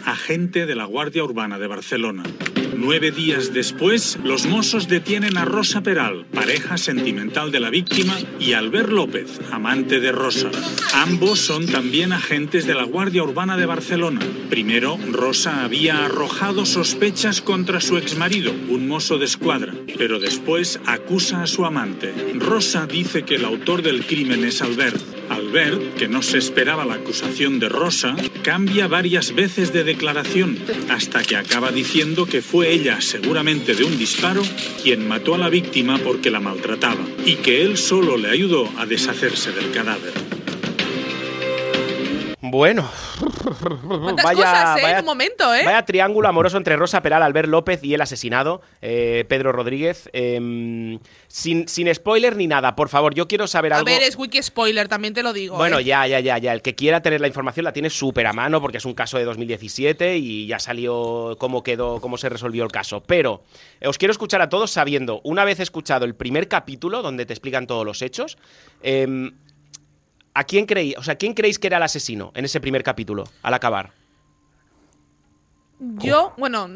agente 0.05 0.65
de 0.65 0.75
la 0.75 0.83
Guardia 0.83 1.23
Urbana 1.23 1.59
de 1.59 1.67
Barcelona. 1.67 2.23
Nueve 2.83 3.11
días 3.11 3.53
después, 3.53 4.17
los 4.23 4.47
mozos 4.47 4.87
detienen 4.87 5.37
a 5.37 5.45
Rosa 5.45 5.81
Peral, 5.81 6.25
pareja 6.33 6.79
sentimental 6.79 7.51
de 7.51 7.59
la 7.59 7.69
víctima, 7.69 8.17
y 8.39 8.53
Albert 8.53 8.89
López, 8.89 9.39
amante 9.51 9.99
de 9.99 10.11
Rosa. 10.11 10.49
Ambos 10.95 11.39
son 11.39 11.67
también 11.67 12.11
agentes 12.11 12.65
de 12.65 12.73
la 12.73 12.85
Guardia 12.85 13.21
Urbana 13.21 13.55
de 13.55 13.67
Barcelona. 13.67 14.21
Primero, 14.49 14.97
Rosa 15.11 15.63
había 15.63 16.05
arrojado 16.05 16.65
sospechas 16.65 17.39
contra 17.41 17.81
su 17.81 17.97
exmarido, 17.97 18.51
un 18.51 18.87
mozo 18.87 19.19
de 19.19 19.25
escuadra, 19.25 19.75
pero 19.99 20.17
después 20.17 20.79
acusa 20.87 21.43
a 21.43 21.47
su 21.47 21.65
amante. 21.65 22.11
Rosa 22.33 22.87
dice 22.87 23.21
que 23.21 23.35
el 23.35 23.45
autor 23.45 23.83
del 23.83 24.07
crimen 24.07 24.43
es 24.43 24.59
Albert. 24.63 25.20
Albert, 25.31 25.95
que 25.95 26.07
no 26.07 26.21
se 26.21 26.37
esperaba 26.37 26.85
la 26.85 26.95
acusación 26.95 27.59
de 27.59 27.69
Rosa, 27.69 28.15
cambia 28.43 28.87
varias 28.87 29.33
veces 29.33 29.71
de 29.71 29.83
declaración, 29.83 30.57
hasta 30.89 31.23
que 31.23 31.37
acaba 31.37 31.71
diciendo 31.71 32.25
que 32.25 32.41
fue 32.41 32.71
ella, 32.71 32.99
seguramente 32.99 33.73
de 33.73 33.83
un 33.83 33.97
disparo, 33.97 34.41
quien 34.83 35.07
mató 35.07 35.35
a 35.35 35.37
la 35.37 35.49
víctima 35.49 35.97
porque 35.99 36.31
la 36.31 36.39
maltrataba, 36.39 37.05
y 37.25 37.35
que 37.37 37.63
él 37.63 37.77
solo 37.77 38.17
le 38.17 38.29
ayudó 38.29 38.69
a 38.77 38.85
deshacerse 38.85 39.51
del 39.51 39.71
cadáver. 39.71 40.40
Bueno, 42.51 42.85
vaya, 44.23 44.75
¿eh? 44.77 44.99
un 44.99 45.05
momento, 45.05 45.55
¿eh? 45.55 45.63
Vaya 45.63 45.85
triángulo 45.85 46.27
amoroso 46.27 46.57
entre 46.57 46.75
Rosa 46.75 47.01
Peral, 47.01 47.23
Albert 47.23 47.47
López 47.47 47.81
y 47.81 47.93
el 47.93 48.01
asesinado, 48.01 48.61
eh, 48.81 49.23
Pedro 49.29 49.53
Rodríguez. 49.53 50.09
Em, 50.11 50.99
sin, 51.29 51.69
sin, 51.69 51.93
spoiler 51.95 52.35
ni 52.35 52.47
nada, 52.47 52.75
por 52.75 52.89
favor, 52.89 53.15
yo 53.15 53.25
quiero 53.29 53.47
saber 53.47 53.71
algo. 53.71 53.87
A 53.87 53.91
ver, 53.91 54.03
es 54.03 54.17
wiki 54.17 54.43
spoiler, 54.43 54.89
también 54.89 55.13
te 55.13 55.23
lo 55.23 55.31
digo. 55.31 55.55
Bueno, 55.55 55.79
ya, 55.79 56.05
ya, 56.07 56.19
ya, 56.19 56.39
ya. 56.39 56.51
El 56.51 56.61
que 56.61 56.75
quiera 56.75 57.01
tener 57.01 57.21
la 57.21 57.27
información 57.27 57.63
la 57.63 57.71
tiene 57.71 57.89
súper 57.89 58.27
a 58.27 58.33
mano 58.33 58.59
porque 58.59 58.79
es 58.79 58.85
un 58.85 58.95
caso 58.95 59.17
de 59.17 59.23
2017 59.23 60.17
y 60.17 60.45
ya 60.45 60.59
salió 60.59 61.37
cómo 61.39 61.63
quedó, 61.63 62.01
cómo 62.01 62.17
se 62.17 62.27
resolvió 62.27 62.65
el 62.65 62.71
caso. 62.71 63.01
Pero 63.01 63.43
os 63.81 63.97
quiero 63.97 64.11
escuchar 64.11 64.41
a 64.41 64.49
todos 64.49 64.71
sabiendo, 64.71 65.21
una 65.23 65.45
vez 65.45 65.61
escuchado 65.61 66.03
el 66.03 66.15
primer 66.15 66.49
capítulo 66.49 67.01
donde 67.01 67.25
te 67.25 67.31
explican 67.31 67.65
todos 67.65 67.85
los 67.85 68.01
hechos, 68.01 68.37
eh, 68.83 69.31
¿A 70.33 70.43
quién 70.43 70.65
creéis, 70.65 70.95
o 70.97 71.03
sea, 71.03 71.15
quién 71.15 71.33
creéis 71.33 71.59
que 71.59 71.67
era 71.67 71.77
el 71.77 71.83
asesino 71.83 72.31
en 72.35 72.45
ese 72.45 72.61
primer 72.61 72.83
capítulo, 72.83 73.25
al 73.41 73.53
acabar? 73.53 73.91
Yo, 75.97 76.33
bueno, 76.37 76.69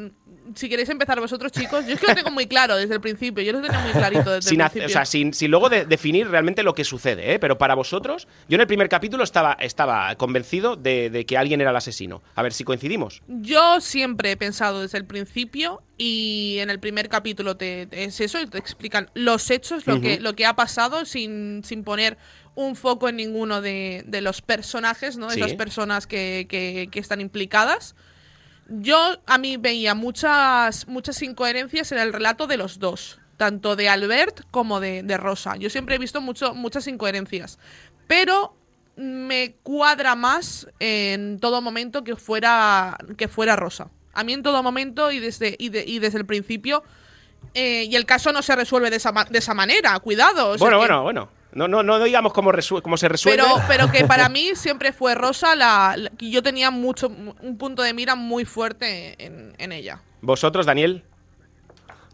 si 0.56 0.68
queréis 0.68 0.89
empezar 0.89 1.20
vosotros, 1.20 1.52
chicos, 1.52 1.86
yo 1.86 1.94
es 1.94 2.00
que 2.00 2.08
lo 2.08 2.15
tengo 2.15 2.32
muy 2.32 2.48
claro 2.48 2.76
desde 2.76 2.96
el 2.96 3.02
principio. 3.02 3.44
Yo 3.44 3.52
lo 3.52 3.62
tenía 3.62 3.80
muy 3.80 3.91
clarito 3.91 4.32
desde 4.32 4.50
el 4.50 4.58
principio. 4.58 4.88
O 4.88 4.89
sea, 4.89 5.06
sin, 5.06 5.32
luego 5.48 5.70
definir 5.70 6.28
realmente 6.28 6.63
lo 6.63 6.74
que 6.74 6.84
sucede, 6.84 7.34
¿eh? 7.34 7.39
Pero 7.39 7.60
para 7.60 7.76
vosotros, 7.76 8.28
yo 8.50 8.56
en 8.56 8.62
el 8.62 8.68
primer 8.68 8.89
capítulo 8.89 9.24
estaba, 9.24 9.54
estaba 9.60 10.15
convencido 10.15 10.76
de, 10.76 11.24
que 11.28 11.38
alguien 11.38 11.62
era 11.62 11.70
el 11.70 11.76
asesino. 11.76 12.24
A 12.34 12.41
ver 12.41 12.52
si 12.52 12.63
coincidimos. 12.63 13.22
Yo 13.28 13.80
siempre 13.80 14.32
he 14.32 14.38
pensado 14.38 14.82
desde 14.82 14.98
el 14.98 15.06
principio 15.06 15.84
y 16.00 16.58
en 16.60 16.72
el 16.72 16.80
primer 16.80 17.08
capítulo 17.08 17.58
te, 17.58 17.88
es 17.91 18.20
eso, 18.22 18.39
te 18.48 18.58
explican 18.58 19.12
los 19.13 19.52
hechos, 19.52 19.86
lo, 19.86 20.02
que, 20.02 20.20
lo 20.20 20.34
que 20.34 20.48
ha 20.48 20.56
pasado 20.56 21.06
sin, 21.06 21.63
sin 21.63 21.84
poner 21.84 22.18
un 22.56 22.76
foco 22.76 23.10
en 23.10 23.18
ninguno 23.18 23.62
de, 23.62 24.04
los 24.22 24.41
personajes, 24.41 25.18
¿no? 25.18 25.30
Esas 25.30 25.54
personas 25.54 26.08
que, 26.08 26.48
que, 26.50 27.00
están 27.00 27.22
implicadas. 27.22 27.96
Yo 28.68 28.98
a 29.28 29.38
mí 29.38 29.58
veía 29.58 29.94
muchas, 29.94 30.88
muchas 30.88 31.22
incoherencias 31.22 31.91
en 31.91 32.00
el 32.00 32.13
relato 32.13 32.48
de 32.48 32.58
los 32.58 32.80
dos, 32.80 33.20
tanto 33.38 33.76
de 33.76 33.89
Albert 33.89 34.41
como 34.52 34.80
de, 34.80 35.18
Rosa. 35.18 35.58
Yo 35.58 35.70
siempre 35.70 35.96
he 35.96 36.00
visto 36.00 36.22
mucho, 36.22 36.54
muchas 36.56 36.88
incoherencias, 36.88 37.60
pero 38.08 38.56
me 38.96 39.56
cuadra 39.62 40.15
más 40.15 40.68
en 40.80 41.39
todo 41.39 41.62
momento 41.62 42.04
que 42.04 42.15
fuera, 42.15 42.98
que 43.18 43.28
fuera 43.28 43.56
Rosa. 43.56 43.89
A 44.13 44.24
mí 44.24 44.32
en 44.32 44.44
todo 44.44 44.63
momento 44.63 45.12
y 45.12 45.20
desde, 45.20 45.56
y, 45.60 45.70
desde 45.70 46.18
el 46.18 46.26
principio. 46.26 46.84
Eh, 47.54 47.84
y 47.89 47.96
el 47.96 48.06
caso 48.06 48.32
no 48.32 48.41
se 48.41 48.56
resuelve 48.56 48.89
de 48.89 48.96
esa, 48.96 49.13
de 49.30 49.38
esa 49.38 49.54
manera, 49.54 49.98
cuidado. 50.00 50.58
bueno, 50.58 50.78
bueno, 50.78 51.04
bueno. 51.04 51.30
No, 51.56 51.70
no, 51.70 51.84
no 51.84 52.04
digamos 52.04 52.34
cómo, 52.34 52.52
cómo 52.84 52.98
se 52.98 53.08
resuelve. 53.08 53.41
Pero, 53.41 53.56
pero 53.65 53.89
que 53.89 54.04
para 54.06 54.28
mí 54.30 54.52
siempre 54.56 54.91
fue 54.91 55.15
Rosa 55.15 55.56
la, 55.56 55.96
que 56.18 56.30
yo 56.30 56.44
tenía 56.44 56.70
mucho 56.70 57.08
un 57.08 57.58
punto 57.58 57.82
de 57.82 57.94
mira 57.94 58.15
muy 58.15 58.44
fuerte 58.44 59.15
en, 59.18 59.72
ella. 59.72 60.02
¿Vosotros, 60.22 60.65
Daniel? 60.65 61.06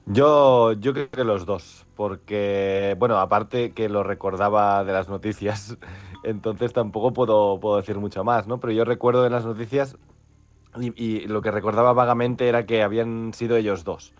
Yo, 0.05 0.73
yo 0.73 0.93
creo 0.93 1.09
que 1.09 1.23
los 1.23 1.47
dos, 1.47 1.87
porque, 1.95 2.95
bueno, 2.99 3.17
aparte 3.17 3.73
que 3.73 3.89
lo 3.89 4.03
recordaba 4.03 4.83
de 4.83 4.93
las 4.93 5.09
noticias, 5.09 5.75
entonces 6.23 6.71
tampoco 6.71 7.11
puedo, 7.11 7.59
puedo 7.59 7.77
decir 7.77 7.97
mucho 7.97 8.23
más, 8.23 8.45
¿no? 8.45 8.59
Pero 8.59 8.73
yo 8.73 8.85
recuerdo 8.85 9.23
de 9.23 9.31
las 9.31 9.43
noticias 9.43 9.97
y 10.95 11.27
lo 11.27 11.41
que 11.41 11.49
recordaba 11.49 11.93
vagamente 11.93 12.47
era 12.47 12.67
que 12.67 12.83
habían 12.83 13.33
sido 13.33 13.57
ellos 13.57 13.83
dos. 13.83 14.13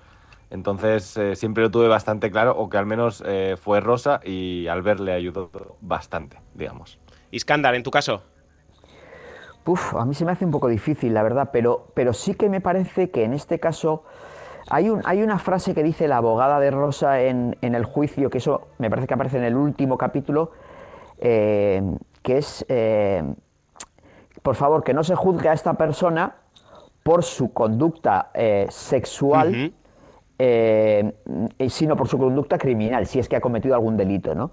Entonces 0.52 1.18
eh, 1.18 1.36
siempre 1.36 1.64
lo 1.64 1.72
tuve 1.72 1.88
bastante 1.88 2.30
claro, 2.30 2.56
o 2.56 2.70
que 2.70 2.78
al 2.78 2.86
menos 2.86 3.24
eh, 3.26 3.56
fue 3.60 3.80
Rosa 3.80 4.20
y 4.24 4.68
Albert 4.68 5.00
le 5.00 5.14
ayudó 5.14 5.50
bastante, 5.82 6.40
digamos. 6.54 7.00
Iskandar, 7.32 7.74
en 7.74 7.82
tu 7.82 7.90
caso. 7.90 8.22
Uf, 9.66 9.96
a 9.96 10.06
mí 10.06 10.14
se 10.14 10.26
me 10.26 10.32
hace 10.32 10.46
un 10.46 10.52
poco 10.52 10.68
difícil, 10.68 11.14
la 11.14 11.24
verdad, 11.24 11.50
pero, 11.52 11.88
pero 11.96 12.14
sí 12.14 12.36
que 12.36 12.50
me 12.50 12.62
parece 12.62 13.10
que 13.10 13.24
en 13.24 13.34
este 13.34 13.60
caso 13.60 14.04
Hay, 14.70 14.90
un, 14.90 15.02
hay 15.06 15.22
una 15.24 15.38
frase 15.40 15.74
que 15.74 15.84
dice 15.84 16.08
la 16.08 16.18
abogada 16.18 16.60
de 16.60 16.70
Rosa 16.70 17.20
en, 17.22 17.58
en 17.62 17.74
el 17.74 17.84
juicio, 17.84 18.30
que 18.30 18.38
eso 18.38 18.68
me 18.78 18.90
parece 18.90 19.08
que 19.08 19.14
aparece 19.16 19.38
en 19.38 19.44
el 19.44 19.56
último 19.56 19.98
capítulo, 19.98 20.52
eh, 21.20 21.82
que 22.22 22.38
es, 22.38 22.64
eh, 22.70 23.24
por 24.44 24.56
favor, 24.56 24.84
que 24.84 24.94
no 24.94 25.04
se 25.04 25.16
juzgue 25.16 25.50
a 25.50 25.54
esta 25.54 25.74
persona 25.74 26.36
por 27.04 27.24
su 27.24 27.52
conducta 27.52 28.30
eh, 28.34 28.68
sexual. 28.70 29.74
Eh, 30.44 31.14
sino 31.70 31.96
por 31.96 32.08
su 32.08 32.18
conducta 32.18 32.58
criminal, 32.58 33.06
si 33.06 33.20
es 33.20 33.30
que 33.30 33.36
ha 33.36 33.42
cometido 33.42 33.76
algún 33.76 33.96
delito, 33.96 34.34
¿no? 34.34 34.52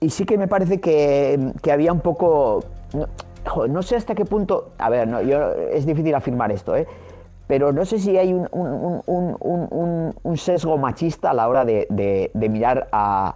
Y 0.00 0.10
sí 0.10 0.24
que 0.24 0.36
me 0.36 0.48
parece 0.48 0.80
que, 0.80 1.52
que 1.62 1.70
había 1.72 1.92
un 1.92 2.00
poco... 2.00 2.64
No, 3.68 3.82
sé 3.82 3.94
hasta 3.96 4.14
qué 4.16 4.24
punto... 4.24 4.72
A 4.78 4.90
ver, 4.90 5.06
no, 5.06 5.22
yo, 5.22 5.52
es 5.72 5.86
difícil 5.86 6.12
afirmar 6.14 6.50
esto, 6.50 6.74
¿eh? 6.76 6.86
Pero 7.46 7.70
no 7.72 7.84
sé 7.84 8.00
si 8.00 8.18
hay 8.18 8.32
un, 8.34 8.48
un- 8.50 10.12
un- 10.24 10.36
sesgo 10.36 10.76
machista 10.76 11.30
a 11.30 11.34
la 11.34 11.48
hora 11.48 11.64
de, 11.64 11.86
de- 11.88 12.32
de 12.34 12.48
mirar 12.48 12.88
a, 12.90 13.32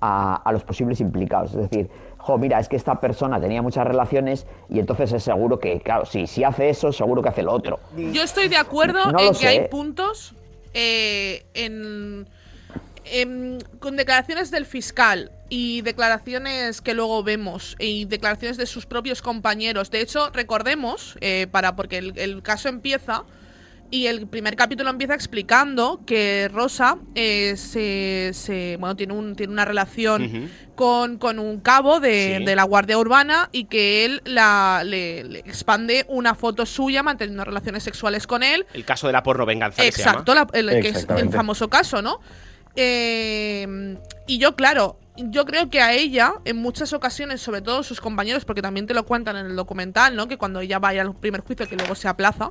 a- 0.00 0.34
a 0.44 0.52
los 0.52 0.64
posibles 0.64 1.00
implicados. 1.00 1.54
Es 1.54 1.70
decir, 1.70 1.88
jo, 2.18 2.36
mira, 2.38 2.58
es 2.58 2.68
que 2.68 2.74
esta 2.76 2.96
persona 3.00 3.40
tenía 3.40 3.62
muchas 3.62 3.86
relaciones 3.86 4.46
y 4.68 4.80
entonces 4.80 5.12
es 5.12 5.22
seguro 5.22 5.60
que, 5.60 5.78
claro, 5.80 6.04
si, 6.04 6.26
si 6.26 6.42
hace 6.42 6.68
eso, 6.68 6.90
seguro 6.92 7.22
que 7.22 7.28
hace 7.28 7.42
lo 7.44 7.52
otro. 7.52 7.78
Yo 8.12 8.22
estoy 8.24 8.48
de 8.48 8.56
acuerdo 8.56 9.12
No 9.12 9.20
en 9.20 9.28
que 9.28 9.34
sé. 9.34 9.46
hay 9.48 9.68
puntos 9.68 10.34
eh, 10.74 11.44
en, 11.54 12.28
en- 13.04 13.58
con 13.78 13.96
declaraciones 13.96 14.50
del 14.50 14.66
fiscal 14.66 15.30
y 15.48 15.82
declaraciones 15.82 16.80
que 16.80 16.94
luego 16.94 17.22
vemos 17.22 17.76
y 17.78 18.04
declaraciones 18.06 18.56
de 18.56 18.66
sus 18.66 18.86
propios 18.86 19.20
compañeros. 19.22 19.90
De 19.90 20.00
hecho, 20.00 20.30
recordemos, 20.30 21.16
eh, 21.20 21.46
para 21.50 21.76
porque 21.76 21.98
el, 21.98 22.18
el 22.18 22.42
caso 22.42 22.68
empieza 22.68 23.24
y 23.92 24.06
el 24.08 24.26
primer 24.26 24.56
capítulo 24.56 24.90
empieza 24.90 25.14
explicando 25.14 26.00
que 26.06 26.50
Rosa 26.52 26.96
eh, 27.14 27.54
se, 27.56 28.30
se- 28.32 28.76
bueno, 28.80 28.96
tiene, 28.96 29.12
un, 29.12 29.36
tiene 29.36 29.52
una 29.52 29.64
relación 29.66 30.50
con, 30.74 31.18
con 31.18 31.38
un 31.38 31.60
cabo 31.60 32.00
de, 32.00 32.36
Sí. 32.38 32.44
de 32.44 32.56
la 32.56 32.64
Guardia 32.64 32.96
Urbana 32.98 33.50
y 33.52 33.64
que 33.66 34.04
él 34.06 34.22
la, 34.24 34.82
le, 34.84 35.22
le 35.24 35.38
expande 35.40 36.06
una 36.08 36.34
foto 36.34 36.64
suya 36.66 37.02
manteniendo 37.02 37.44
relaciones 37.44 37.82
sexuales 37.84 38.26
con 38.26 38.42
él. 38.42 38.64
El 38.72 38.84
caso 38.84 39.06
de 39.06 39.12
la 39.12 39.22
porno 39.22 39.44
venganza. 39.46 39.82
que 39.82 39.92
se 39.92 39.98
llama. 40.00 40.10
Exacto, 40.12 40.34
la- 40.34 40.48
el, 40.54 40.80
que 40.80 40.88
es 40.88 41.06
el 41.16 41.28
famoso 41.30 41.68
caso, 41.68 42.00
¿no? 42.02 42.18
Eh, 42.74 43.96
y 44.26 44.38
yo, 44.38 44.56
claro, 44.56 44.98
yo 45.16 45.44
creo 45.44 45.68
que 45.68 45.80
a 45.82 45.92
ella, 45.92 46.32
en 46.44 46.56
muchas 46.56 46.92
ocasiones, 46.92 47.40
sobre 47.42 47.60
todo 47.60 47.82
sus 47.82 48.00
compañeros, 48.00 48.44
porque 48.44 48.62
también 48.62 48.86
te 48.86 48.94
lo 48.94 49.04
cuentan 49.04 49.36
en 49.36 49.46
el 49.46 49.56
documental, 49.56 50.16
¿no? 50.16 50.28
Que 50.28 50.38
cuando 50.38 50.60
ella 50.60 50.78
vaya 50.78 51.02
al 51.02 51.14
primer 51.14 51.42
juicio, 51.42 51.68
que 51.68 51.76
luego 51.76 51.94
se 51.94 52.08
aplaza, 52.08 52.50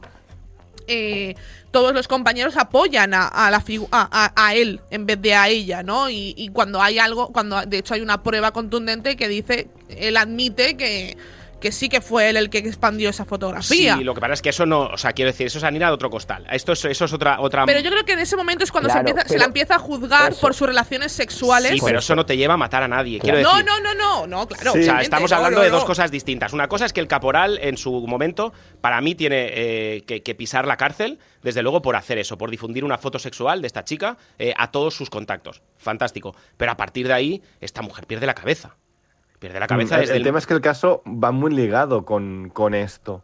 eh, 0.87 1.35
todos 1.71 1.93
los 1.93 2.07
compañeros 2.07 2.57
apoyan 2.57 3.13
a, 3.13 3.49
la 3.49 3.63
a 3.91 4.55
él 4.55 4.81
en 4.89 5.05
vez 5.05 5.21
de 5.21 5.35
a 5.35 5.47
ella, 5.47 5.83
¿no? 5.83 6.09
Y, 6.09 6.33
y 6.37 6.49
cuando 6.49 6.81
hay 6.81 6.99
algo, 6.99 7.29
cuando 7.31 7.61
de 7.61 7.77
hecho 7.77 7.93
hay 7.93 8.01
una 8.01 8.23
prueba 8.23 8.51
contundente 8.51 9.15
que 9.15 9.27
dice, 9.27 9.67
él 9.89 10.17
admite 10.17 10.75
que, 10.75 11.17
que 11.61 11.71
sí 11.71 11.87
que 11.87 12.01
fue 12.01 12.29
él 12.29 12.35
el 12.35 12.49
que 12.49 12.57
expandió 12.57 13.09
esa 13.09 13.23
fotografía. 13.23 13.95
Sí, 13.95 14.03
lo 14.03 14.13
que 14.13 14.19
pasa 14.19 14.33
es 14.33 14.41
que 14.41 14.49
eso 14.49 14.65
no, 14.65 14.81
o 14.87 14.97
sea, 14.97 15.13
quiero 15.13 15.31
decir, 15.31 15.47
eso 15.47 15.59
es 15.59 15.63
harina 15.63 15.87
de 15.87 15.93
otro 15.93 16.09
costal. 16.09 16.45
Esto 16.51 16.73
es, 16.73 16.83
eso 16.83 17.05
es 17.05 17.13
otra, 17.13 17.39
otra. 17.39 17.65
Pero 17.65 17.79
yo 17.79 17.89
creo 17.89 18.03
que 18.03 18.11
en 18.13 18.19
ese 18.19 18.35
momento 18.35 18.65
es 18.65 18.71
cuando 18.71 18.89
Claro, 18.89 19.05
se, 19.05 19.09
empieza, 19.11 19.29
se 19.29 19.37
la 19.37 19.45
empieza 19.45 19.75
a 19.75 19.79
juzgar 19.79 20.33
eso- 20.33 20.41
por 20.41 20.53
sus 20.53 20.67
relaciones 20.67 21.13
sexuales. 21.13 21.71
Sí, 21.71 21.79
pero 21.83 21.99
eso 21.99 22.15
no 22.15 22.25
te 22.25 22.35
lleva 22.35 22.55
a 22.55 22.57
matar 22.57 22.83
a 22.83 22.87
nadie. 22.89 23.19
Quiero 23.19 23.41
no, 23.41 23.51
decir. 23.53 23.65
no, 23.65 23.79
no, 23.79 23.93
no, 23.93 24.27
no, 24.27 24.47
claro. 24.47 24.71
O 24.71 24.83
sea, 24.83 24.99
estamos 25.01 25.31
no, 25.31 25.37
hablando 25.37 25.59
no, 25.59 25.63
de 25.63 25.69
dos 25.69 25.83
no. 25.83 25.87
cosas 25.87 26.11
distintas. 26.11 26.51
Una 26.51 26.67
cosa 26.67 26.85
es 26.85 26.91
que 26.93 26.99
el 26.99 27.07
caporal, 27.07 27.59
en 27.61 27.77
su 27.77 28.05
momento, 28.07 28.51
para 28.81 28.99
mí 28.99 29.15
tiene 29.15 29.49
eh, 29.53 30.03
que, 30.05 30.23
que 30.23 30.35
pisar 30.35 30.65
la 30.67 30.75
cárcel, 30.75 31.19
desde 31.43 31.61
luego, 31.61 31.81
por 31.81 31.95
hacer 31.95 32.17
eso, 32.17 32.37
por 32.37 32.51
difundir 32.51 32.83
una 32.83 32.97
foto 32.97 33.19
sexual 33.19 33.61
de 33.61 33.67
esta 33.67 33.83
chica 33.83 34.17
eh, 34.39 34.53
a 34.57 34.71
todos 34.71 34.95
sus 34.95 35.09
contactos. 35.09 35.61
Fantástico. 35.77 36.35
Pero 36.57 36.71
a 36.71 36.77
partir 36.77 37.07
de 37.07 37.13
ahí, 37.13 37.41
esta 37.59 37.81
mujer 37.81 38.07
pierde 38.07 38.25
la 38.25 38.33
cabeza. 38.33 38.75
Pierde 39.41 39.59
la 39.59 39.65
cabeza 39.65 39.95
Mm, 39.95 39.99
el, 39.99 40.01
desde 40.05 40.17
el 40.17 40.23
tema 40.23 40.37
es 40.37 40.45
que 40.45 40.53
el 40.53 40.61
caso 40.61 41.01
va 41.07 41.31
muy 41.31 41.51
ligado 41.51 42.05
con, 42.05 42.51
con 42.53 42.75
esto, 42.75 43.23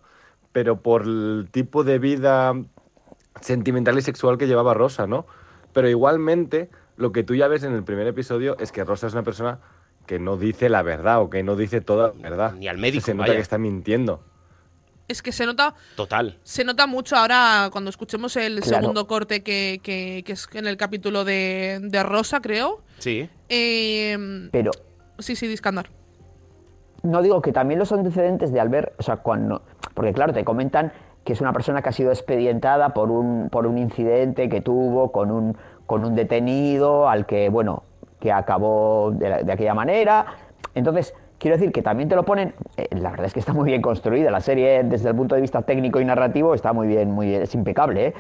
pero 0.52 0.82
por 0.82 1.04
el 1.04 1.48
tipo 1.52 1.84
de 1.84 2.00
vida 2.00 2.54
sentimental 3.40 3.96
y 4.00 4.02
sexual 4.02 4.40
que 4.40 4.48
llevaba 4.48 4.74
Rosa, 4.74 5.06
¿no? 5.06 5.28
Pero 5.74 5.88
igualmente, 5.90 6.72
lo 6.96 7.12
que 7.12 7.24
tú 7.24 7.36
ya 7.36 7.48
ves 7.48 7.62
en 7.62 7.74
el 7.74 7.84
primer 7.84 8.08
episodio 8.08 8.58
es 8.60 8.72
que 8.72 8.84
Rosa 8.84 9.06
es 9.06 9.14
una 9.14 9.22
persona 9.22 9.60
que 10.08 10.18
no 10.18 10.38
dice 10.38 10.70
la 10.70 10.82
verdad 10.82 11.22
o 11.22 11.30
que 11.30 11.44
no 11.44 11.56
dice 11.56 11.82
toda 11.82 12.14
la 12.20 12.30
verdad. 12.30 12.54
Ni 12.54 12.68
al 12.68 12.80
médico, 12.80 13.06
Se 13.06 13.14
nota 13.14 13.28
vaya. 13.28 13.36
que 13.36 13.42
está 13.42 13.60
mintiendo. 13.60 14.24
Es 15.08 15.22
que 15.22 15.32
se 15.32 15.46
nota, 15.46 15.76
Total. 15.96 16.40
se 16.42 16.64
nota 16.64 16.88
mucho 16.88 17.16
ahora 17.16 17.70
cuando 17.72 17.92
escuchemos 17.92 18.36
el 18.38 18.60
Claro. 18.62 18.80
segundo 18.82 19.06
corte 19.06 19.44
que, 19.44 19.80
que- 19.84 20.24
que 20.26 20.34
es 20.34 20.50
en 20.54 20.66
el 20.66 20.78
capítulo 20.78 21.24
de, 21.26 21.78
de 21.84 22.02
Rosa, 22.04 22.42
creo. 22.42 22.82
Sí. 22.98 23.30
Eh, 23.50 24.50
Pero 24.52 24.72
sí, 25.20 25.36
sí, 25.36 25.46
Discandar. 25.48 25.92
No 27.04 27.22
digo 27.22 27.42
que 27.42 27.52
también 27.54 27.80
los 27.80 27.92
antecedentes 27.92 28.52
de 28.52 28.60
Albert, 28.60 28.94
o 29.00 29.04
sea, 29.04 29.18
cuando, 29.18 29.62
porque 29.94 30.14
claro, 30.14 30.34
te 30.34 30.44
comentan 30.44 30.92
que 31.24 31.34
es 31.34 31.42
una 31.42 31.52
persona 31.54 31.82
que 31.82 31.90
ha 31.90 31.92
sido 31.92 32.12
expedientada 32.12 32.94
por 32.94 33.12
un, 33.12 33.50
por 33.52 33.68
un 33.68 33.78
incidente 33.78 34.48
que 34.50 34.62
tuvo 34.62 35.12
con 35.12 35.30
un, 35.32 35.58
con 35.86 36.06
un 36.06 36.16
detenido 36.16 37.10
al 37.10 37.26
que, 37.26 37.50
bueno, 37.50 37.84
que 38.20 38.32
acabó 38.32 39.12
de, 39.12 39.30
la- 39.30 39.44
de 39.44 39.52
aquella 39.52 39.74
manera. 39.74 40.26
Entonces, 40.74 41.14
quiero 41.38 41.58
decir 41.58 41.72
que 41.74 41.82
también 41.82 42.08
te 42.10 42.16
lo 42.16 42.24
ponen, 42.24 42.54
eh, 42.78 42.88
la 42.92 43.10
verdad 43.12 43.26
es 43.26 43.34
que 43.34 43.42
está 43.42 43.52
muy 43.54 43.66
bien 43.66 43.82
construida, 43.82 44.32
la 44.32 44.40
serie 44.40 44.84
desde 44.84 45.10
el 45.10 45.16
punto 45.16 45.36
de 45.36 45.42
vista 45.42 45.62
técnico 45.64 46.00
y 46.00 46.06
narrativo 46.06 46.54
está 46.54 46.72
muy 46.72 46.88
bien, 46.88 47.12
muy 47.12 47.28
bien, 47.28 47.42
es 47.42 47.54
impecable. 47.56 48.08
¿eh? 48.08 48.14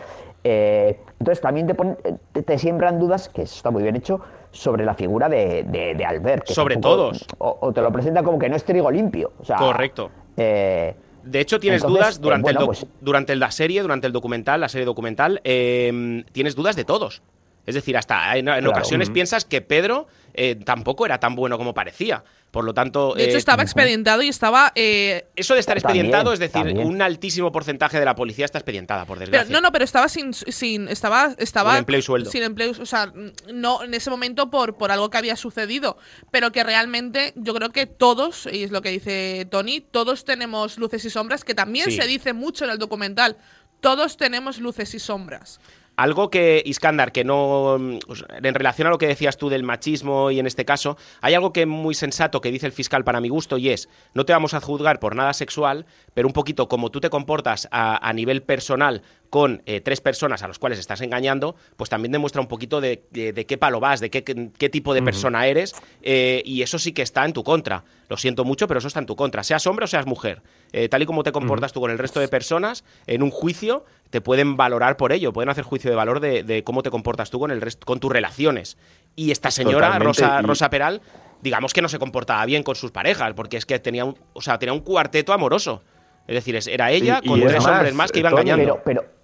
Eh, 0.43 0.99
entonces 1.19 1.41
también 1.41 1.65
te, 1.65 1.75
ponen, 1.75 1.97
eh, 2.03 2.15
te, 2.33 2.43
te 2.43 2.57
siembran 2.57 2.99
dudas, 2.99 3.29
que 3.29 3.43
eso 3.43 3.55
está 3.55 3.71
muy 3.71 3.83
bien 3.83 3.95
hecho, 3.95 4.19
sobre 4.51 4.85
la 4.85 4.93
figura 4.93 5.29
de, 5.29 5.63
de, 5.63 5.93
de 5.95 6.05
Albert. 6.05 6.45
que 6.47 6.53
Sobre 6.53 6.75
tampoco- 6.75 6.95
todos. 6.95 7.25
O, 7.39 7.57
o 7.61 7.73
te 7.73 7.81
lo 7.81 7.91
presentan 7.91 8.23
como 8.23 8.39
que 8.39 8.49
no 8.49 8.55
es 8.55 8.63
trigo 8.63 8.89
limpio. 8.91 9.33
O 9.39 9.45
sea, 9.45 9.57
Correcto. 9.57 10.09
eh, 10.35 10.95
De 11.23 11.39
hecho, 11.39 11.59
tienes 11.59 11.81
Entonces, 11.81 11.99
dudas 12.01 12.17
eh, 12.17 12.21
durante, 12.21 12.43
bueno, 12.43 12.59
el 12.61 12.65
pues- 12.67 12.85
durante 13.01 13.35
la 13.35 13.51
serie, 13.51 13.81
durante 13.81 14.07
el 14.07 14.13
documental, 14.13 14.61
la 14.61 14.69
serie 14.69 14.85
documental, 14.85 15.41
eh, 15.43 16.23
tienes 16.31 16.55
dudas 16.55 16.75
de 16.75 16.85
todos. 16.85 17.21
Es 17.67 17.75
decir, 17.75 17.95
hasta 17.97 18.31
en, 18.37 18.47
en 18.47 18.55
Claro. 18.55 18.71
ocasiones 18.71 19.09
Ujú. 19.09 19.13
piensas 19.13 19.45
que 19.45 19.61
Pedro 19.61 20.07
eh, 20.33 20.55
tampoco 20.55 21.05
era 21.05 21.19
tan 21.19 21.35
bueno 21.35 21.57
como 21.57 21.73
parecía. 21.75 22.23
Por 22.51 22.63
lo 22.63 22.73
tanto, 22.73 23.13
De 23.13 23.25
hecho, 23.25 23.35
eh, 23.35 23.39
estaba 23.39 23.61
expedientado 23.61 24.21
y 24.21 24.29
estaba. 24.29 24.71
eh, 24.73 25.27
eso 25.35 25.53
de 25.53 25.59
estar 25.59 25.79
También, 25.81 26.05
expedientado, 26.05 26.31
es 26.33 26.39
decir, 26.39 26.53
también. 26.63 26.79
un 26.87 27.01
altísimo 27.01 27.51
porcentaje 27.51 27.99
de 27.99 28.05
la 28.05 28.15
policía 28.15 28.45
está 28.45 28.57
expedientada, 28.57 29.03
por 29.05 29.17
pero, 29.17 29.29
desgracia. 29.31 29.53
no, 29.53 29.59
no, 29.61 29.71
pero 29.73 29.83
estaba 29.83 30.07
sin. 30.07 30.33
sin 30.33 30.87
estaba, 30.87 31.35
estaba 31.39 31.71
Con 31.71 31.79
empleo 31.79 31.99
y 31.99 32.03
sueldo. 32.03 32.31
Sin 32.31 32.43
empleo. 32.43 32.71
O 32.79 32.85
sea, 32.85 33.11
no 33.53 33.83
en 33.83 33.93
ese 33.93 34.09
momento 34.09 34.49
por, 34.49 34.77
por 34.77 34.91
algo 34.91 35.09
que 35.09 35.17
había 35.17 35.35
sucedido. 35.35 35.97
Pero 36.31 36.51
que 36.53 36.63
realmente 36.63 37.33
yo 37.35 37.53
creo 37.53 37.71
que 37.71 37.85
todos, 37.85 38.47
y 38.51 38.63
es 38.63 38.71
lo 38.71 38.81
que 38.81 38.89
dice 38.91 39.45
Tony, 39.51 39.81
todos 39.81 40.23
tenemos 40.23 40.77
luces 40.77 41.03
y 41.03 41.09
sombras, 41.09 41.43
que 41.43 41.53
también 41.53 41.91
Sí. 41.91 41.97
se 41.97 42.07
dice 42.07 42.31
mucho 42.31 42.63
en 42.63 42.71
el 42.71 42.77
documental. 42.77 43.35
Todos 43.81 44.15
tenemos 44.17 44.59
luces 44.59 44.93
y 44.93 44.99
sombras. 44.99 45.59
Algo 45.97 46.29
que, 46.29 46.61
Iskandar, 46.63 47.11
que 47.11 47.23
no. 47.23 47.77
mm, 47.79 47.97
sea, 48.15 48.37
En 48.41 48.53
relación 48.53 48.87
a 48.87 48.91
lo 48.91 48.99
que 48.99 49.07
decías 49.07 49.35
tú 49.35 49.49
del 49.49 49.63
machismo 49.63 50.29
y 50.29 50.39
en 50.39 50.45
este 50.45 50.63
caso, 50.63 50.95
hay 51.21 51.33
algo 51.33 51.51
que 51.51 51.61
es 51.61 51.67
muy 51.67 51.95
sensato 51.95 52.39
que 52.39 52.51
dice 52.51 52.67
el 52.67 52.71
fiscal 52.71 53.03
para 53.03 53.19
mi 53.19 53.29
gusto 53.29 53.57
y 53.57 53.69
es: 53.69 53.89
no 54.13 54.23
te 54.23 54.31
vamos 54.31 54.53
a 54.53 54.61
juzgar 54.61 54.99
por 54.99 55.15
nada 55.15 55.33
sexual, 55.33 55.87
pero 56.13 56.27
un 56.27 56.33
poquito 56.33 56.67
como 56.67 56.91
tú 56.91 57.01
te 57.01 57.09
comportas 57.09 57.67
a, 57.71 58.07
a 58.07 58.13
nivel 58.13 58.43
personal 58.43 59.01
con 59.29 59.61
eh, 59.65 59.81
tres 59.81 59.99
personas 60.01 60.41
a 60.43 60.47
los 60.47 60.57
cuales 60.59 60.79
estás 60.79 61.01
engañando, 61.01 61.55
pues 61.75 61.89
también 61.89 62.11
demuestra 62.11 62.41
un 62.41 62.47
poquito 62.47 62.79
de, 62.81 63.03
de- 63.11 63.33
de 63.33 63.45
qué 63.45 63.57
palo 63.57 63.79
vas, 63.79 63.99
de 63.99 64.09
qué, 64.09 64.23
qué 64.23 64.69
tipo 64.69 64.93
de 64.93 65.01
persona 65.01 65.47
eres, 65.47 65.75
eh, 66.01 66.41
y 66.45 66.61
eso 66.61 66.79
sí 66.79 66.93
que 66.93 67.01
está 67.01 67.25
en 67.25 67.33
tu 67.33 67.43
contra. 67.43 67.83
Lo 68.09 68.15
siento 68.17 68.45
mucho, 68.45 68.67
pero 68.67 68.77
eso 68.77 68.87
está 68.87 68.99
en 69.01 69.05
tu 69.05 69.15
contra. 69.17 69.43
Seas 69.43 69.67
hombre 69.67 69.83
o 69.83 69.87
seas 69.87 70.05
mujer. 70.05 70.41
Eh, 70.71 70.87
tal 70.87 71.01
y 71.01 71.05
como 71.05 71.23
te 71.23 71.31
comportas 71.33 71.73
tú 71.73 71.81
con 71.81 71.91
el 71.91 71.97
resto 71.97 72.19
de 72.21 72.27
personas, 72.29 72.83
en 73.05 73.21
un 73.23 73.31
juicio 73.31 73.83
te 74.09 74.21
pueden 74.21 74.55
valorar 74.55 74.95
por 74.95 75.11
ello, 75.11 75.33
pueden 75.33 75.49
hacer 75.49 75.65
juicio 75.65 75.89
de 75.89 75.95
valor 75.97 76.21
de, 76.21 76.43
de 76.43 76.63
cómo 76.63 76.81
te 76.83 76.89
comportas 76.89 77.29
tú 77.29 77.39
con 77.39 77.51
el 77.51 77.59
resto, 77.59 77.85
con 77.85 77.99
tus 77.99 78.11
relaciones. 78.11 78.77
Y 79.17 79.31
esta 79.31 79.51
señora, 79.51 79.87
Totalmente, 79.87 80.21
Rosa, 80.21 80.39
y- 80.41 80.45
Rosa 80.45 80.69
Peral, 80.69 81.01
digamos 81.41 81.73
que 81.73 81.81
no 81.81 81.89
se 81.89 81.99
comportaba 81.99 82.45
bien 82.45 82.63
con 82.63 82.75
sus 82.75 82.91
parejas, 82.91 83.33
porque 83.33 83.57
es 83.57 83.65
que 83.65 83.77
tenía 83.79 84.05
un, 84.05 84.17
o 84.31 84.41
sea, 84.41 84.57
tenía 84.57 84.71
un 84.73 84.79
cuarteto 84.79 85.33
amoroso. 85.33 85.83
Es 86.27 86.35
decir, 86.35 86.57
era 86.71 86.91
ella 86.91 87.19
Y- 87.21 87.27
con 87.27 87.41
es 87.41 87.47
tres 87.47 87.65
hombres 87.65 87.93
más 87.93 88.11
que 88.11 88.19
iba 88.19 88.29
engañando. 88.29 88.81
pero, 88.83 89.01
pero 89.01 89.16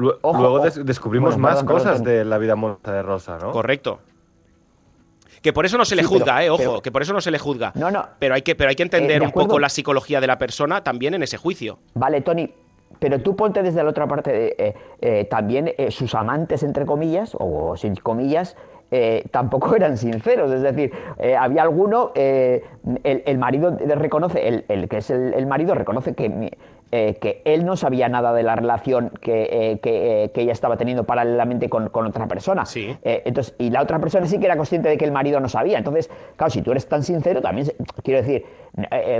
Luego 0.00 0.18
ojo. 0.22 0.60
des- 0.60 0.84
descubrimos 0.84 1.34
Bueno, 1.34 1.42
más 1.48 1.56
perdón, 1.60 1.74
cosas 1.76 1.98
perdón. 1.98 2.04
de 2.04 2.24
la 2.24 2.38
vida 2.38 2.52
amorosa 2.54 2.92
de 2.92 3.02
Rosa, 3.02 3.38
¿no? 3.40 3.52
Correcto. 3.52 4.00
Que 5.42 5.52
por 5.54 5.64
eso 5.64 5.78
no 5.78 5.84
se 5.84 5.96
le 5.96 6.02
Sí, 6.02 6.08
juzga, 6.08 6.36
pero- 6.36 6.40
eh, 6.46 6.50
ojo, 6.50 6.58
pero- 6.58 6.82
que 6.82 6.92
por 6.92 7.02
eso 7.02 7.12
no 7.14 7.20
se 7.20 7.30
le 7.30 7.38
juzga. 7.38 7.72
No, 7.74 7.90
no. 7.90 8.04
Pero 8.18 8.34
hay 8.34 8.42
que, 8.42 8.54
pero 8.54 8.68
hay 8.70 8.76
que 8.76 8.82
Eh, 8.82 8.86
entender 8.86 9.20
de 9.20 9.26
un 9.26 9.32
poco 9.32 9.58
la 9.58 9.68
psicología 9.68 10.20
de 10.20 10.26
la 10.26 10.38
persona 10.38 10.82
también 10.84 11.14
en 11.14 11.22
ese 11.22 11.38
juicio. 11.38 11.78
Vale, 11.94 12.20
Tony, 12.20 12.52
pero 12.98 13.20
tú 13.20 13.34
ponte 13.36 13.62
desde 13.62 13.82
la 13.82 13.88
otra 13.88 14.06
parte, 14.06 14.30
de, 14.32 14.54
eh, 14.58 14.74
eh, 15.00 15.24
también 15.30 15.72
eh, 15.78 15.90
sus 15.90 16.14
amantes, 16.14 16.62
entre 16.62 16.84
comillas, 16.84 17.34
o 17.38 17.74
sin 17.76 17.96
comillas, 17.96 18.54
eh, 18.90 19.24
tampoco 19.30 19.74
eran 19.76 19.96
sinceros. 19.96 20.50
Es 20.52 20.60
decir, 20.60 20.92
eh, 21.18 21.34
había 21.36 21.62
alguno, 21.62 22.12
eh, 22.14 22.62
el, 23.04 23.22
el 23.24 23.38
marido 23.38 23.78
reconoce, 23.96 24.46
el, 24.46 24.64
el 24.68 24.88
que 24.90 24.98
es 24.98 25.08
el, 25.08 25.32
el 25.32 25.46
marido 25.46 25.74
reconoce 25.74 26.14
que 26.14 26.28
mi- 26.28 26.50
eh, 26.92 27.18
que 27.20 27.42
él 27.44 27.64
no 27.64 27.76
sabía 27.76 28.08
nada 28.08 28.32
de 28.32 28.42
la 28.42 28.56
relación 28.56 29.10
que, 29.20 29.48
eh, 29.50 29.78
que, 29.80 30.24
eh, 30.24 30.30
que 30.32 30.42
ella 30.42 30.52
estaba 30.52 30.76
teniendo 30.76 31.04
paralelamente 31.04 31.68
con, 31.68 31.88
con 31.88 32.06
otra 32.06 32.26
persona. 32.26 32.66
Sí. 32.66 32.96
Eh, 33.02 33.22
entonces, 33.24 33.54
y 33.58 33.70
la 33.70 33.82
otra 33.82 33.98
persona 33.98 34.26
sí 34.26 34.38
que 34.38 34.46
era 34.46 34.56
consciente 34.56 34.88
de 34.88 34.98
que 34.98 35.04
el 35.04 35.12
marido 35.12 35.40
no 35.40 35.48
sabía. 35.48 35.78
Entonces, 35.78 36.10
claro, 36.36 36.50
si 36.50 36.62
tú 36.62 36.72
eres 36.72 36.88
tan 36.88 37.02
sincero, 37.02 37.40
también, 37.40 37.72
quiero 38.02 38.22
decir, 38.22 38.44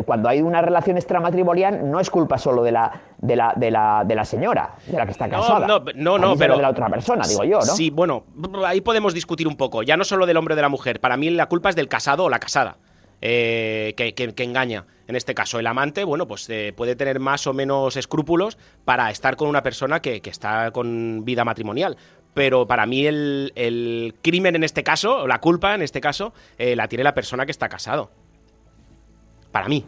cuando 0.07 0.29
hay 0.29 0.43
una 0.43 0.63
relación 0.63 0.97
extramatrimonial, 0.97 1.91
no 1.91 2.01
es 2.01 2.11
culpa 2.11 2.39
solo 2.39 2.63
de 2.63 2.73
la, 2.73 3.03
de 3.19 3.37
la, 3.37 3.53
de 3.57 3.71
la, 3.71 4.05
de 4.07 4.15
la 4.15 4.25
señora, 4.25 4.75
de 4.87 4.97
la 4.97 5.07
que 5.07 5.13
está 5.13 5.29
casada. 5.29 5.67
No, 5.67 5.81
no, 5.81 5.93
no, 5.95 6.19
no, 6.19 6.37
pero. 6.37 6.57
de 6.57 6.63
la 6.63 6.71
otra 6.71 6.89
persona, 6.89 7.27
digo 7.27 7.45
yo, 7.45 7.59
¿no? 7.59 7.63
Sí, 7.63 7.91
bueno, 7.91 8.25
ahí 8.65 8.81
podemos 8.81 9.15
discutir 9.15 9.49
un 9.49 9.57
poco. 9.57 9.83
Ya 9.83 9.97
no 9.97 10.05
solo 10.05 10.27
del 10.27 10.37
hombre 10.37 10.55
o 10.55 10.57
de 10.57 10.63
la 10.63 10.69
mujer. 10.69 11.01
Para 11.01 11.17
mí 11.17 11.31
la 11.31 11.47
culpa 11.47 11.69
es 11.71 11.77
del 11.77 11.89
casado 11.89 12.25
o 12.25 12.31
la 12.31 12.39
casada. 12.39 12.77
Eh, 13.21 13.95
que, 13.97 14.15
que- 14.15 14.35
que 14.35 14.45
engaña. 14.45 14.87
En 15.07 15.17
este 15.17 15.35
caso, 15.35 15.59
el 15.59 15.67
amante, 15.67 16.05
bueno, 16.05 16.29
pues 16.29 16.49
eh, 16.51 16.73
puede 16.77 16.95
tener 16.95 17.19
más 17.19 17.47
o 17.49 17.53
menos 17.53 17.97
escrúpulos 17.97 18.57
para 18.85 19.11
estar 19.11 19.35
con 19.37 19.49
una 19.49 19.63
persona 19.63 20.01
que, 20.01 20.21
que 20.21 20.31
está 20.31 20.71
con 20.71 21.25
vida 21.25 21.45
matrimonial. 21.45 21.97
Pero 22.33 22.67
para 22.69 22.87
mí 22.87 23.07
el, 23.07 23.53
el 23.57 24.15
crimen 24.23 24.55
en 24.55 24.63
este 24.63 24.85
caso, 24.85 25.23
o 25.23 25.27
la 25.27 25.41
culpa 25.41 25.75
en 25.75 25.83
este 25.83 26.01
caso, 26.01 26.33
eh, 26.59 26.77
la 26.77 26.87
tiene 26.87 27.03
la 27.03 27.13
persona 27.13 27.45
que 27.45 27.51
está 27.51 27.69
casado. 27.69 28.13
Para 29.51 29.67
mí. 29.69 29.85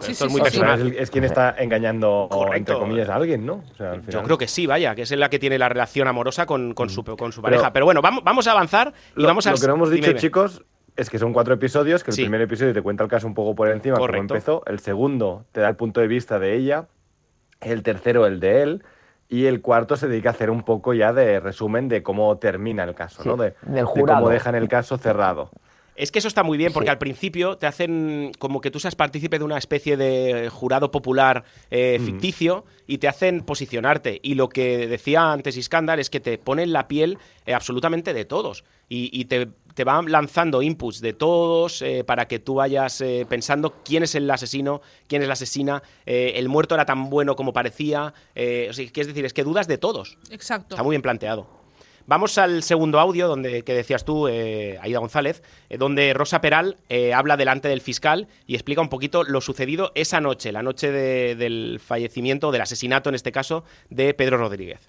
Sí, 0.00 0.12
Esto 0.12 0.24
sí, 0.24 0.26
es 0.28 0.32
muy 0.32 0.40
sí, 0.40 0.58
personal. 0.58 0.94
es, 0.98 1.10
quien 1.10 1.24
está 1.24 1.54
engañando, 1.58 2.26
Correcto. 2.30 2.56
entre 2.72 2.74
comillas, 2.78 3.08
a 3.08 3.14
alguien, 3.16 3.46
¿no? 3.46 3.62
O 3.72 3.76
sea, 3.76 3.92
al 3.92 4.06
Yo 4.08 4.22
creo 4.24 4.36
que 4.38 4.48
sí, 4.48 4.66
vaya, 4.66 4.94
que 4.96 5.02
es 5.02 5.10
la 5.12 5.28
que 5.30 5.38
tiene 5.38 5.58
la 5.58 5.68
relación 5.68 6.08
amorosa 6.08 6.44
con, 6.46 6.74
con 6.74 6.88
su, 6.90 7.04
con 7.04 7.30
su 7.30 7.40
pareja. 7.40 7.72
Pero 7.72 7.84
bueno, 7.84 8.00
vamos, 8.02 8.24
vamos 8.24 8.46
a 8.48 8.52
avanzar 8.52 8.92
y 9.16 9.20
Lo, 9.20 9.28
vamos 9.28 9.46
a... 9.46 9.52
lo 9.52 9.58
que 9.58 9.66
no 9.68 9.74
hemos 9.74 9.90
dicho, 9.90 10.08
dime. 10.08 10.18
chicos, 10.18 10.64
es 10.96 11.08
que 11.10 11.18
son 11.18 11.32
cuatro 11.32 11.54
episodios, 11.54 12.04
que 12.04 12.10
el 12.10 12.16
Sí. 12.16 12.22
primer 12.22 12.40
episodio 12.42 12.72
te 12.72 12.82
cuenta 12.82 13.02
el 13.04 13.10
caso 13.10 13.26
un 13.26 13.34
poco 13.34 13.54
por 13.54 13.68
encima, 13.70 13.96
Correcto. 13.96 14.28
cómo 14.28 14.34
empezó, 14.36 14.62
el 14.66 14.78
segundo 14.80 15.44
te 15.52 15.60
da 15.60 15.68
el 15.68 15.76
punto 15.76 16.00
de 16.00 16.06
vista 16.06 16.38
de 16.38 16.54
ella, 16.56 16.86
el 17.60 17.82
tercero 17.82 18.26
el 18.26 18.40
de 18.40 18.62
él, 18.62 18.84
y 19.28 19.46
el 19.46 19.62
cuarto 19.62 19.96
se 19.96 20.08
dedica 20.08 20.28
a 20.28 20.32
hacer 20.32 20.50
un 20.50 20.62
poco 20.62 20.92
ya 20.92 21.12
de 21.14 21.40
resumen 21.40 21.88
de 21.88 22.02
cómo 22.02 22.36
termina 22.36 22.84
el 22.84 22.94
caso, 22.94 23.22
Sí, 23.22 23.28
¿no? 23.30 23.36
De, 23.38 23.54
del 23.62 23.74
de 23.76 23.82
jurado. 23.84 24.20
cómo 24.20 24.28
dejan 24.30 24.54
el 24.54 24.68
caso 24.68 24.98
cerrado. 24.98 25.50
Es 25.94 26.10
que 26.10 26.20
eso 26.20 26.28
está 26.28 26.42
muy 26.42 26.56
bien 26.56 26.72
porque 26.72 26.86
Sí. 26.86 26.90
al 26.92 26.98
principio 26.98 27.58
te 27.58 27.66
hacen 27.66 28.32
como 28.38 28.62
que 28.62 28.70
tú 28.70 28.80
seas 28.80 28.94
partícipe 28.96 29.38
de 29.38 29.44
una 29.44 29.58
especie 29.58 29.98
de 29.98 30.48
jurado 30.50 30.90
popular 30.90 31.44
eh, 31.70 31.98
ficticio 32.02 32.64
y 32.86 32.96
te 32.96 33.08
hacen 33.08 33.42
posicionarte. 33.42 34.18
Y 34.22 34.34
lo 34.34 34.48
que 34.48 34.88
decía 34.88 35.32
antes 35.32 35.54
Iskandar 35.58 36.00
es 36.00 36.08
que 36.08 36.18
te 36.18 36.38
ponen 36.38 36.72
la 36.72 36.88
piel 36.88 37.18
eh, 37.44 37.52
absolutamente 37.52 38.14
de 38.14 38.24
todos 38.24 38.64
y, 38.88 39.10
y 39.12 39.26
te, 39.26 39.48
te 39.74 39.84
van 39.84 40.10
lanzando 40.10 40.62
inputs 40.62 41.00
de 41.00 41.12
todos 41.12 41.82
eh, 41.82 42.04
para 42.04 42.26
que 42.28 42.38
tú 42.38 42.54
vayas 42.54 43.00
eh, 43.00 43.26
pensando 43.28 43.74
quién 43.84 44.02
es 44.02 44.14
el 44.14 44.30
asesino, 44.30 44.80
quién 45.06 45.22
es 45.22 45.28
la 45.28 45.34
asesina, 45.34 45.82
eh, 46.06 46.32
el 46.36 46.48
muerto 46.48 46.74
era 46.74 46.84
tan 46.84 47.10
bueno 47.10 47.36
como 47.36 47.52
parecía. 47.52 48.12
o 48.34 48.72
sea, 48.72 48.84
es 48.94 49.06
decir, 49.06 49.24
es 49.24 49.32
que 49.32 49.44
dudas 49.44 49.68
de 49.68 49.78
todos. 49.78 50.18
Exacto. 50.30 50.74
Está 50.74 50.82
muy 50.82 50.92
bien 50.94 51.02
planteado. 51.02 51.46
Vamos 52.06 52.36
al 52.36 52.64
segundo 52.64 52.98
audio 52.98 53.28
donde 53.28 53.62
que 53.62 53.74
decías 53.74 54.04
tú, 54.04 54.26
Aida 54.26 54.98
González, 54.98 55.40
donde 55.78 56.12
Rosa 56.14 56.40
Peral 56.40 56.76
habla 57.14 57.36
delante 57.36 57.68
del 57.68 57.80
fiscal 57.80 58.26
y 58.44 58.54
explica 58.54 58.80
un 58.80 58.88
poquito 58.88 59.22
lo 59.22 59.40
sucedido 59.40 59.92
esa 59.94 60.20
noche, 60.20 60.50
la 60.50 60.64
noche 60.64 60.90
de- 60.90 61.36
del 61.36 61.78
fallecimiento, 61.78 62.50
del 62.50 62.62
asesinato 62.62 63.08
en 63.08 63.14
este 63.14 63.30
caso, 63.30 63.62
de 63.88 64.14
Pedro 64.14 64.36
Rodríguez. 64.38 64.80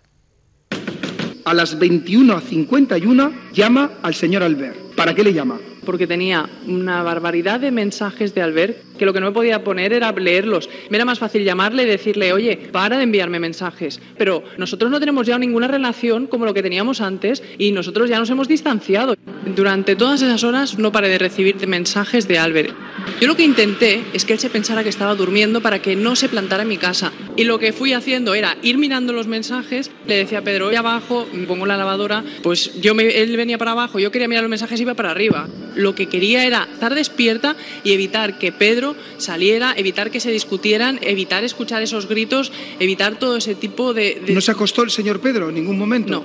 A 1.45 1.53
las 1.53 1.77
21.51 1.79 3.31
llama 3.53 3.91
al 4.01 4.15
señor 4.15 4.43
Albert. 4.43 4.77
¿Para 4.95 5.13
qué 5.13 5.23
le 5.23 5.33
llama? 5.33 5.59
porque 5.85 6.07
tenía 6.07 6.49
una 6.67 7.03
barbaridad 7.03 7.59
de 7.59 7.71
mensajes 7.71 8.33
de 8.33 8.41
Albert 8.41 8.77
que 8.97 9.05
lo 9.05 9.13
que 9.13 9.19
no 9.19 9.27
me 9.27 9.31
podía 9.31 9.63
poner 9.63 9.93
era 9.93 10.11
leerlos. 10.11 10.69
Me 10.89 10.97
era 10.97 11.05
más 11.05 11.19
fácil 11.19 11.43
llamarle 11.43 11.83
y 11.83 11.87
decirle, 11.87 12.33
oye, 12.33 12.69
para 12.71 12.97
de 12.97 13.03
enviarme 13.03 13.39
mensajes. 13.39 13.99
Pero 14.17 14.43
nosotros 14.57 14.91
no 14.91 14.99
tenemos 14.99 15.27
ya 15.27 15.37
ninguna 15.37 15.67
relación 15.67 16.27
como 16.27 16.45
lo 16.45 16.53
que 16.53 16.63
teníamos 16.63 17.01
antes 17.01 17.43
y 17.57 17.71
nosotros 17.71 18.09
ya 18.09 18.19
nos 18.19 18.29
hemos 18.29 18.47
distanciado. 18.47 19.15
Durante 19.55 19.95
todas 19.95 20.21
esas 20.21 20.43
horas 20.43 20.77
no 20.77 20.91
paré 20.91 21.09
de 21.09 21.17
recibir 21.17 21.67
mensajes 21.67 22.27
de 22.27 22.39
Albert. 22.39 22.73
Yo 23.19 23.27
lo 23.27 23.35
que 23.35 23.43
intenté 23.43 24.03
es 24.13 24.25
que 24.25 24.33
él 24.33 24.39
se 24.39 24.49
pensara 24.49 24.83
que 24.83 24.89
estaba 24.89 25.15
durmiendo 25.15 25.61
para 25.61 25.81
que 25.81 25.95
no 25.95 26.15
se 26.15 26.27
plantara 26.29 26.63
en 26.63 26.69
mi 26.69 26.77
casa. 26.77 27.11
Y 27.37 27.45
lo 27.45 27.57
que 27.59 27.71
fui 27.71 27.93
haciendo 27.93 28.33
era 28.33 28.57
ir 28.61 28.77
mirando 28.77 29.13
los 29.13 29.27
mensajes. 29.27 29.91
Le 30.07 30.17
decía 30.17 30.39
a 30.39 30.41
Pedro, 30.41 30.65
voy 30.67 30.75
abajo, 30.75 31.27
me 31.31 31.45
pongo 31.47 31.65
la 31.65 31.77
lavadora. 31.77 32.23
Pues 32.41 32.79
yo 32.81 32.93
me- 32.95 33.21
él 33.21 33.35
venía 33.37 33.57
para 33.57 33.71
abajo, 33.71 33.99
yo 33.99 34.11
quería 34.11 34.27
mirar 34.27 34.43
los 34.43 34.49
mensajes 34.49 34.79
y 34.79 34.83
iba 34.83 34.93
para 34.93 35.11
arriba. 35.11 35.47
Lo 35.75 35.95
que 35.95 36.07
quería 36.07 36.45
era 36.45 36.67
estar 36.73 36.93
despierta 36.95 37.55
y 37.83 37.93
evitar 37.93 38.37
que 38.39 38.51
Pedro 38.51 38.95
saliera, 39.17 39.73
evitar 39.77 40.11
que 40.11 40.19
se 40.19 40.31
discutieran, 40.31 40.99
evitar 41.01 41.43
escuchar 41.43 41.81
esos 41.81 42.07
gritos, 42.09 42.51
evitar 42.79 43.17
todo 43.19 43.37
ese 43.37 43.55
tipo 43.55 43.93
de... 43.93 44.21
de- 44.25 44.33
¿No 44.33 44.41
se 44.41 44.51
acostó 44.51 44.83
el 44.83 44.91
señor 44.91 45.19
Pedro 45.21 45.49
en 45.49 45.55
ningún 45.55 45.77
momento? 45.77 46.11
No. 46.11 46.23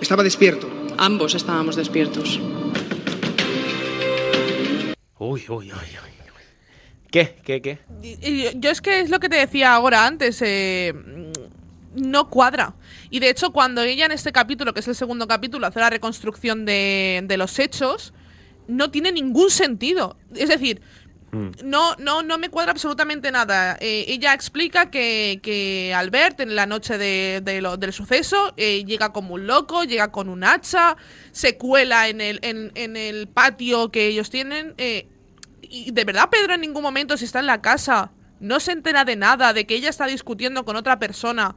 Estaba 0.00 0.22
despierto. 0.22 0.68
Ambos 0.98 1.34
estábamos 1.34 1.74
despiertos. 1.76 2.38
Uy, 5.18 5.42
uy, 5.48 5.48
uy, 5.48 5.70
uy. 5.72 6.13
¿Qué? 7.14 7.36
¿Qué? 7.44 7.78
Yo 8.56 8.70
es 8.70 8.80
que 8.80 8.98
es 8.98 9.08
lo 9.10 9.20
que 9.20 9.28
te 9.28 9.36
decía 9.36 9.72
ahora 9.72 10.04
antes, 10.04 10.42
eh, 10.42 10.92
mm, 10.92 12.10
no 12.10 12.28
cuadra. 12.28 12.74
Y 13.08 13.20
de 13.20 13.30
hecho, 13.30 13.52
cuando 13.52 13.82
ella 13.82 14.06
en 14.06 14.10
este 14.12 14.32
capítulo, 14.32 14.74
que 14.74 14.80
es 14.80 14.88
el 14.88 14.96
segundo 14.96 15.28
capítulo, 15.28 15.64
hace 15.68 15.78
la 15.78 15.90
reconstrucción 15.90 16.64
de, 16.64 17.22
de 17.24 17.36
los 17.36 17.56
hechos, 17.60 18.12
no 18.66 18.90
tiene 18.90 19.12
ningún 19.12 19.50
sentido. 19.50 20.16
Es 20.34 20.48
decir, 20.48 20.80
no, 21.64 21.94
no, 21.98 22.22
no 22.24 22.38
me 22.38 22.48
cuadra 22.48 22.72
absolutamente 22.72 23.30
nada. 23.30 23.76
Eh, 23.80 24.06
ella 24.08 24.34
explica 24.34 24.90
que, 24.90 25.38
que 25.42 25.92
Albert 25.94 26.40
en 26.40 26.56
la 26.56 26.66
noche 26.66 26.98
de, 26.98 27.40
de 27.44 27.60
lo- 27.60 27.76
del 27.76 27.92
suceso 27.92 28.54
eh, 28.56 28.84
llega 28.84 29.12
como 29.12 29.34
un 29.34 29.46
loco, 29.46 29.84
llega 29.84 30.10
con 30.10 30.28
un 30.28 30.42
hacha, 30.44 30.96
se 31.30 31.56
cuela 31.58 32.08
en 32.08 32.20
el, 32.20 32.38
en, 32.42 32.72
en 32.74 32.96
el 32.96 33.28
patio 33.28 33.90
que 33.92 34.06
ellos 34.08 34.30
tienen. 34.30 34.74
eh, 34.78 35.06
y 35.74 35.90
de 35.90 36.04
verdad 36.04 36.28
Pedro 36.30 36.54
en 36.54 36.60
ningún 36.60 36.82
momento, 36.82 37.16
si 37.16 37.24
está 37.24 37.40
en 37.40 37.46
la 37.46 37.60
casa, 37.60 38.12
no 38.40 38.60
se 38.60 38.72
entera 38.72 39.04
de 39.04 39.16
nada, 39.16 39.52
de 39.52 39.66
que 39.66 39.74
ella 39.74 39.88
está 39.90 40.06
discutiendo 40.06 40.64
con 40.64 40.76
otra 40.76 40.98
persona. 40.98 41.56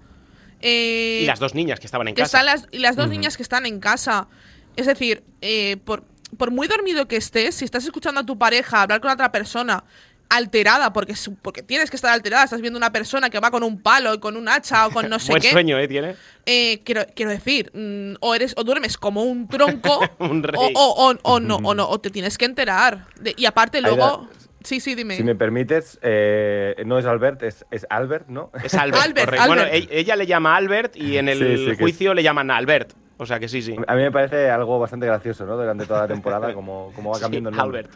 Eh, 0.62 1.20
Y 1.24 1.26
las 1.26 1.40
dos 1.40 1.54
niñas 1.54 1.80
que 1.80 1.86
estaban 1.86 2.08
en 2.08 2.16
que 2.16 2.24
casa. 2.24 2.44
las, 2.44 2.68
y 2.72 2.80
las 2.80 2.96
dos 2.96 3.10
niñas 3.10 3.38
que 3.38 3.44
están 3.44 3.66
en 3.66 3.80
casa. 3.80 4.28
Es 4.76 4.86
decir, 4.86 5.24
eh, 5.42 5.78
por, 5.86 6.04
por 6.38 6.52
muy 6.52 6.68
dormido 6.68 7.08
que 7.08 7.18
estés, 7.18 7.56
si 7.56 7.66
estás 7.66 7.86
escuchando 7.86 8.22
a 8.22 8.26
tu 8.26 8.38
pareja 8.38 8.82
hablar 8.82 9.02
con 9.02 9.12
otra 9.12 9.32
persona 9.32 9.84
alterada, 10.30 10.94
porque, 10.94 11.16
su- 11.16 11.36
porque 11.36 11.64
tienes 11.64 11.90
que 11.90 11.96
estar 11.96 12.12
alterada, 12.14 12.44
estás 12.44 12.62
viendo 12.62 12.78
una 12.78 12.92
persona 12.92 13.30
que 13.30 13.40
va 13.40 13.52
con 13.52 13.64
un 13.64 13.82
palo 13.82 14.14
y 14.14 14.20
con 14.20 14.36
un 14.38 14.48
hacha 14.50 14.88
o 14.88 14.92
con 14.92 15.10
no 15.10 15.20
sé 15.20 15.32
Buen 15.32 15.42
qué. 15.42 15.52
sueño, 15.52 15.78
¿eh? 15.80 15.88
Tiene. 15.88 16.16
Eh, 16.46 16.82
quiero, 16.84 17.06
quiero 17.16 17.32
decir, 17.32 17.72
mm, 17.74 18.16
o 18.20 18.36
eres 18.36 18.54
o 18.58 18.64
duermes 18.64 18.98
como 18.98 19.24
un 19.24 19.48
tronco 19.48 20.00
Un 20.20 20.44
rey. 20.44 20.56
O, 20.58 20.70
o- 20.74 21.12
o- 21.12 21.18
o 21.24 21.40
no, 21.40 21.58
o 21.58 21.74
no, 21.74 21.88
o 21.90 22.00
te 22.00 22.10
tienes 22.10 22.38
que 22.38 22.46
enterar. 22.46 23.06
De- 23.20 23.34
y 23.38 23.46
aparte 23.46 23.82
luego... 23.82 24.28
Sí, 24.64 24.82
sí, 24.82 24.96
dime. 24.96 25.16
Si 25.16 25.24
me 25.24 25.36
permites, 25.36 25.98
eh, 26.02 26.76
no 26.86 27.00
es 27.00 27.06
Albert, 27.06 27.42
es, 27.44 27.66
es 27.72 27.86
Albert, 27.90 28.28
¿no? 28.28 28.52
Es 28.64 28.74
Albert. 28.74 29.02
Albert, 29.04 29.26
correcto. 29.28 29.48
Bueno, 29.48 29.62
Albert. 29.62 29.92
e- 29.92 30.00
ella 30.00 30.16
le 30.18 30.26
llama 30.26 30.58
Albert 30.58 30.96
y 30.98 31.18
en 31.18 31.30
el 31.30 31.38
Sí, 31.40 31.58
sí, 31.58 31.66
que- 31.72 31.84
juicio 31.84 32.14
le 32.14 32.22
llaman 32.22 32.52
Albert. 32.52 32.92
O 33.16 33.26
sea 33.26 33.40
que 33.40 33.48
sí, 33.48 33.62
sí. 33.62 33.76
A 33.88 33.96
mí 33.96 34.02
me 34.02 34.12
parece 34.12 34.50
algo 34.50 34.78
bastante 34.78 35.06
gracioso, 35.06 35.46
¿no? 35.46 35.56
Durante 35.56 35.86
toda 35.86 36.02
la 36.02 36.08
temporada, 36.08 36.54
como, 36.54 36.92
como 36.96 37.12
va 37.12 37.16
Sí, 37.16 37.22
cambiando 37.22 37.50
el 37.50 37.56
nombre. 37.56 37.80
Albert. 37.80 37.96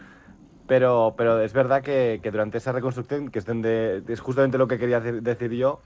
Pero, 0.72 1.16
pero 1.18 1.42
es 1.42 1.52
verdad 1.52 1.84
que, 1.84 2.22
que 2.24 2.32
durante 2.32 2.58
esa 2.60 2.72
reconstrucción, 2.72 3.30
que 3.30 3.40
es, 3.40 3.46
donde, 3.46 4.04
es 4.08 4.22
justamente 4.22 4.58
lo 4.58 4.70
que 4.70 4.80
quería 4.80 5.02
de- 5.02 5.20
decir 5.20 5.52
yo, 5.52 5.82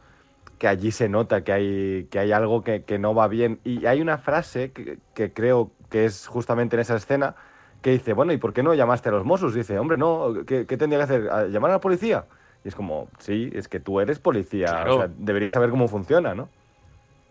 que 0.59 0.67
allí 0.67 0.91
se 0.91 1.09
nota 1.09 1.43
que 1.43 1.51
hay, 1.53 2.03
que 2.11 2.19
hay 2.19 2.31
algo 2.31 2.63
que, 2.63 2.83
que 2.83 2.99
no 2.99 3.15
va 3.15 3.27
bien. 3.27 3.59
Y 3.63 3.88
hay 3.88 3.99
una 3.99 4.19
frase 4.19 4.71
que, 4.73 4.99
que 5.15 5.33
creo 5.33 5.71
que 5.89 6.05
es 6.05 6.27
justamente 6.27 6.75
en 6.75 6.81
esa 6.81 6.97
escena 6.97 7.36
que 7.81 7.93
dice, 7.93 8.13
bueno, 8.13 8.31
¿y 8.31 8.38
por 8.38 8.53
qué 8.53 8.61
no 8.61 8.75
llamaste 8.75 9.09
a 9.09 9.13
los 9.13 9.25
Mossos? 9.25 9.55
Dice, 9.55 9.79
hombre, 9.79 9.97
no, 9.97 10.45
¿qué, 10.45 10.67
qué 10.67 10.77
tendría 10.77 10.99
que 10.99 11.03
hacer? 11.15 11.29
¿A- 11.31 11.47
¿Llamar 11.47 11.71
a 11.71 11.73
la 11.73 11.81
policía? 11.81 12.25
Y 12.63 12.67
es 12.67 12.75
como, 12.75 13.07
sí, 13.17 13.49
es 13.55 13.67
que 13.67 13.79
tú 13.79 13.99
eres 13.99 14.19
policía, 14.19 14.67
Claro. 14.67 14.93
o 14.93 14.97
sea, 14.99 15.09
deberías 15.17 15.51
saber 15.51 15.71
cómo 15.71 15.88
funciona, 15.88 16.36
¿no? 16.36 16.47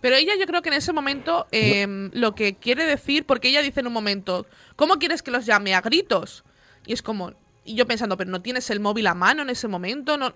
Pero 0.00 0.16
ella 0.16 0.32
yo 0.40 0.46
creo 0.46 0.60
que 0.60 0.70
en 0.70 0.74
ese 0.74 0.92
momento 0.92 1.46
eh, 1.52 1.86
lo 2.14 2.34
que 2.34 2.54
quiere 2.56 2.84
decir, 2.84 3.24
porque 3.24 3.50
ella 3.50 3.62
dice 3.62 3.78
en 3.78 3.86
un 3.86 3.92
momento, 3.92 4.44
¿cómo 4.74 4.94
quieres 4.96 5.22
que 5.22 5.30
los 5.30 5.46
llame 5.46 5.72
a 5.76 5.80
gritos? 5.82 6.42
Y 6.84 6.92
es 6.92 7.00
como, 7.00 7.32
y 7.64 7.74
yo 7.74 7.86
pensando, 7.86 8.16
pero 8.16 8.30
no 8.30 8.42
tienes 8.42 8.68
el 8.70 8.80
móvil 8.80 9.06
a 9.06 9.14
mano 9.14 9.42
en 9.42 9.50
ese 9.50 9.68
momento, 9.68 10.16
no, 10.18 10.34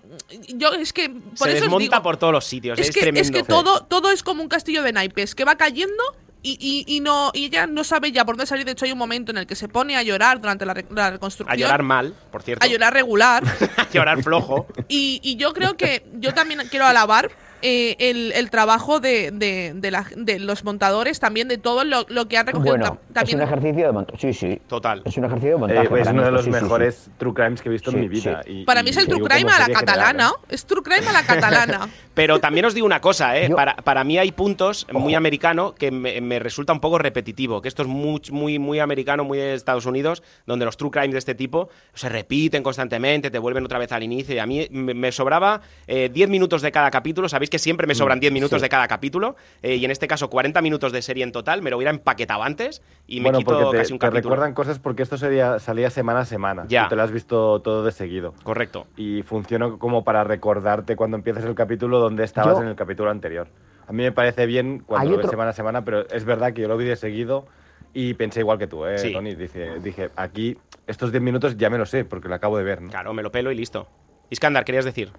yo 0.55 0.73
es 0.73 0.93
que 0.93 1.11
por 1.11 1.49
Se 1.49 1.49
eso 1.51 1.57
os 1.57 1.61
desmonta 1.63 1.97
digo, 1.97 2.03
por 2.03 2.17
todos 2.17 2.33
los 2.33 2.45
sitios. 2.45 2.79
Es, 2.79 2.89
es 2.89 2.95
que, 2.95 3.01
tremendo. 3.03 3.21
es 3.21 3.31
que 3.31 3.43
todo, 3.43 3.85
todo 3.85 4.11
es 4.11 4.23
como 4.23 4.43
un 4.43 4.49
castillo 4.49 4.83
de 4.83 4.93
naipes 4.93 5.35
que 5.35 5.45
va 5.45 5.57
cayendo 5.57 6.03
y, 6.43 6.57
y- 6.61 6.97
y 6.97 7.01
no 7.01 7.31
y 7.35 7.47
ella 7.47 7.67
no 7.67 7.83
sabe 7.85 8.13
ya 8.13 8.25
por 8.25 8.37
dónde 8.37 8.47
salir. 8.47 8.65
De 8.65 8.71
hecho, 8.73 8.85
hay 8.85 8.93
un 8.93 8.99
momento 8.99 9.33
en 9.33 9.39
el 9.39 9.47
que 9.47 9.57
se 9.57 9.69
pone 9.69 9.97
a 9.97 10.03
llorar 10.05 10.41
durante 10.41 10.65
la, 10.65 10.75
la 10.91 11.11
reconstrucción. 11.11 11.53
A 11.53 11.61
llorar 11.61 11.83
mal, 11.83 12.15
por 12.31 12.43
cierto. 12.43 12.65
a 12.65 12.69
llorar 12.69 12.95
regular. 12.95 13.43
A 13.77 13.91
llorar 13.91 14.23
flojo. 14.23 14.67
Y, 14.89 15.21
y 15.23 15.37
yo 15.37 15.53
creo 15.53 15.77
que 15.77 16.07
yo 16.15 16.33
también 16.35 16.61
quiero 16.71 16.87
alabar 16.87 17.31
eh, 17.63 17.97
el, 17.99 18.33
el 18.33 18.51
trabajo 18.51 19.01
de, 19.01 19.31
de, 19.33 19.73
de 19.75 19.91
la- 19.91 20.07
de 20.17 20.39
los 20.39 20.65
montadores, 20.65 21.21
también 21.21 21.49
de 21.49 21.59
todo 21.59 21.85
lo, 21.85 22.05
lo 22.09 22.29
que 22.29 22.37
han 22.39 22.47
recogido. 22.47 22.77
Bueno, 22.77 22.85
tam- 22.87 22.99
es 23.09 23.15
también 23.15 23.37
un 23.39 23.45
ejercicio 23.45 23.87
de 23.87 23.93
montaje. 23.93 24.19
Sí, 24.19 24.33
sí. 24.33 24.61
Total. 24.69 25.03
Es 25.05 25.17
un 25.17 25.25
ejercicio 25.25 25.51
de 25.51 25.55
Eh, 25.57 25.59
montaje. 25.59 25.83
es 25.83 25.89
para 25.89 26.13
mí 26.13 26.19
uno 26.19 26.25
de 26.27 26.31
los 26.33 26.45
sí, 26.45 26.51
sí, 26.53 26.57
sí. 26.57 26.63
mejores 26.63 27.11
true 27.19 27.35
crimes 27.35 27.63
que 27.63 27.69
he 27.69 27.73
visto 27.73 27.91
Sí, 27.91 27.97
en 27.97 28.03
mi 28.03 28.09
vida. 28.09 28.43
sí. 28.45 28.53
y- 28.53 28.65
Para 28.65 28.81
y 28.81 28.85
mí 28.85 28.91
es 28.91 28.97
el 28.97 29.07
true 29.09 29.23
crime 29.29 29.51
a 29.53 29.59
la 29.59 29.65
general, 29.67 29.85
catalana. 29.85 30.29
¿eh? 30.43 30.47
Es 30.51 30.65
true 30.67 30.83
crime 30.83 31.07
a 31.09 31.13
la 31.13 31.23
catalana. 31.25 31.89
Pero 32.15 32.41
también 32.41 32.67
os 32.67 32.75
digo 32.75 32.87
una 32.87 33.01
cosa, 33.01 33.39
¿eh? 33.39 33.49
Yo- 33.49 33.57
Para, 33.57 33.77
para 33.77 34.03
mí 34.05 34.19
hay 34.19 34.33
puntos 34.33 34.87
muy 34.93 35.15
americano 35.15 35.75
que 35.75 35.91
me, 35.91 36.21
me 36.21 36.39
resulta 36.39 36.73
un 36.73 36.81
poco 36.81 36.99
repetitivo, 36.99 37.63
que 37.63 37.69
esto 37.69 37.83
es 37.83 37.89
muy, 37.89 38.21
muy, 38.31 38.59
muy 38.59 38.81
americano, 38.81 39.25
muy 39.25 39.39
de 39.39 39.55
Estados 39.55 39.87
Unidos, 39.87 40.23
donde 40.47 40.65
los 40.65 40.77
true 40.77 40.91
crimes 40.91 41.13
de 41.13 41.19
este 41.19 41.35
tipo 41.35 41.69
se 41.95 42.09
repiten 42.09 42.63
constantemente, 42.63 43.31
te 43.31 43.39
vuelven 43.39 43.65
otra 43.65 43.79
vez 43.79 43.93
al 43.93 44.03
inicio, 44.03 44.35
y 44.35 44.39
a 44.39 44.47
mí 44.47 44.67
me, 44.71 44.95
me 44.95 45.13
sobraba 45.13 45.61
eh, 45.87 46.11
10 46.13 46.29
minutos 46.29 46.63
de 46.63 46.73
cada 46.73 46.91
capítulo, 46.91 47.29
sabéis 47.29 47.48
que 47.51 47.59
siempre 47.59 47.87
me 47.87 47.95
sobran 47.95 48.21
10 48.21 48.33
minutos 48.33 48.59
sí. 48.61 48.63
de 48.63 48.69
cada 48.69 48.89
capítulo, 48.89 49.37
eh, 49.63 49.77
y 49.77 49.85
en 49.85 49.91
este 49.91 50.07
caso 50.09 50.29
40 50.31 50.61
minutos 50.63 50.93
de 50.93 51.03
serie 51.03 51.25
en 51.25 51.33
total, 51.33 51.63
me 51.63 51.71
lo 51.71 51.77
hubiera 51.77 51.91
empaquetado 51.91 52.43
antes 52.43 52.83
y 53.07 53.17
me 53.21 53.25
bueno, 53.25 53.39
quito 53.39 53.53
porque 53.53 53.71
te, 53.71 53.77
casi 53.79 53.93
un 53.93 53.99
te 53.99 54.07
capítulo. 54.07 54.35
recuerdan 54.35 54.55
cosas 54.55 54.79
porque 54.79 55.03
esto 55.03 55.17
sería, 55.19 55.59
salía 55.59 55.91
semana 55.91 56.21
a 56.21 56.25
semana. 56.25 56.65
Ya. 56.69 56.85
Tú 56.85 56.91
te 56.91 56.97
lo 56.97 57.03
has 57.03 57.13
visto 57.13 57.61
todo 57.61 57.85
de 57.85 57.93
seguido. 57.93 58.35
Correcto. 58.43 58.87
Y 58.97 59.23
funciona 59.23 59.71
como 59.79 60.05
para 60.05 60.25
recordarte 60.25 60.97
cuando 60.97 61.17
empiezas 61.17 61.45
el 61.45 61.55
capítulo 61.55 61.99
dónde 61.99 62.25
estabas 62.25 62.57
Yo- 62.57 62.63
en 62.63 62.69
el 62.69 62.77
capítulo 62.77 63.11
anterior. 63.11 63.49
A 63.87 63.93
mí 63.93 64.03
me 64.03 64.13
parece 64.13 64.45
bien 64.47 64.81
cuando 64.87 65.11
lo 65.11 65.17
ves 65.17 65.25
otro- 65.25 65.31
semana 65.31 65.51
a 65.51 65.55
semana, 65.55 65.85
pero 65.85 66.07
es 66.09 66.25
verdad 66.25 66.53
que 66.53 66.61
yo 66.63 66.69
lo 66.69 66.77
vi 66.77 66.85
de 66.85 66.97
seguido 66.97 67.47
y 67.95 68.13
pensé 68.15 68.41
igual 68.41 68.59
que 68.59 68.67
tú, 68.67 68.85
¿eh, 68.85 68.99
Sí. 68.99 69.13
Tony? 69.15 69.35
Dice, 69.35 69.81
dije, 69.81 70.11
aquí 70.15 70.59
estos 70.87 71.11
10 71.11 71.23
minutos 71.23 71.57
ya 71.57 71.71
me 71.71 71.79
lo 71.79 71.87
sé 71.87 72.05
porque 72.05 72.29
lo 72.29 72.35
acabo 72.35 72.59
de 72.59 72.65
ver, 72.65 72.83
¿no? 72.83 72.91
Claro, 72.91 73.15
me 73.15 73.23
lo 73.23 73.33
pelo 73.33 73.51
y 73.51 73.55
listo. 73.55 73.89
Iskandar, 74.31 74.65
querías 74.67 74.85
decir. 74.85 75.11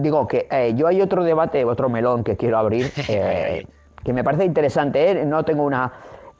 Digo 0.00 0.26
que 0.26 0.46
eh, 0.50 0.74
yo 0.74 0.86
hay 0.86 1.00
otro 1.02 1.24
debate, 1.24 1.64
otro 1.64 1.88
melón 1.88 2.24
que 2.24 2.36
quiero 2.36 2.58
abrir, 2.58 2.90
eh, 3.08 3.66
que 4.04 4.12
me 4.12 4.24
parece 4.24 4.44
interesante, 4.44 5.10
¿eh? 5.10 5.24
no 5.26 5.44
tengo 5.44 5.62
una... 5.64 5.92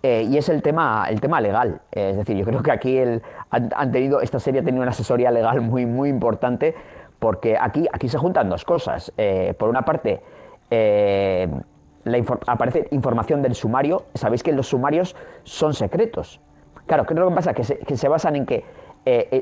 eh, 0.03 0.23
y 0.29 0.37
es 0.39 0.49
el 0.49 0.63
tema, 0.63 1.07
el 1.11 1.21
tema 1.21 1.41
legal. 1.41 1.81
Eh, 1.93 2.11
es 2.11 2.17
decir, 2.17 2.37
yo 2.37 2.45
creo 2.45 2.63
que 2.63 2.71
aquí 2.73 2.97
el, 2.99 3.23
han, 3.51 3.71
han 3.75 3.93
tenido, 3.93 4.21
esta 4.21 4.39
serie 4.41 4.61
ha 4.61 4.65
tenido 4.65 4.83
una 4.83 4.93
asesoría 4.93 5.31
legal 5.31 5.61
muy, 5.61 5.85
muy 5.87 6.09
importante, 6.09 6.75
porque 7.19 7.57
aquí, 7.61 7.87
aquí 7.93 8.09
se 8.09 8.17
juntan 8.19 8.49
dos 8.49 8.65
cosas. 8.65 9.13
Por 9.59 9.69
una 9.69 9.83
parte, 9.85 10.23
eh, 10.71 11.49
la 12.05 12.17
infor- 12.19 12.41
aparece 12.47 12.89
información 12.93 13.43
del 13.43 13.55
sumario. 13.55 14.05
Sabéis 14.15 14.43
que 14.43 14.53
los 14.53 14.69
sumarios 14.69 15.15
son 15.43 15.75
secretos. 15.75 16.41
Claro, 16.87 17.05
¿qué 17.05 17.13
es 17.13 17.21
lo 17.21 17.29
que 17.29 17.35
pasa? 17.35 17.53
Que 17.53 17.65
se, 17.65 17.79
que 17.79 17.97
se 17.99 18.09
basan 18.09 18.37
en 18.37 18.47
que 18.47 18.65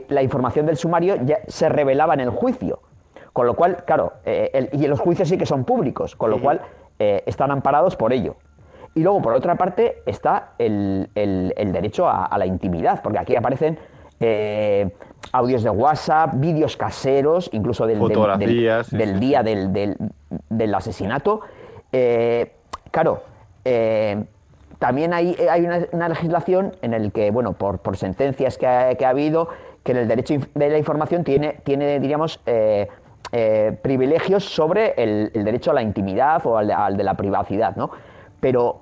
la 0.09 0.23
información 0.23 0.66
del 0.66 0.77
sumario 0.77 1.16
ya 1.25 1.39
se 1.47 1.69
revelaba 1.69 2.14
en 2.14 2.21
el 2.21 2.31
juicio. 2.31 2.81
Con 3.39 3.47
lo 3.47 3.55
cual, 3.55 3.84
claro, 3.84 4.14
eh, 4.24 4.51
el- 4.53 4.68
y 4.72 4.89
los 4.89 4.99
juicios 4.99 5.28
sí 5.28 5.39
que 5.39 5.47
son 5.47 5.62
públicos, 5.62 6.16
con 6.16 6.28
lo 6.28 6.41
cual 6.41 6.61
eh, 6.99 7.22
están 7.24 7.53
amparados 7.53 7.95
por 7.95 8.12
ello. 8.12 8.34
Y 8.97 9.01
luego, 9.05 9.22
por 9.22 9.32
otra 9.32 9.55
parte, 9.55 10.03
está 10.07 10.55
el, 10.59 11.09
el- 11.14 11.55
el 11.57 11.72
derecho 11.72 12.09
a, 12.09 12.24
a 12.24 12.36
la 12.36 12.47
intimidad, 12.47 13.01
porque 13.01 13.20
aquí 13.20 13.36
aparecen 13.36 13.78
eh, 14.18 14.91
audios 15.30 15.62
de 15.62 15.70
WhatsApp, 15.70 16.32
vídeos 16.34 16.76
caseros, 16.76 17.49
incluso 17.53 17.86
del, 17.86 18.01
del- 18.01 18.39
del- 18.41 18.84
sí, 18.84 18.97
del 18.97 19.14
sí, 19.14 19.20
día 19.20 19.45
del, 19.45 20.74
asesinato. 20.74 21.43
Eh, 21.93 22.51
claro, 22.91 23.22
también 24.80 25.14
hay, 25.14 25.36
hay 25.49 25.64
una, 25.64 25.86
una 25.93 26.09
legislación 26.09 26.74
en 26.82 26.93
el 26.93 27.12
que, 27.12 27.30
bueno, 27.30 27.53
por, 27.53 27.78
por 27.78 27.97
sentencias 27.97 28.59
que 28.59 28.66
ha, 28.66 28.97
que 28.97 29.07
ha 29.07 29.11
habido, 29.11 29.49
que 29.84 29.93
en 29.93 29.99
el 29.99 30.09
derecho 30.09 30.34
de 30.57 30.70
la 30.70 30.78
información 30.78 31.22
tiene, 31.22 31.61
tiene 31.62 32.01
diríamos, 32.01 32.41
eh, 32.45 32.89
eh, 33.33 33.76
privilegios 33.83 34.45
sobre 34.45 34.95
el, 34.97 35.31
el 35.35 35.45
derecho 35.45 35.70
a 35.70 35.74
la 35.74 35.83
intimidad 35.83 36.45
o 36.47 36.57
al 36.59 36.66
de, 36.68 36.72
al 36.72 36.97
de 36.97 37.05
la 37.05 37.14
privacidad, 37.14 37.76
¿no? 37.76 37.91
Pero, 38.41 38.81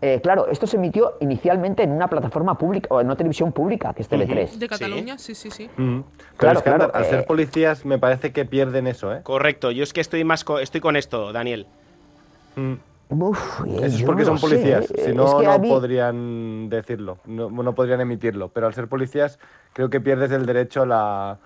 eh, 0.00 0.20
claro, 0.22 0.46
esto 0.48 0.66
se 0.66 0.76
emitió 0.76 1.14
inicialmente 1.20 1.82
en 1.82 1.92
una 1.92 2.08
plataforma 2.08 2.58
pública 2.58 2.88
o 2.90 3.00
en 3.00 3.06
una 3.06 3.16
televisión 3.16 3.52
pública, 3.52 3.94
que 3.94 4.02
es 4.02 4.08
TV3. 4.08 4.58
De 4.58 4.68
Cataluña, 4.68 5.16
sí, 5.18 5.34
sí, 5.34 5.50
sí. 5.50 5.68
Mm. 5.76 6.00
Pero 6.00 6.36
Claro, 6.36 6.58
es 6.58 6.62
que, 6.64 6.70
claro, 6.70 6.90
al 6.94 7.04
ser 7.04 7.20
eh, 7.20 7.24
policías 7.24 7.84
me 7.84 7.98
parece 7.98 8.32
que 8.32 8.44
pierden 8.44 8.86
eso, 8.86 9.12
¿eh? 9.14 9.20
Correcto, 9.22 9.70
yo 9.70 9.82
es 9.82 9.92
que 9.92 10.00
estoy 10.00 10.24
más 10.24 10.44
co- 10.44 10.58
estoy 10.58 10.80
con 10.80 10.96
esto, 10.96 11.32
Daniel. 11.32 11.66
Mm. 12.56 12.74
Uf, 13.10 13.60
Eso 13.82 13.96
es 13.98 14.02
porque 14.04 14.24
son 14.24 14.34
lo 14.34 14.38
sé, 14.40 14.46
policías, 14.48 14.90
eh, 14.90 14.94
si 14.96 15.10
es 15.10 15.14
no, 15.14 15.36
que 15.38 15.44
no 15.44 15.58
mí- 15.58 15.68
podrían 15.68 16.70
decirlo, 16.70 17.18
no, 17.26 17.50
no 17.50 17.74
podrían 17.74 18.00
emitirlo. 18.00 18.48
Pero 18.48 18.66
al 18.66 18.74
ser 18.74 18.88
policías, 18.88 19.38
creo 19.74 19.90
que 19.90 20.00
pierdes 20.00 20.32
el 20.32 20.46
derecho 20.46 20.82
a 20.82 20.86
la, 20.86 21.38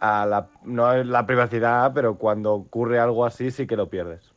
a 0.00 0.26
la, 0.26 0.46
no 0.64 0.86
a 0.86 0.96
la 1.04 1.26
privacidad, 1.26 1.92
pero 1.94 2.16
cuando 2.16 2.54
ocurre 2.54 2.98
algo 2.98 3.24
así 3.24 3.50
sí 3.50 3.66
que 3.66 3.76
lo 3.76 3.88
pierdes. 3.88 4.32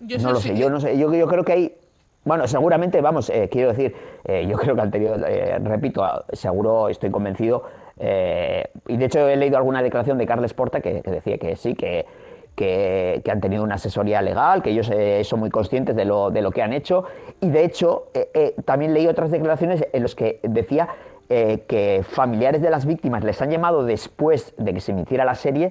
Yo 0.00 0.18
no 0.18 0.32
lo 0.32 0.40
sí 0.40 0.50
sé, 0.50 0.56
yo 0.56 0.70
no 0.70 0.80
sé, 0.80 0.96
yo, 0.96 1.12
yo 1.12 1.26
creo 1.26 1.44
que 1.44 1.52
hay, 1.52 1.76
bueno, 2.24 2.46
seguramente, 2.46 3.00
vamos, 3.00 3.30
eh, 3.30 3.48
quiero 3.50 3.70
decir, 3.70 3.96
eh, 4.24 4.46
yo 4.48 4.56
creo 4.56 4.76
que 4.76 4.80
han 4.80 4.90
tenido, 4.92 5.16
eh, 5.26 5.58
repito, 5.58 6.04
ah, 6.04 6.24
seguro 6.32 6.88
estoy 6.88 7.10
convencido, 7.10 7.64
eh, 7.98 8.70
y 8.86 8.96
de 8.96 9.04
hecho 9.06 9.28
he 9.28 9.36
leído 9.36 9.56
alguna 9.56 9.82
declaración 9.82 10.18
de 10.18 10.26
Carles 10.26 10.54
Porta 10.54 10.80
que, 10.80 11.02
que 11.02 11.10
decía 11.10 11.38
que 11.38 11.56
sí, 11.56 11.74
que, 11.74 12.06
que, 12.54 13.22
que 13.24 13.30
han 13.30 13.40
tenido 13.40 13.64
una 13.64 13.74
asesoría 13.76 14.22
legal, 14.22 14.62
que 14.62 14.70
ellos 14.70 14.90
eh, 14.92 15.22
son 15.24 15.40
muy 15.40 15.50
conscientes 15.50 15.96
de 15.96 16.04
lo, 16.04 16.30
de 16.30 16.42
lo 16.42 16.52
que 16.52 16.62
han 16.62 16.72
hecho, 16.72 17.04
y 17.40 17.50
de 17.50 17.64
hecho 17.64 18.08
eh, 18.14 18.30
eh, 18.34 18.54
también 18.64 18.94
leí 18.94 19.08
otras 19.08 19.30
declaraciones 19.30 19.84
en 19.92 20.02
las 20.02 20.14
que 20.14 20.38
decía 20.42 20.88
eh, 21.28 21.64
que 21.68 22.04
familiares 22.08 22.62
de 22.62 22.70
las 22.70 22.86
víctimas 22.86 23.24
les 23.24 23.40
han 23.42 23.50
llamado 23.50 23.84
después 23.84 24.54
de 24.58 24.74
que 24.74 24.80
se 24.80 24.92
emitiera 24.92 25.24
la 25.24 25.34
serie 25.34 25.70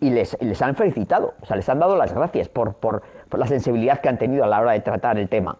y 0.00 0.10
les, 0.10 0.36
y 0.40 0.44
les 0.44 0.60
han 0.62 0.76
felicitado, 0.76 1.34
o 1.40 1.46
sea, 1.46 1.56
les 1.56 1.68
han 1.68 1.78
dado 1.78 1.96
las 1.96 2.12
gracias 2.14 2.48
por, 2.48 2.74
por, 2.74 3.02
por 3.28 3.40
la 3.40 3.46
sensibilidad 3.46 4.00
que 4.00 4.08
han 4.08 4.18
tenido 4.18 4.44
a 4.44 4.46
la 4.46 4.60
hora 4.60 4.72
de 4.72 4.80
tratar 4.80 5.18
el 5.18 5.28
tema. 5.28 5.58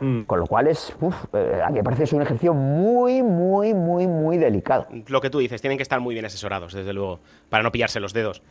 Mm. 0.00 0.22
Con 0.22 0.38
lo 0.38 0.46
cual 0.46 0.68
es, 0.68 0.94
uf, 1.00 1.16
eh, 1.32 1.60
a 1.64 1.70
mí 1.70 1.78
me 1.78 1.82
parece 1.82 2.02
que 2.02 2.04
es 2.04 2.12
un 2.12 2.22
ejercicio 2.22 2.54
muy, 2.54 3.20
muy, 3.22 3.74
muy, 3.74 4.06
muy 4.06 4.38
delicado. 4.38 4.86
Lo 5.08 5.20
que 5.20 5.28
tú 5.28 5.38
dices, 5.40 5.60
tienen 5.60 5.76
que 5.76 5.82
estar 5.82 5.98
muy 5.98 6.14
bien 6.14 6.24
asesorados, 6.24 6.72
desde 6.72 6.92
luego, 6.92 7.18
para 7.48 7.64
no 7.64 7.72
pillarse 7.72 7.98
los 7.98 8.12
dedos. 8.12 8.42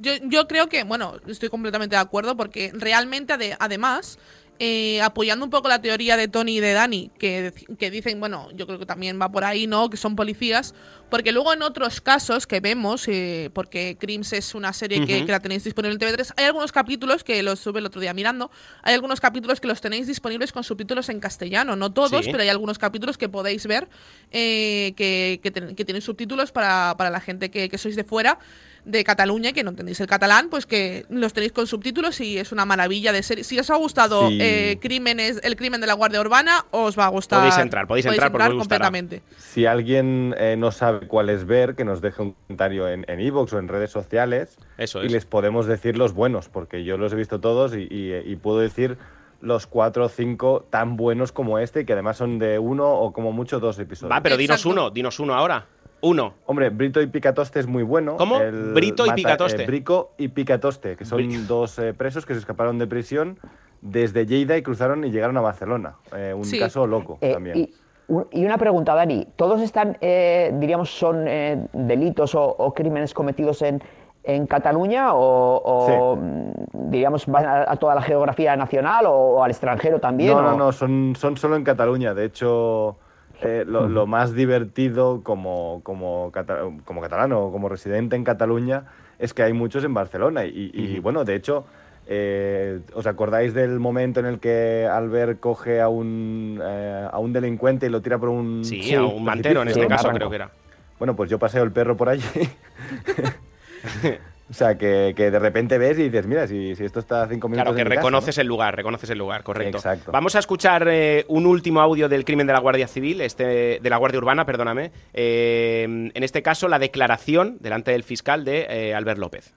Yo, 0.00 0.10
yo 0.24 0.48
creo 0.48 0.68
que, 0.68 0.82
bueno, 0.82 1.12
estoy 1.28 1.48
completamente 1.50 1.94
de 1.94 2.02
acuerdo 2.02 2.36
porque 2.36 2.72
realmente, 2.74 3.32
ade- 3.32 3.56
además, 3.60 4.18
eh, 4.58 5.00
apoyando 5.02 5.44
un 5.44 5.50
poco 5.50 5.68
la 5.68 5.80
teoría 5.82 6.16
de 6.16 6.28
Tony 6.28 6.58
y 6.58 6.60
de 6.60 6.72
Dani, 6.72 7.10
que, 7.18 7.52
que 7.78 7.90
dicen, 7.90 8.20
bueno, 8.20 8.48
yo 8.54 8.66
creo 8.66 8.78
que 8.78 8.86
también 8.86 9.20
va 9.20 9.30
por 9.32 9.44
ahí, 9.44 9.66
¿no? 9.66 9.90
Que 9.90 9.96
son 9.96 10.14
policías, 10.14 10.72
porque 11.10 11.32
luego 11.32 11.52
en 11.52 11.62
otros 11.62 12.00
casos 12.00 12.46
que 12.46 12.60
vemos, 12.60 13.08
eh, 13.08 13.50
porque 13.54 13.96
Crims 13.98 14.32
es 14.32 14.54
una 14.54 14.72
serie 14.72 15.04
que, 15.04 15.24
la 15.26 15.40
tenéis 15.40 15.64
disponible 15.64 15.94
en 15.94 16.00
TV3, 16.00 16.34
hay 16.36 16.44
algunos 16.44 16.70
capítulos 16.70 17.24
que 17.24 17.42
los 17.42 17.58
sube 17.58 17.80
el 17.80 17.86
otro 17.86 18.00
día 18.00 18.14
mirando, 18.14 18.50
hay 18.82 18.94
algunos 18.94 19.20
capítulos 19.20 19.58
que 19.60 19.66
los 19.66 19.80
tenéis 19.80 20.06
disponibles 20.06 20.52
con 20.52 20.62
subtítulos 20.62 21.08
en 21.08 21.18
castellano, 21.18 21.74
no 21.74 21.92
todos, 21.92 22.24
Sí. 22.24 22.30
pero 22.30 22.42
hay 22.44 22.48
algunos 22.48 22.78
capítulos 22.78 23.18
que 23.18 23.28
podéis 23.28 23.66
ver 23.66 23.88
eh, 24.30 24.92
que, 24.96 25.40
que, 25.42 25.50
ten- 25.50 25.74
que 25.74 25.84
tienen 25.84 26.02
subtítulos 26.02 26.52
para, 26.52 26.94
para 26.96 27.10
la 27.10 27.20
gente 27.20 27.50
que 27.50 27.76
sois 27.78 27.96
de 27.96 28.04
fuera 28.04 28.38
de 28.84 29.04
Cataluña 29.04 29.50
y 29.50 29.52
que 29.52 29.62
no 29.62 29.70
entendéis 29.70 30.00
el 30.00 30.06
catalán, 30.08 30.48
pues 30.50 30.66
que 30.66 31.06
los 31.08 31.32
tenéis 31.32 31.52
con 31.52 31.66
subtítulos 31.66 32.20
y 32.20 32.38
es 32.38 32.50
una 32.50 32.64
maravilla 32.64 33.12
de 33.12 33.22
serie. 33.22 33.44
Si 33.44 33.58
os 33.58 33.70
ha 33.70 33.76
gustado 33.76 34.28
Sí. 34.28 34.38
eh, 34.40 34.78
Crímenes, 34.80 35.40
el 35.44 35.54
crimen 35.56 35.80
de 35.80 35.86
la 35.86 35.94
Guardia 35.94 36.20
Urbana, 36.20 36.64
os 36.72 36.98
va 36.98 37.04
a 37.06 37.08
gustar. 37.08 37.38
Podéis 37.38 37.58
entrar, 37.58 37.86
podéis 37.86 38.06
entrar 38.06 38.32
porque 38.32 38.48
os 38.48 38.54
gustará. 38.54 38.86
completamente. 38.86 39.22
Si 39.38 39.66
alguien 39.66 40.34
eh, 40.38 40.56
no 40.58 40.72
sabe 40.72 41.06
cuál 41.06 41.30
es 41.30 41.44
ver, 41.46 41.74
que 41.76 41.84
nos 41.84 42.00
deje 42.00 42.22
un 42.22 42.32
comentario 42.32 42.88
en 42.88 43.04
en 43.08 43.20
iVoox 43.20 43.52
o 43.52 43.58
en 43.58 43.68
redes 43.68 43.90
sociales 43.90 44.56
Eso 44.78 45.02
y 45.02 45.06
es. 45.06 45.12
les 45.12 45.26
podemos 45.26 45.66
decir 45.66 45.96
los 45.96 46.12
buenos, 46.12 46.48
porque 46.48 46.82
yo 46.84 46.96
los 46.98 47.12
he 47.12 47.16
visto 47.16 47.40
todos 47.40 47.74
y, 47.76 47.86
y- 47.90 48.14
y 48.24 48.36
puedo 48.36 48.58
decir 48.58 48.96
los 49.40 49.66
cuatro 49.66 50.04
o 50.04 50.08
cinco 50.08 50.66
tan 50.70 50.96
buenos 50.96 51.32
como 51.32 51.58
este, 51.58 51.84
que 51.84 51.92
además 51.94 52.16
son 52.16 52.38
de 52.38 52.58
uno 52.60 52.88
o 52.92 53.12
como 53.12 53.32
mucho 53.32 53.58
dos 53.60 53.78
episodios. 53.78 54.12
Va, 54.16 54.22
pero 54.22 54.36
dinos 54.36 54.64
uno, 54.66 54.90
dinos 54.90 55.18
uno 55.18 55.34
ahora. 55.34 55.66
Uno. 56.02 56.34
Hombre, 56.46 56.70
Brito 56.70 57.00
y 57.00 57.06
Picatoste 57.06 57.60
es 57.60 57.66
muy 57.66 57.84
bueno. 57.84 58.16
¿Cómo? 58.16 58.38
El 58.38 58.72
Brito 58.72 59.04
y 59.04 59.08
mata- 59.08 59.14
Picatoste. 59.16 59.62
eh, 59.62 59.66
Brico 59.66 60.10
y 60.18 60.28
Picatoste, 60.28 60.96
que 60.96 61.04
son 61.04 61.46
dos 61.46 61.78
eh, 61.78 61.94
presos 61.94 62.26
que 62.26 62.34
se 62.34 62.40
escaparon 62.40 62.78
de 62.78 62.86
prisión 62.88 63.38
desde 63.80 64.26
Lleida 64.26 64.56
y 64.56 64.62
cruzaron 64.62 65.04
y 65.04 65.10
llegaron 65.10 65.36
a 65.36 65.40
Barcelona. 65.40 65.94
Eh, 66.16 66.34
un 66.36 66.44
Sí. 66.44 66.58
caso 66.58 66.86
loco 66.88 67.18
Eh, 67.20 67.32
también. 67.32 67.56
y, 67.56 67.74
un- 68.08 68.26
y 68.32 68.44
una 68.44 68.58
pregunta, 68.58 68.94
Dani, 68.96 69.28
¿todos 69.36 69.60
están, 69.60 69.96
eh, 70.00 70.52
diríamos, 70.58 70.90
son 70.90 71.24
eh, 71.28 71.66
delitos 71.72 72.34
o, 72.34 72.42
o 72.44 72.74
crímenes 72.74 73.14
cometidos 73.14 73.62
en, 73.62 73.80
en 74.24 74.46
Cataluña 74.48 75.14
o, 75.14 75.56
o, 75.56 76.16
mm, 76.16 76.52
diríamos, 76.90 77.26
van 77.26 77.44
a, 77.46 77.70
a 77.70 77.76
toda 77.76 77.94
la 77.94 78.02
geografía 78.02 78.56
nacional 78.56 79.06
o, 79.06 79.12
o 79.12 79.42
al 79.44 79.50
extranjero 79.52 80.00
también? 80.00 80.32
No, 80.32 80.38
o- 80.38 80.42
no, 80.42 80.56
no, 80.56 80.72
son, 80.72 81.14
son 81.16 81.36
solo 81.36 81.54
en 81.56 81.62
Cataluña. 81.64 82.12
De 82.14 82.24
hecho, 82.24 82.96
eh, 83.42 83.64
lo, 83.66 83.88
lo 83.88 84.06
más 84.06 84.34
divertido 84.34 85.22
como, 85.22 85.80
como, 85.82 86.30
cata- 86.32 86.60
como 86.84 87.00
catalano 87.00 87.40
o 87.46 87.52
como 87.52 87.68
residente 87.68 88.16
en 88.16 88.24
Cataluña 88.24 88.84
es 89.18 89.34
que 89.34 89.42
hay 89.42 89.52
muchos 89.52 89.84
en 89.84 89.94
Barcelona. 89.94 90.44
Y, 90.44 90.70
y, 90.74 90.98
bueno, 90.98 91.24
de 91.24 91.34
hecho, 91.34 91.64
eh, 92.06 92.80
¿os 92.94 93.06
acordáis 93.06 93.54
del 93.54 93.78
momento 93.78 94.20
en 94.20 94.26
el 94.26 94.38
que 94.40 94.88
Albert 94.90 95.40
coge 95.40 95.80
a 95.80 95.88
un, 95.88 96.60
eh, 96.62 97.08
a 97.10 97.18
un 97.18 97.32
delincuente 97.32 97.86
y 97.86 97.90
lo 97.90 98.00
tira 98.00 98.18
por 98.18 98.28
un... 98.30 98.64
Sí, 98.64 98.94
a 98.94 99.04
un 99.04 99.24
mantero 99.24 99.62
en 99.62 99.68
sí, 99.68 99.74
este 99.74 99.88
caso 99.88 100.10
creo 100.10 100.28
que 100.30 100.36
era. 100.36 100.50
Bueno, 100.98 101.14
pues 101.16 101.30
yo 101.30 101.38
paseo 101.38 101.62
el 101.64 101.72
perro 101.72 101.96
por 101.96 102.08
allí. 102.08 102.24
O 104.50 104.54
sea, 104.54 104.76
que, 104.76 105.14
que 105.16 105.30
de 105.30 105.38
repente 105.38 105.78
ves 105.78 105.98
y 105.98 106.04
dices, 106.04 106.26
mira, 106.26 106.46
si, 106.46 106.74
si 106.74 106.84
esto 106.84 107.00
está 107.00 107.22
a 107.22 107.28
cinco 107.28 107.48
minutos 107.48 107.64
Claro, 107.64 107.76
que 107.76 107.84
de 107.84 107.84
mi 107.84 107.90
casa, 107.90 108.00
reconoces 108.00 108.36
¿no? 108.36 108.40
el 108.42 108.46
lugar, 108.48 108.76
reconoces 108.76 109.10
el 109.10 109.18
lugar, 109.18 109.42
correcto. 109.42 109.78
Exacto. 109.78 110.12
Vamos 110.12 110.34
a 110.36 110.40
escuchar 110.40 110.86
eh, 110.90 111.24
un 111.28 111.46
último 111.46 111.80
audio 111.80 112.08
del 112.08 112.24
crimen 112.24 112.46
de 112.46 112.52
la 112.52 112.60
Guardia 112.60 112.86
Civil, 112.86 113.20
este, 113.20 113.80
de 113.80 113.90
la 113.90 113.96
Guardia 113.96 114.18
Urbana, 114.18 114.44
perdóname. 114.44 114.92
Eh, 115.14 115.84
en 115.84 116.22
este 116.22 116.42
caso, 116.42 116.68
la 116.68 116.78
declaración 116.78 117.56
delante 117.60 117.92
del 117.92 118.02
fiscal 118.02 118.44
de 118.44 118.66
eh, 118.68 118.94
Albert 118.94 119.18
López. 119.18 119.54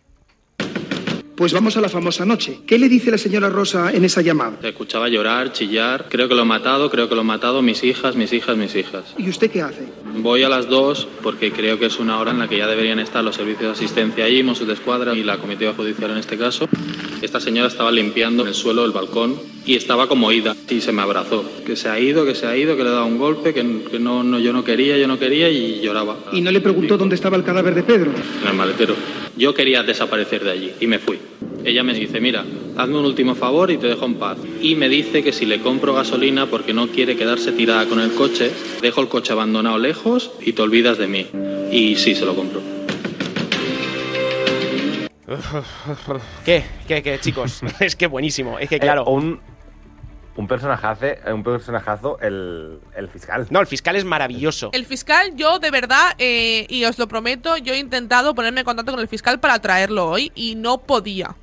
Pues 1.36 1.52
vamos 1.52 1.76
a 1.76 1.82
la 1.82 1.90
famosa 1.90 2.26
noche. 2.26 2.60
¿Qué 2.66 2.80
le 2.80 2.88
dice 2.88 3.12
la 3.12 3.18
señora 3.18 3.50
Rosa 3.50 3.92
en 3.92 4.06
esa 4.06 4.22
llamada? 4.22 4.58
Te 4.62 4.70
escuchaba 4.70 5.10
llorar, 5.10 5.52
chillar. 5.52 6.06
Creo 6.10 6.30
que 6.30 6.36
lo 6.36 6.44
he 6.44 6.46
matado, 6.46 6.90
creo 6.90 7.10
que 7.10 7.16
lo 7.16 7.22
he 7.22 7.26
matado. 7.26 7.62
Mis 7.62 7.84
hijas, 7.84 8.16
mis 8.16 8.32
hijas, 8.32 8.56
mis 8.56 8.74
hijas. 8.74 9.04
¿Y 9.18 9.28
usted 9.28 9.52
qué 9.52 9.62
hace? 9.62 9.82
Voy 10.18 10.44
a 10.44 10.50
las 10.50 10.70
dos 10.70 11.10
porque 11.22 11.52
creo 11.52 11.78
que 11.78 11.88
es 11.88 12.00
una 12.00 12.20
hora 12.20 12.32
en 12.32 12.40
la 12.40 12.48
que 12.48 12.58
ya 12.58 12.68
deberían 12.68 13.00
estar 13.00 13.22
los 13.22 13.36
servicios 13.36 13.64
de 13.64 13.72
asistencia 13.72 14.24
allí, 14.24 14.44
Mossos 14.44 14.66
de 14.66 14.76
Escuadra 14.76 15.14
y 15.14 15.24
la 15.24 15.38
comitiva 15.38 15.74
judicial 15.74 16.12
en 16.12 16.18
este 16.18 16.38
caso. 16.38 16.70
Esta 17.22 17.42
señora 17.42 17.68
estaba 17.68 17.92
limpiando 17.92 18.44
en 18.44 18.50
el 18.50 18.56
suelo 18.56 18.86
el 18.86 18.92
balcón 18.92 19.36
y 19.66 19.76
estaba 19.76 20.08
como 20.08 20.32
ida 20.32 20.56
y 20.70 20.80
se 20.80 20.94
me 20.94 21.02
abrazó. 21.02 21.44
Que 21.66 21.76
se 21.76 21.90
ha 21.90 22.00
ido, 22.00 22.26
que 22.26 22.36
se 22.36 22.46
ha 22.48 22.56
ido, 22.56 22.78
que 22.78 22.84
le 22.84 22.90
he 22.90 22.94
dado 22.94 23.08
un 23.08 23.18
golpe, 23.18 23.54
que, 23.54 23.84
que 23.92 24.00
no, 24.00 24.24
no, 24.24 24.40
yo 24.40 24.54
no 24.54 24.64
quería, 24.64 24.98
yo 24.98 25.08
no 25.10 25.20
quería 25.20 25.50
y 25.50 25.82
lloraba. 25.82 26.16
¿Y 26.32 26.40
no 26.40 26.52
le 26.52 26.62
preguntó 26.62 26.98
dónde 26.98 27.16
estaba 27.16 27.36
el 27.36 27.44
cadáver 27.44 27.76
de 27.76 27.84
Pedro? 27.84 28.12
En 28.42 28.48
el 28.48 28.54
maletero. 28.54 28.96
Yo 29.36 29.54
quería 29.54 29.84
desaparecer 29.84 30.46
de 30.46 30.52
allí 30.52 30.72
y 30.80 30.88
me 30.88 30.98
fui. 30.98 31.20
Ella 31.64 31.84
me 31.84 31.94
dice, 31.94 32.20
mira, 32.22 32.46
hazme 32.78 32.98
un 33.00 33.06
último 33.06 33.34
favor 33.36 33.72
y 33.72 33.78
te 33.78 33.88
dejo 33.88 34.06
en 34.06 34.16
paz. 34.16 34.38
Y 34.62 34.76
me 34.76 34.88
dice 34.88 35.24
que 35.24 35.34
si 35.34 35.46
le 35.46 35.60
compro 35.62 35.94
gasolina 35.94 36.46
porque 36.46 36.74
no 36.74 36.88
quiere 36.88 37.16
quedarse 37.16 37.52
tirada 37.52 37.86
con 37.88 38.00
el 38.00 38.12
coche, 38.14 38.52
dejo 38.82 39.02
el 39.02 39.08
coche 39.08 39.34
abandonado 39.34 39.78
lejos 39.80 40.32
y 40.42 40.54
te 40.54 40.62
olvidas 40.62 40.98
de 40.98 41.08
mí. 41.08 41.26
Y 41.72 41.96
sí, 41.96 42.14
se 42.16 42.26
lo 42.26 42.36
compro. 42.36 42.62
¿Qué? 46.46 46.64
¿Qué, 46.88 47.02
qué, 47.02 47.20
chicos? 47.20 47.62
es 47.80 47.96
que 47.96 48.08
buenísimo. 48.08 48.60
Es 48.60 48.70
que, 48.70 48.76
Eh, 48.76 48.80
claro. 48.80 49.06
un, 49.06 49.40
un 50.36 50.48
personajazo, 50.48 51.06
un 51.34 51.44
personajazo 51.44 52.20
el, 52.20 52.80
el 52.96 53.08
fiscal. 53.10 53.48
No, 53.50 53.62
el 53.62 53.68
fiscal 53.68 53.96
es 53.96 54.04
maravilloso. 54.04 54.70
El 54.74 54.86
fiscal, 54.86 55.32
yo 55.36 55.60
de 55.60 55.72
verdad, 55.72 56.14
eh, 56.18 56.66
y 56.70 56.84
os 56.86 57.00
lo 57.00 57.08
prometo, 57.08 57.56
yo 57.58 57.74
he 57.74 57.78
intentado 57.80 58.36
ponerme 58.36 58.62
en 58.62 58.66
contacto 58.66 58.92
con 58.92 59.00
el 59.02 59.08
fiscal 59.08 59.40
para 59.40 59.60
traerlo 59.60 60.10
hoy 60.10 60.32
y 60.36 60.56
no 60.56 60.80
podía. 60.80 61.36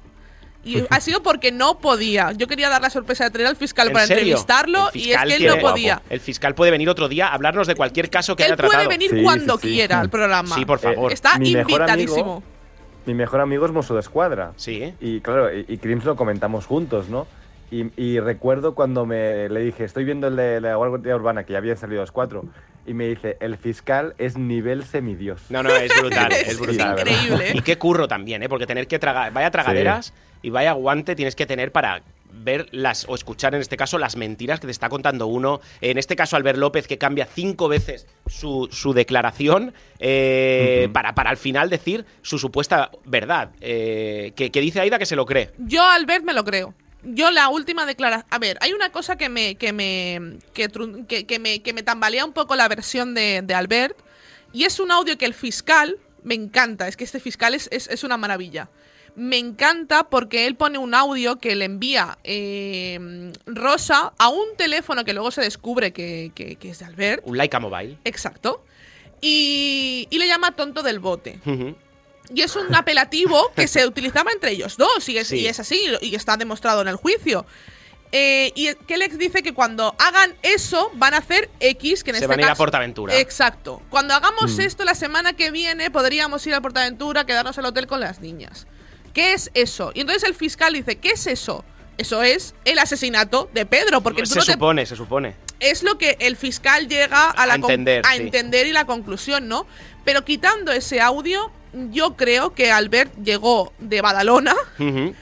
Y 0.64 0.84
ha 0.90 1.00
sido 1.00 1.22
porque 1.22 1.50
no 1.52 1.78
podía. 1.78 2.32
Yo 2.32 2.46
quería 2.46 2.68
dar 2.68 2.82
la 2.82 2.90
sorpresa 2.90 3.24
de 3.24 3.30
traer 3.30 3.48
al 3.48 3.56
fiscal 3.56 3.88
¿En 3.88 3.92
para 3.94 4.06
serio? 4.06 4.22
entrevistarlo 4.22 4.90
y 4.92 5.10
es 5.12 5.22
que 5.22 5.34
él 5.36 5.46
no 5.46 5.56
podía. 5.58 6.02
El 6.10 6.20
fiscal 6.20 6.54
puede 6.54 6.70
venir 6.70 6.88
otro 6.90 7.08
día 7.08 7.28
a 7.28 7.34
hablarnos 7.34 7.66
de 7.66 7.74
cualquier 7.74 8.10
caso 8.10 8.36
que 8.36 8.44
Él 8.44 8.52
haya 8.52 8.56
puede 8.56 8.68
tratado. 8.70 8.88
venir 8.90 9.10
Sí, 9.10 9.22
cuando 9.22 9.56
sí, 9.56 9.68
sí. 9.68 9.74
quiera 9.74 10.00
al 10.00 10.10
programa. 10.10 10.54
Sí, 10.54 10.64
por 10.66 10.78
favor. 10.78 11.10
Está 11.12 11.38
Mi 11.38 11.52
mejor 11.54 11.70
invitadísimo. 11.72 12.20
amigo- 12.36 12.42
Mi 13.06 13.14
mejor 13.14 13.40
amigo 13.40 13.64
es 13.66 13.72
Mosso 13.72 13.94
de 13.94 14.00
Escuadra. 14.00 14.52
Sí. 14.56 14.94
Y 15.00 15.20
claro, 15.20 15.52
y, 15.52 15.64
y 15.66 15.78
Crims 15.78 16.04
lo 16.04 16.14
comentamos 16.14 16.66
juntos, 16.66 17.08
¿no? 17.08 17.26
Y, 17.72 17.90
y 17.96 18.20
recuerdo 18.20 18.74
cuando 18.74 19.06
me 19.06 19.48
le 19.48 19.60
dije, 19.60 19.84
estoy 19.84 20.04
viendo 20.04 20.28
el 20.28 20.36
de 20.36 20.60
la 20.60 20.76
Guardia 20.76 21.16
Urbana, 21.16 21.44
que 21.44 21.54
ya 21.54 21.58
habían 21.58 21.78
salido 21.78 22.02
los 22.02 22.12
cuatro, 22.12 22.44
y 22.86 22.92
me 22.92 23.08
dice, 23.08 23.38
el 23.40 23.56
fiscal 23.56 24.14
es 24.18 24.36
nivel 24.36 24.84
semidios. 24.84 25.40
No, 25.48 25.62
no, 25.62 25.74
es 25.74 25.90
brutal, 25.98 26.30
es 26.32 26.48
Es 26.48 26.60
brutal. 26.60 26.98
increíble. 26.98 27.52
Y 27.54 27.62
qué 27.62 27.78
curro 27.78 28.06
también, 28.08 28.42
¿eh? 28.42 28.48
Porque 28.50 28.66
tener 28.66 28.86
que 28.86 28.98
tragar, 28.98 29.32
vaya 29.32 29.50
tragaderas 29.50 30.12
y 30.42 30.50
vaya 30.50 30.72
guante 30.72 31.16
tienes 31.16 31.34
que 31.34 31.46
tener 31.46 31.72
para 31.72 32.02
ver 32.34 32.66
las 32.72 33.06
o 33.08 33.14
escuchar 33.14 33.54
en 33.54 33.60
este 33.60 33.76
caso 33.76 33.98
las 33.98 34.16
mentiras 34.16 34.58
que 34.60 34.66
te 34.66 34.70
está 34.70 34.88
contando 34.88 35.26
uno. 35.26 35.60
En 35.80 35.96
este 35.96 36.16
caso 36.16 36.34
Albert 36.36 36.58
López 36.58 36.86
que 36.86 36.98
cambia 36.98 37.26
cinco 37.26 37.68
veces 37.68 38.06
su, 38.26 38.68
su 38.72 38.92
declaración 38.94 39.72
eh, 39.98 40.88
para, 40.92 41.14
para 41.14 41.30
al 41.30 41.36
final 41.36 41.70
decir 41.70 42.04
su 42.22 42.38
supuesta 42.38 42.90
verdad. 43.04 43.50
eh, 43.60 44.32
que, 44.34 44.50
que 44.50 44.60
dice 44.60 44.80
Aida 44.80 44.98
que 44.98 45.06
se 45.06 45.14
lo 45.16 45.24
cree. 45.26 45.50
Yo, 45.58 45.82
Albert, 45.84 46.24
me 46.24 46.32
lo 46.32 46.42
creo. 46.44 46.74
Yo 47.04 47.30
la 47.30 47.48
última 47.48 47.84
declaración... 47.86 48.26
A 48.30 48.38
ver, 48.38 48.58
hay 48.60 48.72
una 48.72 48.92
cosa 48.92 49.16
que 49.16 49.28
me 49.28 49.56
que 49.56 49.72
me 49.72 50.38
que, 50.52 50.68
que- 51.08 51.26
que 51.26 51.38
me 51.38 51.60
que 51.62 51.72
me 51.72 51.82
tambalea 51.82 52.24
un 52.24 52.32
poco 52.32 52.54
la 52.56 52.68
versión 52.68 53.14
de, 53.14 53.42
de 53.42 53.54
Albert 53.54 53.96
y 54.52 54.64
es 54.64 54.78
un 54.80 54.90
audio 54.92 55.18
que 55.18 55.24
el 55.24 55.34
fiscal 55.34 55.98
me 56.22 56.34
encanta. 56.34 56.86
Es 56.86 56.96
que 56.96 57.04
este 57.04 57.18
fiscal 57.20 57.54
es, 57.54 57.68
es, 57.72 57.88
es 57.88 58.04
una 58.04 58.16
maravilla. 58.16 58.68
Me 59.16 59.36
encanta 59.38 60.08
porque 60.08 60.46
él 60.46 60.54
pone 60.56 60.78
un 60.78 60.94
audio 60.94 61.36
que 61.38 61.54
le 61.56 61.64
envía 61.66 62.18
eh, 62.24 63.32
Rosa 63.46 64.12
a 64.18 64.28
un 64.28 64.56
teléfono 64.56 65.04
que 65.04 65.12
luego 65.12 65.30
se 65.30 65.42
descubre 65.42 65.92
que, 65.92 66.30
que- 66.34 66.56
que 66.56 66.70
es 66.70 66.78
de 66.78 66.84
Albert. 66.86 67.22
Un 67.26 67.36
Laika 67.36 67.58
Mobile. 67.60 67.98
Exacto. 68.04 68.64
Y, 69.20 70.06
y 70.10 70.18
le 70.18 70.26
llama 70.26 70.52
tonto 70.56 70.82
del 70.82 70.98
bote. 70.98 71.38
Y 72.34 72.40
es 72.42 72.56
un 72.56 72.74
apelativo 72.74 73.52
que 73.54 73.68
se 73.68 73.86
utilizaba 73.86 74.30
entre 74.32 74.52
ellos 74.52 74.76
dos, 74.76 75.08
y 75.08 75.18
es, 75.18 75.28
Sí. 75.28 75.40
y 75.40 75.46
es 75.46 75.60
así, 75.60 75.80
y 76.00 76.14
está 76.14 76.36
demostrado 76.36 76.80
en 76.82 76.88
el 76.88 76.96
juicio. 76.96 77.44
Eh, 78.14 78.52
y 78.54 78.74
que 78.86 78.98
Lex 78.98 79.16
dice 79.16 79.42
que 79.42 79.54
cuando 79.54 79.94
hagan 79.98 80.34
eso, 80.42 80.90
van 80.94 81.14
a 81.14 81.18
hacer 81.18 81.48
X, 81.60 82.04
que 82.04 82.10
en 82.10 82.16
Se 82.16 82.24
este 82.24 82.26
van 82.26 82.40
a 82.40 82.42
ir 82.42 82.48
a 82.50 82.54
Portaventura. 82.54 83.18
Exacto. 83.18 83.80
Cuando 83.88 84.12
hagamos 84.14 84.56
Mm. 84.58 84.60
esto 84.60 84.84
la 84.84 84.94
semana 84.94 85.32
que 85.32 85.50
viene, 85.50 85.90
podríamos 85.90 86.46
ir 86.46 86.54
a 86.54 86.60
Portaventura, 86.60 87.24
quedarnos 87.24 87.56
al 87.56 87.64
hotel 87.64 87.86
con 87.86 88.00
las 88.00 88.20
niñas. 88.20 88.66
¿Qué 89.14 89.32
es 89.32 89.50
eso? 89.54 89.92
Y 89.94 90.00
entonces 90.00 90.24
el 90.24 90.34
fiscal 90.34 90.74
dice, 90.74 90.96
¿qué 90.96 91.10
es 91.12 91.26
eso? 91.26 91.64
Eso 91.96 92.22
es 92.22 92.54
el 92.66 92.78
asesinato 92.78 93.48
de 93.54 93.64
Pedro, 93.64 94.02
porque 94.02 94.22
tú 94.22 94.30
se 94.30 94.38
no 94.40 94.44
te 94.44 94.52
supone, 94.52 94.84
se 94.86 94.96
supone. 94.96 95.36
es 95.60 95.82
lo 95.82 95.96
que 95.96 96.16
el 96.20 96.36
fiscal 96.36 96.88
llega 96.88 97.30
a, 97.30 97.46
la 97.46 97.54
A 97.54 97.58
con- 97.60 97.70
entender, 97.70 98.02
a 98.06 98.14
sí. 98.16 98.22
entender 98.22 98.66
y 98.66 98.72
la 98.72 98.84
conclusión, 98.86 99.48
¿no? 99.48 99.66
Pero 100.04 100.24
quitando 100.24 100.72
ese 100.72 101.00
audio, 101.00 101.50
yo 101.90 102.16
creo 102.16 102.54
que 102.54 102.70
Albert 102.70 103.12
llegó 103.22 103.72
de 103.78 104.00
Badalona 104.02 104.54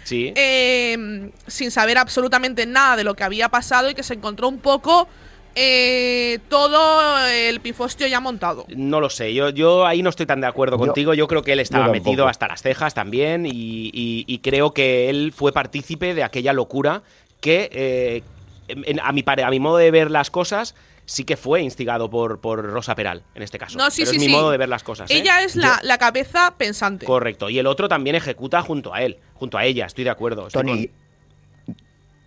Sí. 0.04 0.32
eh, 0.36 1.30
sin 1.46 1.70
saber 1.70 1.98
absolutamente 1.98 2.66
nada 2.66 2.96
de 2.96 3.04
lo 3.04 3.14
que 3.14 3.24
había 3.24 3.48
pasado 3.48 3.88
y 3.90 3.94
que 3.94 4.02
se 4.02 4.14
encontró 4.14 4.48
un 4.48 4.58
poco 4.58 5.06
eh, 5.54 6.38
todo 6.48 7.18
el 7.26 7.60
pifostio 7.60 8.06
ya 8.06 8.20
montado. 8.20 8.66
No 8.68 9.00
lo 9.00 9.10
sé, 9.10 9.34
yo, 9.34 9.50
yo 9.50 9.84
ahí 9.84 10.02
no 10.02 10.10
estoy 10.10 10.26
tan 10.26 10.40
de 10.40 10.46
acuerdo 10.46 10.76
Yo- 10.76 10.86
contigo. 10.86 11.12
Yo 11.14 11.26
creo 11.26 11.42
que 11.42 11.52
él 11.52 11.60
estaba 11.60 11.88
metido 11.88 12.28
hasta 12.28 12.46
las 12.48 12.62
cejas 12.62 12.94
también 12.94 13.46
y, 13.46 13.50
y- 13.52 14.24
y 14.26 14.38
creo 14.38 14.72
que 14.72 15.10
él 15.10 15.32
fue 15.34 15.52
partícipe 15.52 16.14
de 16.14 16.22
aquella 16.22 16.52
locura 16.52 17.02
que, 17.40 17.68
eh, 17.72 18.22
en- 18.68 19.00
a, 19.00 19.10
mi 19.12 19.22
pare- 19.24 19.42
a 19.42 19.50
mi 19.50 19.58
modo 19.58 19.76
de 19.78 19.90
ver 19.90 20.10
las 20.10 20.30
cosas, 20.30 20.74
sí 21.10 21.24
que 21.24 21.36
fue 21.36 21.60
instigado 21.60 22.08
por, 22.08 22.40
por 22.40 22.64
Rosa 22.64 22.94
Peral, 22.94 23.24
en 23.34 23.42
este 23.42 23.58
caso. 23.58 23.76
No, 23.76 23.90
sí, 23.90 24.02
Pero 24.02 24.10
sí, 24.12 24.16
es 24.16 24.20
mi 24.22 24.26
sí. 24.28 24.32
modo 24.32 24.52
de 24.52 24.58
ver 24.58 24.68
las 24.68 24.84
cosas. 24.84 25.10
¿eh? 25.10 25.16
Ella 25.16 25.42
es 25.42 25.56
la, 25.56 25.80
la 25.82 25.98
cabeza 25.98 26.54
pensante. 26.56 27.04
Correcto. 27.04 27.50
Y 27.50 27.58
el 27.58 27.66
otro 27.66 27.88
también 27.88 28.14
ejecuta 28.14 28.62
junto 28.62 28.94
a 28.94 29.02
él, 29.02 29.18
junto 29.34 29.58
a 29.58 29.64
ella, 29.64 29.86
estoy 29.86 30.04
de 30.04 30.10
acuerdo. 30.10 30.46
estoy 30.46 30.62
Tony, 30.62 30.90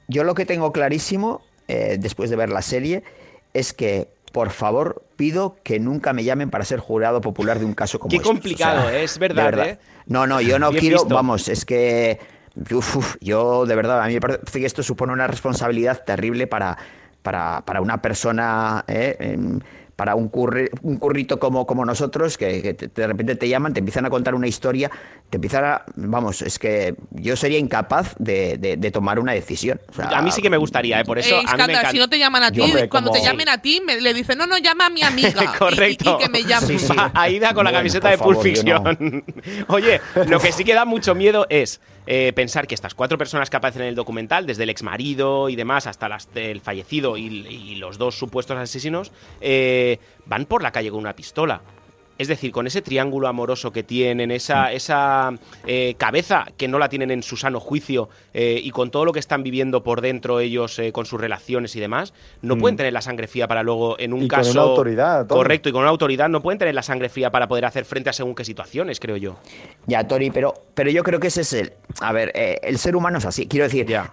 yo 0.10 0.26
lo 0.26 0.36
que 0.36 0.46
tengo 0.46 0.74
clarísimo, 0.74 1.42
eh, 1.70 1.96
después 1.98 2.30
de 2.30 2.36
ver 2.36 2.50
la 2.50 2.62
serie, 2.62 3.04
es 3.54 3.72
que, 3.72 4.10
por 4.34 4.50
favor, 4.50 5.02
pido 5.16 5.56
que 5.64 5.80
nunca 5.80 6.12
me 6.12 6.26
llamen 6.26 6.50
para 6.50 6.66
ser 6.66 6.80
jurado 6.80 7.22
popular 7.22 7.60
de 7.60 7.66
un 7.66 7.76
caso 7.76 8.00
como 8.00 8.10
Qué 8.10 8.18
estos. 8.18 8.30
O 8.30 8.34
complicado, 8.34 8.90
sea, 8.90 9.00
¿eh? 9.00 9.04
Es 9.06 9.18
verdad, 9.18 9.66
¿eh? 9.66 9.80
No, 10.08 10.28
no, 10.28 10.42
yo 10.42 10.60
no 10.60 10.72
Bien 10.72 10.82
quiero, 10.82 10.98
visto. 10.98 11.16
vamos, 11.16 11.48
es 11.48 11.64
que, 11.64 12.20
uf, 12.70 12.98
uf, 12.98 13.16
yo 13.22 13.66
de 13.66 13.76
verdad, 13.76 14.02
a 14.02 14.08
mí 14.08 14.16
me 14.16 14.20
parece 14.20 14.60
que 14.60 14.66
esto 14.66 14.84
supone 14.84 15.14
una 15.14 15.28
responsabilidad 15.28 16.04
terrible 16.04 16.48
para, 16.48 16.78
para, 17.24 17.62
para 17.66 17.82
una 17.82 18.02
persona, 18.02 18.84
¿eh? 18.88 19.16
Em, 19.20 19.60
para 19.96 20.16
un, 20.16 20.32
curri- 20.32 20.72
un 20.82 20.98
currito 20.98 21.38
como, 21.40 21.68
como 21.68 21.86
nosotros, 21.86 22.36
que, 22.36 22.64
que 22.64 22.74
te- 22.74 22.88
de 22.88 23.06
repente 23.08 23.36
te 23.36 23.48
llaman, 23.48 23.74
te 23.74 23.80
empiezan 23.80 24.06
a 24.08 24.10
contar 24.10 24.34
una 24.34 24.48
historia, 24.48 24.90
te 25.30 25.38
empiezan 25.38 25.64
a... 25.66 25.84
Vamos, 25.96 26.42
es 26.42 26.58
que 26.58 26.96
yo 27.12 27.36
sería 27.36 27.60
incapaz 27.60 28.16
de, 28.18 28.58
de- 28.58 28.76
de 28.76 28.92
tomar 28.92 29.20
una 29.20 29.34
decisión. 29.34 29.80
O 29.90 29.94
sea, 29.94 30.06
A 30.08 30.22
mí 30.24 30.32
sí 30.32 30.42
que 30.42 30.50
me 30.50 30.58
gustaría, 30.58 31.00
¿eh? 31.00 31.06
por 31.06 31.20
eso 31.20 31.36
Eh, 31.36 31.38
a 31.38 31.42
mí 31.42 31.44
me 31.44 31.52
Iskandar, 31.52 31.70
encanta. 31.70 31.92
si 31.92 32.00
no 32.00 32.10
te 32.10 32.18
llaman 32.18 32.42
a 32.44 32.52
ti, 32.52 32.60
hombre, 32.62 32.90
cuando 32.90 33.12
te 33.12 33.22
llamen 33.22 33.48
a 33.50 33.60
ti, 33.62 33.82
me- 33.86 34.02
le 34.02 34.16
dicen, 34.16 34.36
no, 34.40 34.48
no, 34.48 34.58
llama 34.58 34.88
a 34.88 34.90
mi 34.90 35.04
amiga. 35.04 35.54
Correcto. 35.60 36.18
Y, 36.20 36.24
y 36.24 36.26
que 36.26 36.30
me 36.32 36.44
llame. 36.44 36.66
Sí, 36.68 36.80
sí. 36.80 36.94
Aida 37.14 37.54
con 37.54 37.64
la 37.64 37.72
camiseta 37.72 38.10
de 38.10 38.18
Pulp 38.18 38.42
Fiction. 38.42 39.24
Oye, 39.68 40.02
lo 40.28 40.40
que 40.40 40.52
sí 40.52 40.64
que 40.64 40.74
da 40.74 40.86
mucho 40.86 41.14
miedo 41.14 41.46
es 41.50 41.80
eh, 42.06 42.34
pensar 42.34 42.68
que 42.68 42.76
estas 42.76 42.96
cuatro 42.96 43.18
personas 43.18 43.50
que 43.50 43.58
aparecen 43.58 43.84
en 43.84 43.90
el 43.90 43.96
documental, 43.96 44.46
desde 44.46 44.64
el 44.64 44.70
ex 44.70 44.84
marido 44.84 45.50
y 45.50 45.56
demás 45.56 45.88
hasta 45.88 46.10
las 46.10 46.34
del 46.34 46.62
fallecido 46.62 47.18
y, 47.18 47.28
y 47.28 47.76
los 47.76 47.98
dos 47.98 48.18
supuestos 48.18 48.58
asesinos, 48.58 49.12
eh, 49.42 50.00
van 50.26 50.46
por 50.46 50.64
la 50.64 50.72
calle 50.72 50.90
con 50.90 51.00
una 51.00 51.16
pistola. 51.16 51.62
Es 52.18 52.28
decir, 52.28 52.52
con 52.52 52.68
ese 52.68 52.82
triángulo 52.84 53.28
amoroso 53.28 53.72
que 53.72 53.82
tienen, 53.84 54.30
esa, 54.32 54.72
esa 54.72 55.34
eh, 55.66 55.96
cabeza 55.98 56.46
que 56.58 56.68
no 56.68 56.78
la 56.78 56.88
tienen 56.88 57.10
en 57.10 57.24
su 57.24 57.38
sano 57.38 57.60
juicio 57.60 58.08
eh, 58.34 58.60
y 58.64 58.70
con 58.70 58.92
todo 58.92 59.04
lo 59.04 59.12
que 59.14 59.20
están 59.20 59.42
viviendo 59.42 59.84
por 59.84 60.02
dentro 60.02 60.40
ellos 60.40 60.78
eh, 60.78 60.92
con 60.92 61.06
sus 61.08 61.20
relaciones 61.20 61.76
y 61.76 61.80
demás, 61.80 62.14
no 62.42 62.56
Mm. 62.56 62.60
pueden 62.60 62.78
tener 62.78 62.94
la 62.94 63.02
sangre 63.02 63.28
fría 63.28 63.48
para 63.48 63.64
luego 63.64 64.00
en 64.00 64.14
un 64.14 64.20
Y 64.24 64.28
con 64.28 64.38
caso... 64.40 64.52
una 64.52 64.62
autoridad. 64.62 65.28
Correcto, 65.28 65.70
y 65.70 65.72
con 65.72 65.82
una 65.82 65.90
autoridad 65.90 66.30
no 66.30 66.42
pueden 66.42 66.60
tener 66.60 66.76
la 66.76 66.84
sangre 66.84 67.10
fría 67.10 67.32
para 67.32 67.48
poder 67.48 67.66
hacer 67.66 67.84
frente 67.84 68.12
a 68.12 68.14
según 68.14 68.36
qué 68.36 68.46
situaciones, 68.46 69.00
creo 69.00 69.18
yo. 69.18 69.38
Ya, 69.88 70.08
Tori, 70.08 70.30
pero, 70.30 70.54
pero 70.76 70.92
yo 70.92 71.04
creo 71.04 71.20
que 71.20 71.28
ese 71.28 71.42
es 71.42 71.54
el. 71.54 71.74
A 72.00 72.12
ver, 72.14 72.32
el 72.36 72.78
ser 72.78 72.96
humano 72.96 73.18
es 73.18 73.26
así. 73.26 73.48
Quiero 73.48 73.64
decir, 73.66 73.88
Ya. 73.88 74.12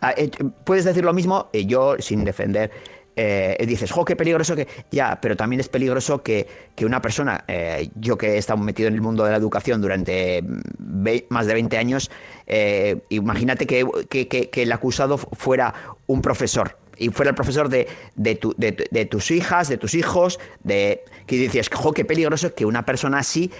puedes 0.64 0.84
decir 0.84 1.04
lo 1.04 1.12
mismo, 1.12 1.48
yo 1.52 1.96
sin 1.98 2.24
defender 2.24 2.70
eh, 3.16 3.56
dices, 3.66 3.90
jo, 3.90 4.04
qué 4.04 4.16
peligroso 4.16 4.56
que. 4.56 4.66
Ya, 4.90 5.18
pero 5.20 5.36
también 5.36 5.60
es 5.60 5.68
peligroso 5.68 6.22
que, 6.22 6.46
que 6.74 6.84
una 6.86 7.00
persona, 7.00 7.44
eh, 7.48 7.90
yo 7.94 8.16
que 8.18 8.34
he 8.34 8.38
estado 8.38 8.58
metido 8.58 8.88
en 8.88 8.94
el 8.94 9.00
mundo 9.00 9.24
de 9.24 9.30
la 9.30 9.36
educación 9.36 9.80
durante 9.80 10.42
ve- 10.78 11.26
más 11.30 11.46
de 11.46 11.54
20 11.54 11.76
años, 11.78 12.10
eh, 12.46 13.00
imagínate 13.10 13.66
que- 13.66 13.86
que 14.08 14.62
el 14.62 14.72
acusado 14.72 15.18
fuera 15.18 15.74
un 16.06 16.22
profesor. 16.22 16.79
Y 17.00 17.08
fuera 17.08 17.30
el 17.30 17.34
profesor 17.34 17.68
de, 17.68 17.88
de, 18.14 18.34
tu- 18.36 18.54
de- 18.56 18.86
de 18.90 19.04
tus 19.06 19.30
hijas, 19.30 19.68
de 19.68 19.78
tus 19.78 19.94
hijos, 19.94 20.38
de 20.62 21.02
que 21.26 21.36
dices, 21.36 21.68
jo, 21.72 21.92
qué 21.92 22.04
peligroso 22.04 22.54
que 22.54 22.64
una 22.66 22.84
persona 22.84 23.18
así 23.20 23.50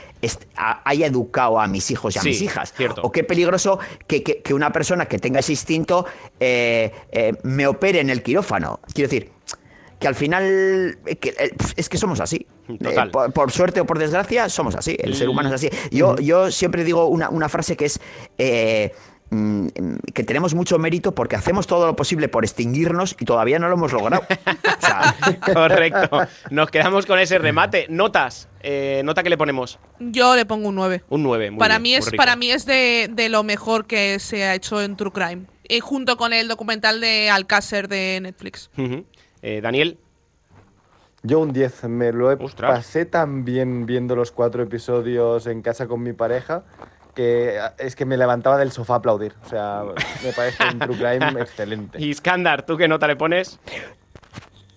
haya 0.85 1.07
educado 1.07 1.59
a 1.59 1.67
mis 1.67 1.91
hijos 1.91 2.15
y 2.15 2.19
a 2.19 2.23
Sí, 2.23 2.29
mis 2.29 2.43
hijas. 2.43 2.73
cierto. 2.77 3.01
O 3.03 3.11
qué 3.11 3.25
peligroso 3.25 3.79
que, 4.07 4.23
que- 4.23 4.43
que 4.43 4.53
una 4.55 4.73
persona 4.73 5.07
que 5.07 5.19
tenga 5.19 5.41
ese 5.41 5.53
instinto 5.53 6.05
eh, 6.39 6.93
eh, 7.13 7.33
me 7.43 7.67
opere 7.67 8.01
en 8.01 8.11
el 8.11 8.23
quirófano. 8.23 8.79
Quiero 8.95 9.09
decir, 9.11 9.31
que 9.99 10.07
al 10.09 10.15
final 10.15 10.99
eh, 11.07 11.17
que, 11.17 11.35
es 11.77 11.89
que 11.89 11.97
somos 11.99 12.21
así. 12.21 12.47
Total. 12.79 13.09
Eh, 13.09 13.11
por, 13.11 13.33
por 13.33 13.51
suerte 13.51 13.81
o 13.81 13.87
por 13.87 13.99
desgracia, 13.99 14.49
somos 14.49 14.75
así. 14.75 14.97
El 15.01 15.15
ser 15.17 15.29
humano 15.29 15.49
es 15.49 15.55
así. 15.57 15.71
Yo, 15.91 16.17
yo 16.17 16.51
siempre 16.51 16.85
digo 16.85 17.07
una, 17.07 17.31
una 17.31 17.49
frase 17.49 17.77
que 17.77 17.87
es 17.87 18.01
eh, 19.31 19.35
mm, 19.35 19.97
que 20.13 20.25
tenemos 20.25 20.55
mucho 20.55 20.79
mérito 20.79 21.15
porque 21.15 21.37
hacemos 21.37 21.67
todo 21.67 21.87
lo 21.87 21.97
posible 21.97 22.29
por 22.29 22.45
extinguirnos 22.45 23.17
y 23.19 23.25
todavía 23.25 23.59
no 23.59 23.69
lo 23.69 23.75
hemos 23.75 23.93
logrado. 23.93 24.23
O 24.29 24.81
sea, 24.81 25.15
Correcto. 25.55 26.21
Nos 26.51 26.71
quedamos 26.71 27.07
con 27.07 27.19
ese 27.19 27.39
remate. 27.39 27.87
Notas. 27.89 28.49
Eh, 28.63 29.03
nota 29.05 29.23
que 29.23 29.31
le 29.31 29.39
ponemos. 29.39 29.79
Yo 29.99 30.37
le 30.37 30.45
pongo 30.47 30.69
un 30.69 30.75
9. 30.75 31.05
Un 31.09 31.23
9. 31.23 31.51
Muy 31.53 31.59
para 31.59 31.75
bien, 31.79 31.83
mí 31.83 31.89
muy 31.91 31.99
es 31.99 32.05
rico. 32.07 32.17
para 32.17 32.37
mí 32.37 32.51
es 32.51 32.67
de, 32.67 33.09
de 33.11 33.29
lo 33.29 33.43
mejor 33.43 33.87
que 33.87 34.19
se 34.19 34.45
ha 34.45 34.55
hecho 34.55 34.83
en 34.83 34.97
True 34.97 35.13
Crime. 35.13 35.47
Y 35.69 35.81
junto 35.81 36.17
con 36.17 36.33
el 36.33 36.49
documental 36.49 37.01
de 37.01 37.31
Alcácer 37.31 37.89
de 37.89 38.19
Netflix. 38.23 38.71
Eh, 39.43 39.61
Daniel. 39.63 39.99
Yo 41.23 41.39
un 41.41 41.53
10, 41.53 41.85
me 41.85 42.13
lo 42.13 42.33
he 42.33 42.37
pasé 42.39 43.05
tan 43.05 43.45
bien 43.45 43.85
viendo 43.85 44.17
los 44.17 44.33
cuatro 44.33 44.63
episodios 44.63 45.47
en 45.47 45.61
casa 45.61 45.87
con 45.87 46.03
mi 46.03 46.15
pareja 46.15 46.65
que 47.21 47.61
es 47.79 47.95
que 47.97 48.07
me 48.07 48.17
levantaba 48.17 48.57
del 48.57 48.73
sofá 48.73 48.95
a 48.95 48.97
aplaudir. 48.97 49.35
O 49.45 49.49
sea, 49.49 49.83
me 50.25 50.33
parece 50.33 50.65
un 50.73 50.79
True 50.79 50.97
Crime 50.97 51.33
excelente. 51.41 52.01
Y 52.03 52.15
Skandar, 52.15 52.65
¿tú 52.65 52.77
qué 52.79 52.89
nota 52.89 53.07
le 53.07 53.17
pones? 53.17 53.61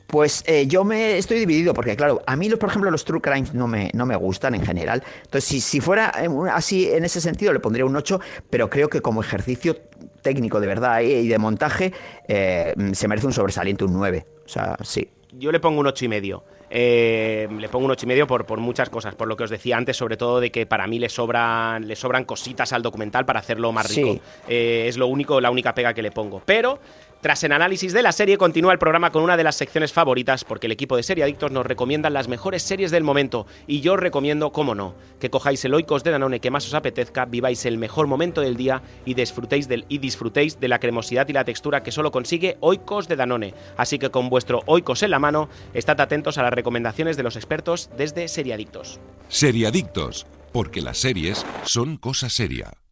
Pues 0.07 0.43
eh, 0.45 0.67
yo 0.67 0.83
me 0.83 1.17
estoy 1.17 1.39
dividido, 1.39 1.73
porque 1.73 1.95
claro, 1.95 2.21
a 2.27 2.35
mí, 2.35 2.47
los- 2.47 2.59
por 2.59 2.69
ejemplo, 2.69 2.91
los 2.91 3.03
true 3.03 3.19
crimes 3.21 3.53
no 3.55 3.67
me, 3.67 3.89
no 3.95 4.05
me 4.05 4.15
gustan 4.15 4.53
en 4.53 4.63
general. 4.63 5.01
Entonces, 5.23 5.45
si, 5.45 5.59
si 5.59 5.79
fuera 5.81 6.11
eh, 6.21 6.27
así 6.51 6.91
en 6.91 7.03
ese 7.05 7.19
sentido, 7.19 7.51
le 7.51 7.59
pondría 7.59 7.85
un 7.85 7.95
8, 7.95 8.19
pero 8.49 8.69
creo 8.69 8.89
que 8.89 9.01
como 9.01 9.21
ejercicio 9.21 9.75
técnico 10.21 10.59
de 10.59 10.67
verdad 10.67 11.01
eh, 11.01 11.21
y 11.21 11.27
de 11.27 11.37
montaje, 11.39 11.93
eh, 12.27 12.75
se 12.93 13.07
merece 13.07 13.25
un 13.25 13.33
sobresaliente, 13.33 13.85
un 13.85 13.93
9. 13.93 14.27
O 14.45 14.49
sea, 14.49 14.75
sí. 14.83 15.09
Yo 15.31 15.51
le 15.51 15.59
pongo 15.59 15.79
un 15.79 15.87
ocho 15.87 16.05
y 16.05 16.09
medio. 16.09 16.43
Eh, 16.75 17.47
le 17.59 17.69
pongo 17.69 17.85
un 17.85 17.91
ocho 17.91 18.07
y 18.07 18.09
medio 18.09 18.25
por, 18.25 18.47
por 18.47 18.59
muchas 18.59 18.89
cosas, 18.89 19.13
por 19.13 19.27
lo 19.27 19.37
que 19.37 19.43
os 19.43 19.51
decía 19.51 19.77
antes, 19.77 19.95
sobre 19.95 20.17
todo 20.17 20.39
de 20.39 20.51
que 20.51 20.65
para 20.65 20.87
mí 20.87 20.97
le 20.97 21.07
sobran, 21.07 21.87
le 21.87 21.95
sobran 21.95 22.25
cositas 22.25 22.73
al 22.73 22.81
documental 22.81 23.25
para 23.25 23.39
hacerlo 23.41 23.71
más 23.71 23.87
Sí. 23.89 24.01
rico. 24.03 24.23
Eh, 24.47 24.85
es 24.87 24.97
lo 24.97 25.05
único, 25.05 25.39
la 25.39 25.51
única 25.51 25.75
pega 25.75 25.93
que 25.93 26.01
le 26.01 26.09
pongo. 26.09 26.41
Pero 26.43 26.79
tras 27.23 27.41
el 27.45 27.53
análisis 27.53 27.93
de 27.93 28.03
la 28.03 28.11
serie, 28.11 28.37
continúa 28.37 28.73
el 28.73 28.79
programa 28.79 29.13
con 29.13 29.23
una 29.23 29.37
de 29.37 29.45
las 29.45 29.55
secciones 29.55 29.93
favoritas, 29.93 30.43
porque 30.43 30.67
el 30.67 30.73
equipo 30.73 30.97
de 30.97 31.03
Serie 31.03 31.23
Adictos 31.23 31.51
nos 31.51 31.65
recomiendan 31.65 32.11
las 32.11 32.27
mejores 32.27 32.63
series 32.63 32.91
del 32.91 33.05
momento. 33.05 33.47
Y 33.65 33.79
yo 33.79 33.93
os 33.93 33.99
recomiendo, 34.01 34.51
cómo 34.51 34.75
no, 34.75 34.93
que 35.21 35.29
cojáis 35.29 35.63
el 35.63 35.73
Oikos 35.73 36.03
de 36.03 36.11
Danone 36.11 36.41
que 36.41 36.51
más 36.51 36.67
os 36.67 36.73
apetezca, 36.73 37.23
viváis 37.23 37.65
el 37.65 37.77
mejor 37.77 38.07
momento 38.07 38.41
del 38.41 38.57
día 38.57 38.83
y 39.05 39.13
disfrutéis, 39.13 39.69
del, 39.69 39.85
y 39.87 39.99
disfrutéis 39.99 40.59
de 40.59 40.67
la 40.67 40.79
cremosidad 40.79 41.29
y 41.29 41.33
la 41.33 41.45
textura 41.45 41.81
que 41.81 41.93
solo 41.93 42.11
consigue 42.11 42.57
Oikos 42.59 43.07
de 43.07 43.15
Danone. 43.15 43.53
Así 43.77 43.99
que 43.99 44.11
con 44.11 44.27
vuestro 44.27 44.59
Oikos 44.65 45.01
en 45.01 45.11
la 45.11 45.19
mano, 45.19 45.47
estad 45.73 46.01
atentos 46.01 46.37
a 46.37 46.43
las 46.43 46.51
recomendaciones 46.51 47.15
de 47.15 47.23
los 47.23 47.37
expertos 47.37 47.89
desde 47.97 48.27
Serie 48.27 48.53
Adictos. 48.53 48.99
Seriadictos, 49.29 50.27
porque 50.51 50.81
las 50.81 50.97
series 50.97 51.45
son 51.63 51.95
cosa 51.95 52.29
seria. 52.29 52.82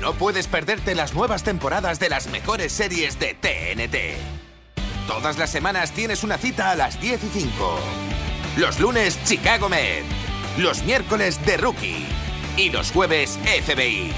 No 0.00 0.14
puedes 0.14 0.46
perderte 0.46 0.94
las 0.94 1.14
nuevas 1.14 1.42
temporadas 1.42 1.98
de 1.98 2.08
las 2.08 2.28
mejores 2.28 2.72
series 2.72 3.18
de 3.18 3.34
TNT. 3.34 5.08
Todas 5.08 5.38
las 5.38 5.50
semanas 5.50 5.92
tienes 5.92 6.22
una 6.22 6.38
cita 6.38 6.70
a 6.70 6.76
las 6.76 7.00
10 7.00 7.24
y 7.24 7.28
5. 7.40 7.80
Los 8.58 8.78
lunes, 8.78 9.18
Chicago 9.24 9.68
Med. 9.68 10.04
Los 10.58 10.82
miércoles, 10.84 11.38
The 11.44 11.56
Rookie. 11.56 12.06
Y 12.56 12.70
los 12.70 12.92
jueves, 12.92 13.38
FBI. 13.64 14.12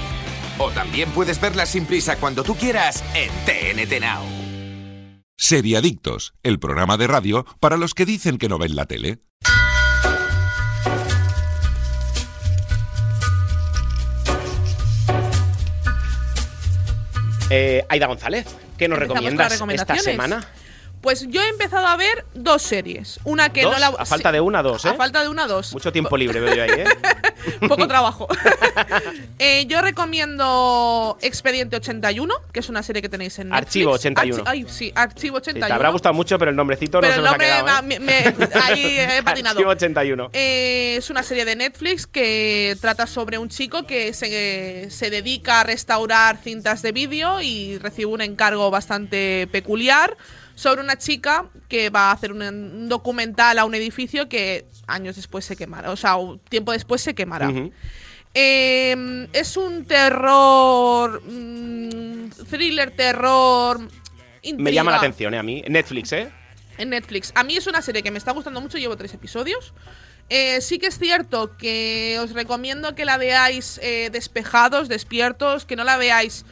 O 0.59 0.69
también 0.71 1.09
puedes 1.11 1.39
verlas 1.41 1.69
sin 1.69 1.85
prisa 1.85 2.17
cuando 2.17 2.43
tú 2.43 2.55
quieras 2.55 3.03
en 3.15 3.29
TNT 3.45 4.01
Now. 4.01 4.23
Seriadictos, 5.37 6.33
el 6.43 6.59
programa 6.59 6.97
de 6.97 7.07
radio 7.07 7.45
para 7.59 7.77
los 7.77 7.95
que 7.95 8.05
dicen 8.05 8.37
que 8.37 8.47
no 8.47 8.59
ven 8.59 8.75
la 8.75 8.85
tele. 8.85 9.21
Eh, 17.53 17.85
Aida 17.89 18.07
González, 18.07 18.45
¿qué 18.77 18.87
nos 18.87 18.97
recomiendas 18.97 19.61
esta 19.73 19.97
semana? 19.97 20.41
Pues 21.01 21.25
yo 21.29 21.41
he 21.41 21.47
empezado 21.49 21.87
a 21.87 21.97
ver 21.97 22.25
dos 22.35 22.61
series. 22.61 23.19
Una 23.23 23.49
que 23.51 23.63
¿Dos? 23.63 23.73
no 23.73 23.79
la. 23.79 23.87
A 23.87 24.05
falta 24.05 24.31
de 24.31 24.39
una, 24.39 24.61
dos, 24.61 24.85
¿eh? 24.85 24.89
A 24.89 24.93
falta 24.93 25.23
de 25.23 25.29
una, 25.29 25.47
dos. 25.47 25.73
Mucho 25.73 25.91
tiempo 25.91 26.15
libre 26.15 26.39
veo 26.39 26.53
yo 26.53 26.63
ahí, 26.63 26.69
¿eh? 26.69 26.85
Poco 27.67 27.87
trabajo. 27.87 28.27
Eh, 29.39 29.65
yo 29.65 29.81
recomiendo 29.81 31.17
Expediente 31.21 31.75
81, 31.75 32.33
que 32.53 32.59
es 32.59 32.69
una 32.69 32.83
serie 32.83 33.01
que 33.01 33.09
tenéis 33.09 33.39
en 33.39 33.49
Netflix. 33.49 33.67
Archivo 33.67 33.91
81. 33.93 34.43
Archi- 34.43 34.47
ay, 34.47 34.65
sí, 34.69 34.91
Archivo 34.95 35.37
Sí, 35.37 35.41
81. 35.49 35.67
te 35.67 35.73
habrá 35.73 35.89
gustado 35.89 36.13
mucho, 36.13 36.37
pero 36.37 36.51
el 36.51 36.57
nombrecito 36.57 36.99
Pero 37.01 37.01
no 37.01 37.07
el 37.07 37.15
se 37.15 37.21
nos 37.21 37.31
nombre 37.31 37.51
ha 37.51 37.61
quedado, 37.63 37.83
me- 37.83 37.95
¿eh? 37.95 37.99
me- 37.99 38.61
ahí 38.61 38.97
he 39.17 39.23
patinado. 39.23 39.55
Archivo 39.57 39.71
81. 39.71 40.29
Eh, 40.33 40.95
es 40.97 41.09
una 41.09 41.23
serie 41.23 41.43
de 41.45 41.55
Netflix 41.55 42.05
que 42.05 42.77
trata 42.79 43.07
sobre 43.07 43.37
un 43.39 43.49
chico 43.49 43.83
que 43.87 44.13
se, 44.13 44.89
se 44.91 45.09
dedica 45.09 45.61
a 45.61 45.63
restaurar 45.63 46.37
cintas 46.37 46.81
de 46.83 46.91
vídeo 46.91 47.41
y 47.41 47.77
recibe 47.79 48.05
un 48.11 48.21
encargo 48.21 48.69
bastante 48.69 49.47
peculiar 49.51 50.15
sobre 50.55 50.81
una 50.81 50.97
chica 50.97 51.45
que 51.67 51.89
va 51.89 52.09
a 52.09 52.11
hacer 52.11 52.31
un, 52.31 52.41
un 52.41 52.89
documental 52.89 53.57
a 53.59 53.65
un 53.65 53.75
edificio 53.75 54.29
que 54.29 54.65
años 54.87 55.15
después 55.15 55.45
se 55.45 55.55
quemará, 55.55 55.91
o 55.91 55.95
sea, 55.97 56.15
un 56.15 56.39
tiempo 56.39 56.71
después 56.71 57.01
se 57.01 57.15
quemará. 57.15 57.51
Eh, 58.33 59.27
es 59.33 59.57
un 59.57 59.85
terror, 59.85 61.21
mm, 61.25 62.29
thriller, 62.49 62.91
terror. 62.91 63.79
Me 64.57 64.71
llama 64.71 64.91
la 64.91 64.97
atención, 64.97 65.33
¿eh? 65.33 65.37
A 65.37 65.43
mí. 65.43 65.63
Netflix, 65.67 66.11
¿eh? 66.13 66.31
en 66.77 66.89
Netflix. 66.89 67.31
A 67.35 67.43
mí 67.43 67.55
es 67.55 67.67
una 67.67 67.81
serie 67.81 68.01
que 68.01 68.11
me 68.11 68.17
está 68.17 68.31
gustando 68.31 68.59
mucho, 68.59 68.77
llevo 68.77 68.97
tres 68.97 69.13
episodios. 69.13 69.73
Eh, 70.29 70.61
sí 70.61 70.79
que 70.79 70.87
es 70.87 70.97
cierto 70.97 71.55
que 71.57 72.17
os 72.21 72.31
recomiendo 72.31 72.95
que 72.95 73.05
la 73.05 73.17
veáis 73.17 73.79
eh, 73.83 74.09
despejados, 74.11 74.87
despiertos, 74.87 75.65
que 75.65 75.75
no 75.75 75.83
la 75.83 75.97
veáis, 75.97 76.45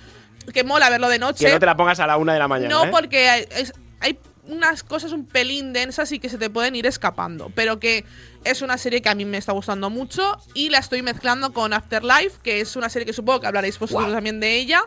que 0.53 0.63
mola 0.63 0.89
verlo 0.89 1.07
de 1.09 1.17
noche. 1.17 1.45
Que 1.45 1.51
no 1.53 1.59
te 1.59 1.65
la 1.65 1.77
pongas 1.77 1.99
a 1.99 2.07
la 2.07 2.17
una 2.17 2.33
de 2.33 2.39
la 2.39 2.47
mañana. 2.47 2.69
No, 2.75 2.85
¿eh? 2.85 2.89
porque 2.91 3.47
es- 3.51 3.73
hay 3.99 4.19
unas 4.47 4.83
cosas 4.83 5.11
un 5.11 5.25
pelín 5.25 5.73
densas 5.73 6.11
y 6.11 6.19
que 6.19 6.29
se 6.29 6.37
te 6.37 6.49
pueden 6.49 6.75
ir 6.75 6.87
escapando. 6.87 7.51
Pero 7.55 7.79
que 7.79 8.05
es 8.43 8.61
una 8.61 8.77
serie 8.77 9.01
que 9.01 9.09
a 9.09 9.15
mí 9.15 9.25
me 9.25 9.37
está 9.37 9.51
gustando 9.51 9.89
mucho 9.89 10.37
y 10.53 10.69
la 10.69 10.79
estoy 10.79 11.01
mezclando 11.01 11.53
con 11.53 11.73
Afterlife, 11.73 12.39
que 12.41 12.61
es 12.61 12.75
una 12.75 12.89
serie 12.89 13.05
que 13.05 13.13
supongo 13.13 13.41
que 13.41 13.47
hablaréis 13.47 13.77
vosotros 13.77 14.11
también 14.11 14.39
de 14.39 14.55
ella. 14.55 14.81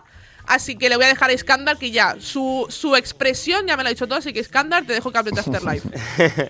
Así 0.47 0.77
que 0.77 0.89
le 0.89 0.97
voy 0.97 1.05
a 1.05 1.09
dejar 1.09 1.31
a 1.31 1.35
Iskandar 1.35 1.79
que 1.79 1.93
ya, 1.93 2.17
su, 2.19 2.67
su 2.69 2.97
expresión 2.97 3.67
ya 3.67 3.77
me 3.77 3.85
lo 3.85 3.89
ha 3.89 3.91
dicho 3.91 4.09
todo, 4.09 4.19
así 4.19 4.33
que 4.33 4.41
Iskandar 4.41 4.85
te 4.85 4.93
dejo 4.93 5.13
que 5.13 5.19
hables 5.19 5.35
de 5.35 5.41
Afterlife. 5.41 5.89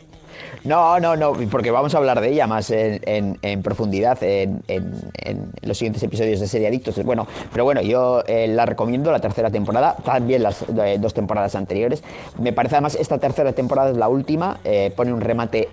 No, 0.64 1.00
no, 1.00 1.16
no, 1.16 1.32
porque 1.50 1.72
vamos 1.72 1.92
a 1.94 1.98
hablar 1.98 2.20
de 2.20 2.28
ella 2.30 2.46
más 2.46 2.70
en, 2.70 3.36
en- 3.42 3.62
profundidad 3.62 4.22
en, 4.22 4.62
en- 4.68 5.10
en 5.16 5.50
los 5.62 5.76
siguientes 5.76 6.02
episodios 6.04 6.38
de 6.38 6.46
Serie 6.46 6.68
Adictos. 6.68 7.02
Bueno, 7.04 7.26
pero 7.52 7.64
bueno, 7.64 7.80
yo 7.82 8.22
eh, 8.28 8.46
la 8.46 8.64
recomiendo 8.64 9.10
la 9.10 9.18
tercera 9.18 9.50
temporada, 9.50 9.96
también 10.04 10.44
las 10.44 10.62
eh, 10.62 10.98
dos 11.00 11.14
temporadas 11.14 11.56
anteriores. 11.56 12.04
Me 12.38 12.52
parece 12.52 12.76
además 12.76 12.94
esta 12.94 13.18
tercera 13.18 13.52
temporada 13.52 13.90
es 13.90 13.96
la 13.96 14.08
última, 14.08 14.60
eh, 14.62 14.92
pone 14.96 15.12
un 15.12 15.20
remate 15.20 15.68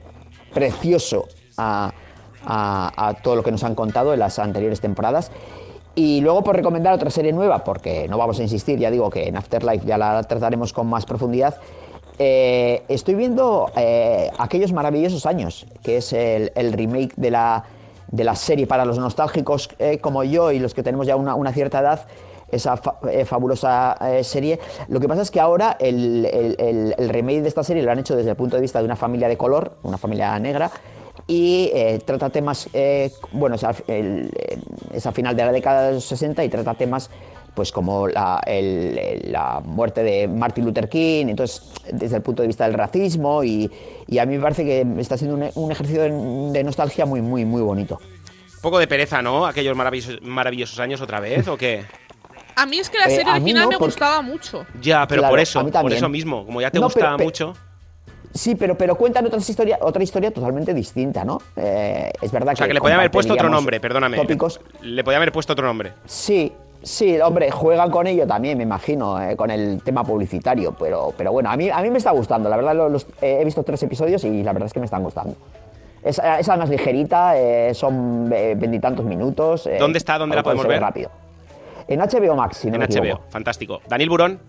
precioso 0.53 1.27
a, 1.57 1.91
a- 2.45 3.07
a 3.09 3.13
todo 3.13 3.35
lo 3.35 3.43
que 3.43 3.51
nos 3.51 3.63
han 3.63 3.75
contado 3.75 4.13
en 4.13 4.19
las 4.19 4.39
anteriores 4.39 4.81
temporadas. 4.81 5.31
Y 5.93 6.21
luego 6.21 6.43
por 6.43 6.55
recomendar 6.55 6.93
otra 6.93 7.09
serie 7.11 7.31
nueva, 7.33 7.63
porque 7.63 8.07
no 8.07 8.17
vamos 8.17 8.39
a 8.39 8.43
insistir, 8.43 8.79
ya 8.79 8.89
digo 8.89 9.09
que 9.09 9.27
en 9.27 9.37
Afterlife 9.37 9.85
ya 9.85 9.97
la 9.97 10.23
trataremos 10.23 10.73
con 10.73 10.87
más 10.87 11.05
profundidad. 11.05 11.57
Eh, 12.21 12.83
estoy 12.89 13.15
viendo 13.15 13.71
eh, 13.77 14.29
aquellos 14.37 14.73
maravillosos 14.73 15.25
años, 15.25 15.65
que 15.81 15.97
es 15.97 16.11
el, 16.11 16.51
remake 16.73 17.13
de 17.15 17.31
la, 17.31 17.63
de 18.11 18.25
la 18.25 18.35
serie 18.35 18.67
para 18.67 18.83
los 18.83 18.99
nostálgicos 18.99 19.69
eh, 19.79 19.99
como 19.99 20.25
yo 20.25 20.51
y 20.51 20.59
los 20.59 20.73
que 20.73 20.83
tenemos 20.83 21.07
ya 21.07 21.15
una, 21.15 21.53
cierta 21.53 21.79
edad, 21.79 22.05
esa 22.51 22.75
fa- 22.75 22.97
fabulosa 23.25 23.95
serie. 24.23 24.59
Lo 24.89 24.99
que 24.99 25.07
pasa 25.07 25.21
es 25.21 25.31
que 25.31 25.39
ahora 25.39 25.77
el, 25.79 26.25
el- 26.25 27.09
remake 27.09 27.41
de 27.41 27.47
esta 27.47 27.63
serie 27.63 27.83
lo 27.83 27.91
han 27.91 27.99
hecho 27.99 28.17
desde 28.17 28.31
el 28.31 28.35
punto 28.35 28.57
de 28.57 28.63
vista 28.63 28.79
de 28.79 28.85
una 28.85 28.97
familia 28.97 29.29
de 29.29 29.37
color, 29.37 29.77
una 29.83 29.97
familia 29.97 30.37
negra, 30.39 30.69
y 31.25 31.71
trata 32.05 32.29
temas, 32.31 32.67
bueno, 33.31 33.55
es, 33.55 33.63
al- 33.63 33.75
el- 33.87 34.29
eh, 34.35 34.57
es 34.91 35.05
a 35.05 35.13
final 35.13 35.37
de 35.37 35.45
la 35.45 35.51
década 35.53 35.87
de 35.87 35.93
los 35.93 36.03
60 36.05 36.43
y 36.43 36.49
trata 36.49 36.73
temas 36.73 37.09
pues 37.59 37.73
como 37.73 38.07
la, 38.07 38.41
el- 38.45 39.29
la 39.33 39.59
muerte 39.59 40.01
de 40.01 40.29
Martin 40.29 40.63
Luther 40.63 40.87
King, 40.87 41.25
entonces 41.27 41.61
desde 41.91 42.15
el 42.15 42.21
punto 42.21 42.41
de 42.41 42.47
vista 42.47 42.63
del 42.63 42.73
racismo 42.73 43.43
y, 43.43 43.69
y 44.07 44.17
a 44.17 44.25
mí 44.25 44.37
me 44.37 44.41
parece 44.41 44.63
que 44.63 44.87
está 44.97 45.17
siendo 45.17 45.35
un, 45.35 45.49
un 45.55 45.69
ejercicio 45.73 46.03
de, 46.03 46.09
de 46.53 46.63
nostalgia 46.63 47.05
muy, 47.05 47.21
muy, 47.21 47.43
muy 47.43 47.61
bonito. 47.61 47.99
Un 48.55 48.61
poco 48.61 48.79
de 48.79 48.87
pereza, 48.87 49.21
¿no? 49.21 49.45
Aquellos 49.45 49.75
maravillosos, 49.75 50.21
maravillosos 50.21 50.79
años 50.79 51.01
otra 51.01 51.19
vez, 51.19 51.45
¿o 51.49 51.57
qué? 51.57 51.83
A 52.55 52.65
mí 52.65 52.79
es 52.79 52.89
que 52.89 52.97
la 52.97 53.07
Eh, 53.07 53.09
serie 53.17 53.23
a 53.29 53.35
mí 53.35 53.41
original 53.41 53.63
no, 53.63 53.69
me 53.71 53.77
porque- 53.77 53.91
gustaba 53.91 54.21
mucho. 54.21 54.65
Ya, 54.81 55.05
pero 55.05 55.19
Claro, 55.23 55.33
por 55.33 55.39
a 55.39 55.41
eso, 55.41 55.61
mí 55.65 55.71
por 55.71 55.91
eso 55.91 56.07
mismo. 56.07 56.45
Como 56.45 56.61
ya 56.61 56.71
te 56.71 56.79
No, 56.79 56.87
pero- 56.87 56.95
gustaba 57.09 57.17
mucho. 57.17 57.53
Sí, 58.33 58.53
pero, 58.55 58.77
pero 58.77 58.95
cuentan 58.95 59.25
otras 59.25 59.49
historia, 59.49 59.79
otra 59.81 60.03
historia 60.03 60.31
totalmente 60.31 60.71
distinta, 60.73 61.25
¿no? 61.25 61.41
Eh, 61.57 62.11
es 62.21 62.31
verdad 62.31 62.53
O 62.53 62.57
sea, 62.57 62.67
que 62.67 62.73
le 62.75 62.79
podía 62.79 62.95
haber 62.95 63.09
puesto 63.11 63.33
otro 63.33 63.49
nombre, 63.49 63.79
perdóname. 63.81 64.15
Tópicos. 64.17 64.61
Le 64.83 65.03
podía 65.03 65.17
haber 65.17 65.31
puesto 65.33 65.53
otro 65.53 65.65
nombre. 65.65 65.93
Sí, 66.05 66.53
sí, 66.81 67.19
hombre, 67.19 67.51
juegan 67.51 67.91
con 67.91 68.07
ello 68.07 68.25
también, 68.27 68.57
me 68.57 68.63
imagino, 68.63 69.21
eh, 69.21 69.35
con 69.35 69.51
el 69.51 69.81
tema 69.83 70.03
publicitario, 70.03 70.73
pero, 70.79 71.13
pero 71.17 71.31
bueno, 71.31 71.49
a 71.49 71.57
mí, 71.57 71.69
a 71.69 71.81
mí 71.81 71.89
me 71.89 71.97
está 71.97 72.11
gustando, 72.11 72.49
la 72.49 72.55
verdad 72.57 72.75
lo- 72.75 72.89
los- 72.89 73.05
eh, 73.21 73.39
he 73.41 73.45
visto 73.45 73.63
tres 73.63 73.81
episodios 73.83 74.23
y 74.23 74.43
la 74.43 74.53
verdad 74.53 74.67
es 74.67 74.73
que 74.73 74.79
me 74.79 74.85
están 74.85 75.03
gustando. 75.03 75.35
Es, 76.03 76.17
eh, 76.19 76.21
es 76.39 76.47
además 76.49 76.69
ligerita, 76.69 77.37
eh, 77.37 77.73
son 77.73 78.31
eh, 78.33 78.55
veintitantos 78.57 79.05
minutos. 79.05 79.67
eh, 79.67 79.77
¿Dónde 79.79 79.97
está? 79.97 80.17
¿Dónde 80.17 80.35
la 80.37 80.43
podemos 80.43 80.65
ver? 80.67 80.79
rápido. 80.81 81.09
En 81.87 81.99
HBO 81.99 82.35
Max, 82.35 82.57
si 82.57 82.67
no 82.69 82.75
en 82.75 82.79
me 82.81 82.85
HBO, 82.87 82.99
equivoco. 83.03 83.23
fantástico. 83.29 83.81
Daniel 83.89 84.09
Burón, 84.09 84.39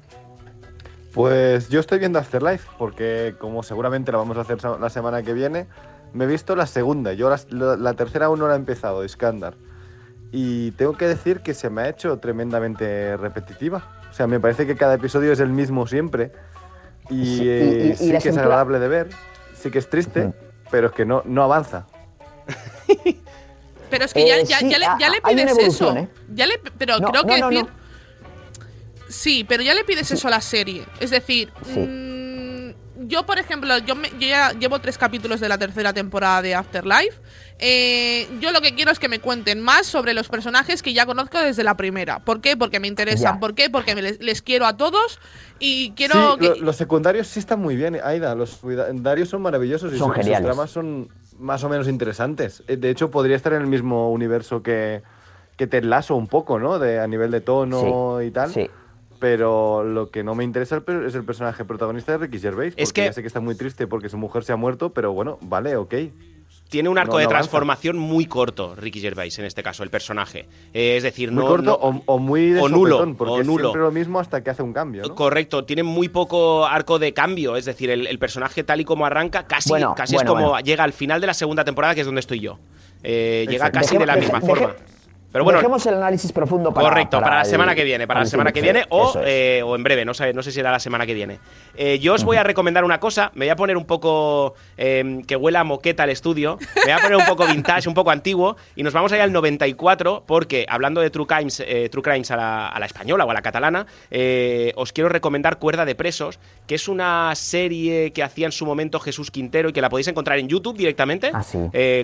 Pues 1.13 1.69
yo 1.71 1.81
estoy 1.81 1.99
viendo 1.99 2.21
Afterlife, 2.21 2.69
porque 2.79 3.35
como 3.41 3.65
seguramente 3.65 4.13
la 4.13 4.19
vamos 4.19 4.37
a 4.37 4.43
hacer 4.43 4.59
la 4.81 4.89
semana 4.91 5.23
que 5.25 5.33
viene, 5.33 5.67
me 6.13 6.25
he 6.25 6.27
visto 6.29 6.55
la 6.55 6.67
segunda. 6.67 7.15
Yo 7.15 7.29
la, 7.29 7.41
la- 7.49 7.77
la 7.77 7.95
tercera 7.95 8.27
aún 8.27 8.39
no 8.39 8.47
la 8.47 8.55
he 8.55 8.57
empezado, 8.57 9.05
Iskandar. 9.05 9.55
Y 10.33 10.71
tengo 10.73 10.97
que 10.97 11.07
decir 11.07 11.41
que 11.41 11.55
se 11.55 11.71
me 11.71 11.83
ha 11.83 11.89
hecho 11.89 12.19
tremendamente 12.19 13.17
repetitiva. 13.17 13.85
O 14.11 14.13
sea, 14.13 14.27
me 14.27 14.39
parece 14.41 14.67
que 14.67 14.77
cada 14.77 14.95
episodio 14.95 15.33
es 15.33 15.41
el 15.41 15.51
mismo 15.51 15.87
siempre. 15.87 16.31
Y, 17.11 17.25
Sí, 17.39 17.49
eh, 17.49 17.85
y- 17.87 17.91
y 17.93 17.97
sí 17.97 18.13
la 18.13 18.19
que 18.21 18.29
es 18.29 18.37
agradable 18.37 18.79
de 18.79 18.89
ver, 18.89 19.09
sí 19.55 19.71
que 19.71 19.79
es 19.81 19.91
triste, 19.91 20.33
pero 20.71 20.89
es 20.89 20.93
que 20.93 21.05
no, 21.05 21.23
no 21.25 21.43
avanza. 21.43 21.87
Pero 23.91 24.05
es 24.05 24.15
que 24.15 24.25
ya, 24.25 24.37
Eh, 24.39 24.45
ya, 24.45 24.59
sí, 24.59 24.71
ya 24.71 24.79
le, 24.79 24.87
ya 25.01 25.09
le 25.11 25.19
hay 25.25 25.35
una 25.35 25.47
pides 25.53 25.59
eso. 25.59 25.97
¿eh? 25.97 26.09
Ya 26.33 26.47
le, 26.47 26.61
pero 26.79 27.01
No, 27.01 27.09
creo 27.11 27.23
no, 27.25 27.29
que 27.35 27.41
no, 27.41 27.49
decir. 27.51 27.65
no. 27.65 27.71
Sí, 29.09 29.45
pero 29.49 29.65
ya 29.65 29.75
le 29.75 29.83
pides 29.83 30.09
eso 30.13 30.29
a 30.29 30.31
la 30.31 30.41
serie. 30.41 30.85
Es 31.01 31.11
decir, 31.11 31.53
Sí. 31.65 31.75
Yo, 33.11 33.27
por 33.27 33.39
ejemplo, 33.39 33.77
yo, 33.79 33.95
me- 33.95 34.09
yo 34.19 34.27
ya 34.29 34.53
llevo 34.53 34.79
tres 34.79 34.97
capítulos 34.97 35.41
de 35.41 35.49
la 35.49 35.59
tercera 35.59 35.93
temporada 35.93 36.41
de 36.41 36.55
Afterlife. 36.55 37.19
Eh, 37.59 38.27
yo 38.41 38.53
lo 38.53 38.63
que 38.63 38.75
quiero 38.75 38.91
es 38.91 38.99
que 38.99 39.09
me 39.09 39.19
cuenten 39.19 39.61
más 39.61 39.87
sobre 39.87 40.15
los 40.15 40.29
personajes 40.29 40.83
que 40.83 40.95
ya 40.95 41.05
conozco 41.05 41.39
desde 41.39 41.63
la 41.63 41.77
primera. 41.77 42.21
¿Por 42.21 42.41
qué? 42.41 42.57
Porque 42.57 42.81
me 42.81 42.89
interesan. 42.89 43.35
Ya. 43.35 43.41
¿Por 43.41 43.55
qué? 43.55 43.69
Porque 43.69 43.95
me 43.95 44.01
les, 44.01 44.21
les 44.21 44.41
quiero 44.41 44.65
a 44.65 44.77
todos 44.79 45.19
y 45.59 45.91
quiero 45.93 46.33
sí, 46.35 46.39
que... 46.41 46.49
lo- 46.49 46.57
los 46.57 46.77
secundarios 46.77 47.27
sí 47.27 47.39
están 47.39 47.61
muy 47.61 47.77
bien, 47.77 47.99
Aida. 48.03 48.35
Los 48.35 48.51
secundarios 48.51 49.29
son 49.29 49.43
maravillosos 49.43 49.93
y 49.93 49.99
Son 49.99 50.09
su- 50.09 50.15
sus 50.15 50.23
geniales. 50.25 50.47
tramas 50.47 50.71
son 50.71 51.09
más 51.39 51.63
o 51.65 51.69
menos 51.69 51.87
interesantes. 51.89 52.63
Eh, 52.69 52.77
De 52.79 52.89
hecho, 52.89 53.11
podría 53.11 53.37
estar 53.37 53.53
en 53.53 53.61
el 53.61 53.67
mismo 53.67 54.11
universo 54.11 54.63
que, 54.63 55.03
que 55.59 55.67
Ted 55.67 55.85
Lasso 55.85 56.15
un 56.17 56.29
poco, 56.29 56.59
¿no? 56.59 56.79
De, 56.79 56.99
a 57.01 57.07
nivel 57.07 57.31
de 57.31 57.43
tono 57.43 58.23
y 58.23 58.31
tal. 58.31 58.51
Sí. 58.53 58.71
Pero 59.21 59.85
lo 59.85 60.11
que 60.11 60.25
no 60.25 60.35
me 60.35 60.43
interesa 60.45 60.75
el 60.77 60.83
per- 60.83 61.05
es 61.05 61.15
el 61.15 61.25
personaje 61.25 61.65
protagonista 61.65 62.13
de 62.13 62.19
Ricky 62.19 62.41
Gervais. 62.41 62.75
Es 62.77 62.89
porque 62.89 63.03
que- 63.03 63.07
ya 63.09 63.13
sé 63.13 63.21
que 63.21 63.27
está 63.29 63.41
muy 63.41 63.55
triste 63.55 63.87
porque 63.87 64.09
su 64.09 64.17
mujer 64.17 64.43
se 64.45 64.53
ha 64.53 64.57
muerto, 64.57 64.93
pero 64.93 65.13
bueno, 65.13 65.39
vale, 65.43 65.77
ok. 65.77 65.95
tiene 66.69 66.89
un 66.89 66.99
arco 66.99 67.15
No, 67.15 67.19
de 67.19 67.25
avanza. 67.25 67.39
transformación 67.41 67.99
muy 67.99 68.27
corto, 68.27 68.77
Ricky 68.77 69.01
Gervais, 69.01 69.37
en 69.41 69.45
este 69.45 69.61
caso, 69.61 69.83
el 69.83 69.91
personaje. 69.91 70.47
Eh, 70.73 70.97
es 70.97 71.03
decir, 71.03 71.33
Muy 71.33 71.43
no. 71.43 71.49
corto 71.49 71.65
no- 71.65 71.75
o, 71.75 72.03
o 72.07 72.19
muy 72.21 72.51
de 72.51 72.61
o 72.61 72.69
nulo, 72.69 72.93
sopetón, 72.99 73.17
porque 73.17 73.33
o 73.33 73.41
es 73.41 73.47
nulo. 73.47 73.65
siempre 73.65 73.83
lo 73.83 73.91
mismo 73.91 74.21
hasta 74.21 74.45
que 74.45 74.51
hace 74.51 74.63
un 74.63 74.73
cambio, 74.73 75.03
¿no? 75.03 75.15
Correcto, 75.17 75.65
tiene 75.65 75.83
muy 75.83 76.09
poco 76.09 76.65
arco 76.67 77.01
de 77.01 77.13
cambio, 77.13 77.57
es 77.57 77.65
decir, 77.65 77.91
el, 77.91 78.07
el 78.07 78.19
personaje 78.21 78.63
tal 78.63 78.81
y 78.81 78.85
como 78.85 79.05
arranca, 79.05 79.49
casi, 79.49 79.69
Bueno, 79.71 79.95
casi 79.97 80.15
bueno, 80.15 80.31
es 80.31 80.35
como 80.35 80.49
bueno. 80.51 80.65
llega 80.65 80.85
al 80.85 80.93
final 80.93 81.21
de 81.21 81.27
la 81.27 81.35
segunda 81.35 81.65
temporada, 81.65 81.93
que 81.97 82.03
es 82.03 82.07
donde 82.07 82.21
estoy 82.21 82.39
yo. 82.39 82.61
Eh, 83.03 83.47
llega 83.51 83.73
casi 83.73 83.99
de 83.99 84.07
la 84.07 84.15
misma 84.15 84.39
deje- 84.39 84.47
forma. 84.47 84.67
deje- 84.69 84.85
Pero 85.33 85.45
bueno, 85.45 85.59
Dejemos 85.61 85.87
el 85.87 85.95
análisis 85.95 86.33
profundo 86.33 86.73
para. 86.75 86.89
correcto, 86.89 87.21
para, 87.21 87.37
la 87.37 87.43
el- 87.43 87.47
semana 87.49 87.75
que 87.75 87.85
viene, 87.85 88.07
para 88.07 88.21
la 88.21 88.27
semana 88.27 88.51
que 88.53 88.61
viene 88.61 88.85
o, 88.89 89.15
eh, 89.25 89.63
o 89.65 89.77
en 89.77 89.83
breve, 89.85 90.05
no 90.05 90.13
sé, 90.13 90.33
no 90.33 90.43
sé 90.43 90.51
si 90.51 90.57
será 90.57 90.73
la 90.73 90.81
semana 90.81 91.07
que 91.07 91.15
viene. 91.15 91.39
Eh, 91.77 91.99
yo 92.01 92.15
os 92.15 92.25
voy 92.25 92.37
a 92.37 92.43
recomendar 92.43 92.85
una 92.85 92.99
cosa, 92.99 93.31
me 93.35 93.45
voy 93.47 93.51
a 93.51 93.57
poner 93.57 93.77
un 93.77 93.85
poco 93.85 94.55
eh, 94.77 95.23
que 95.27 95.37
huela 95.37 95.61
a 95.61 95.65
moqueta 95.65 96.03
el 96.05 96.11
estudio, 96.11 96.59
me 96.75 96.83
voy 96.83 96.93
a 96.93 96.99
poner 96.99 97.17
un 97.17 97.27
poco 97.27 97.47
vintage, 97.47 97.89
un 97.89 97.95
poco 97.95 98.11
antiguo, 98.11 98.57
y 98.75 98.83
nos 98.83 98.93
vamos 98.93 99.13
a 99.13 99.17
ir 99.17 99.23
al 99.23 99.33
94, 99.33 100.25
porque 100.27 100.67
hablando 100.69 101.01
de 101.01 101.11
True 101.11 101.27
Crimes, 101.27 101.61
eh, 101.65 101.89
True 101.91 102.03
Crimes 102.03 102.31
a, 102.33 102.37
la, 102.37 102.69
a 102.69 102.79
la 102.81 102.87
española 102.87 103.25
o 103.25 103.31
a 103.31 103.35
la 103.35 103.43
catalana, 103.43 103.87
os 104.77 104.93
quiero 104.93 105.09
recomendar 105.09 105.59
Cuerda 105.59 105.85
de 105.85 105.95
Presos, 105.95 106.39
que 106.67 106.75
es 106.75 106.89
una 106.89 107.33
serie 107.37 108.13
que 108.13 108.23
hacía 108.23 108.47
en 108.47 108.53
su 108.53 108.67
momento 108.67 108.99
Jesús 109.01 109.31
Quintero 109.31 109.69
y 109.69 109.73
que 109.73 109.81
la 109.81 109.89
podéis 109.91 110.09
encontrar 110.09 110.39
en 110.39 110.49
YouTube 110.49 110.77
directamente, 110.77 111.31
Ah, 111.33 111.43
sí. 111.43 111.59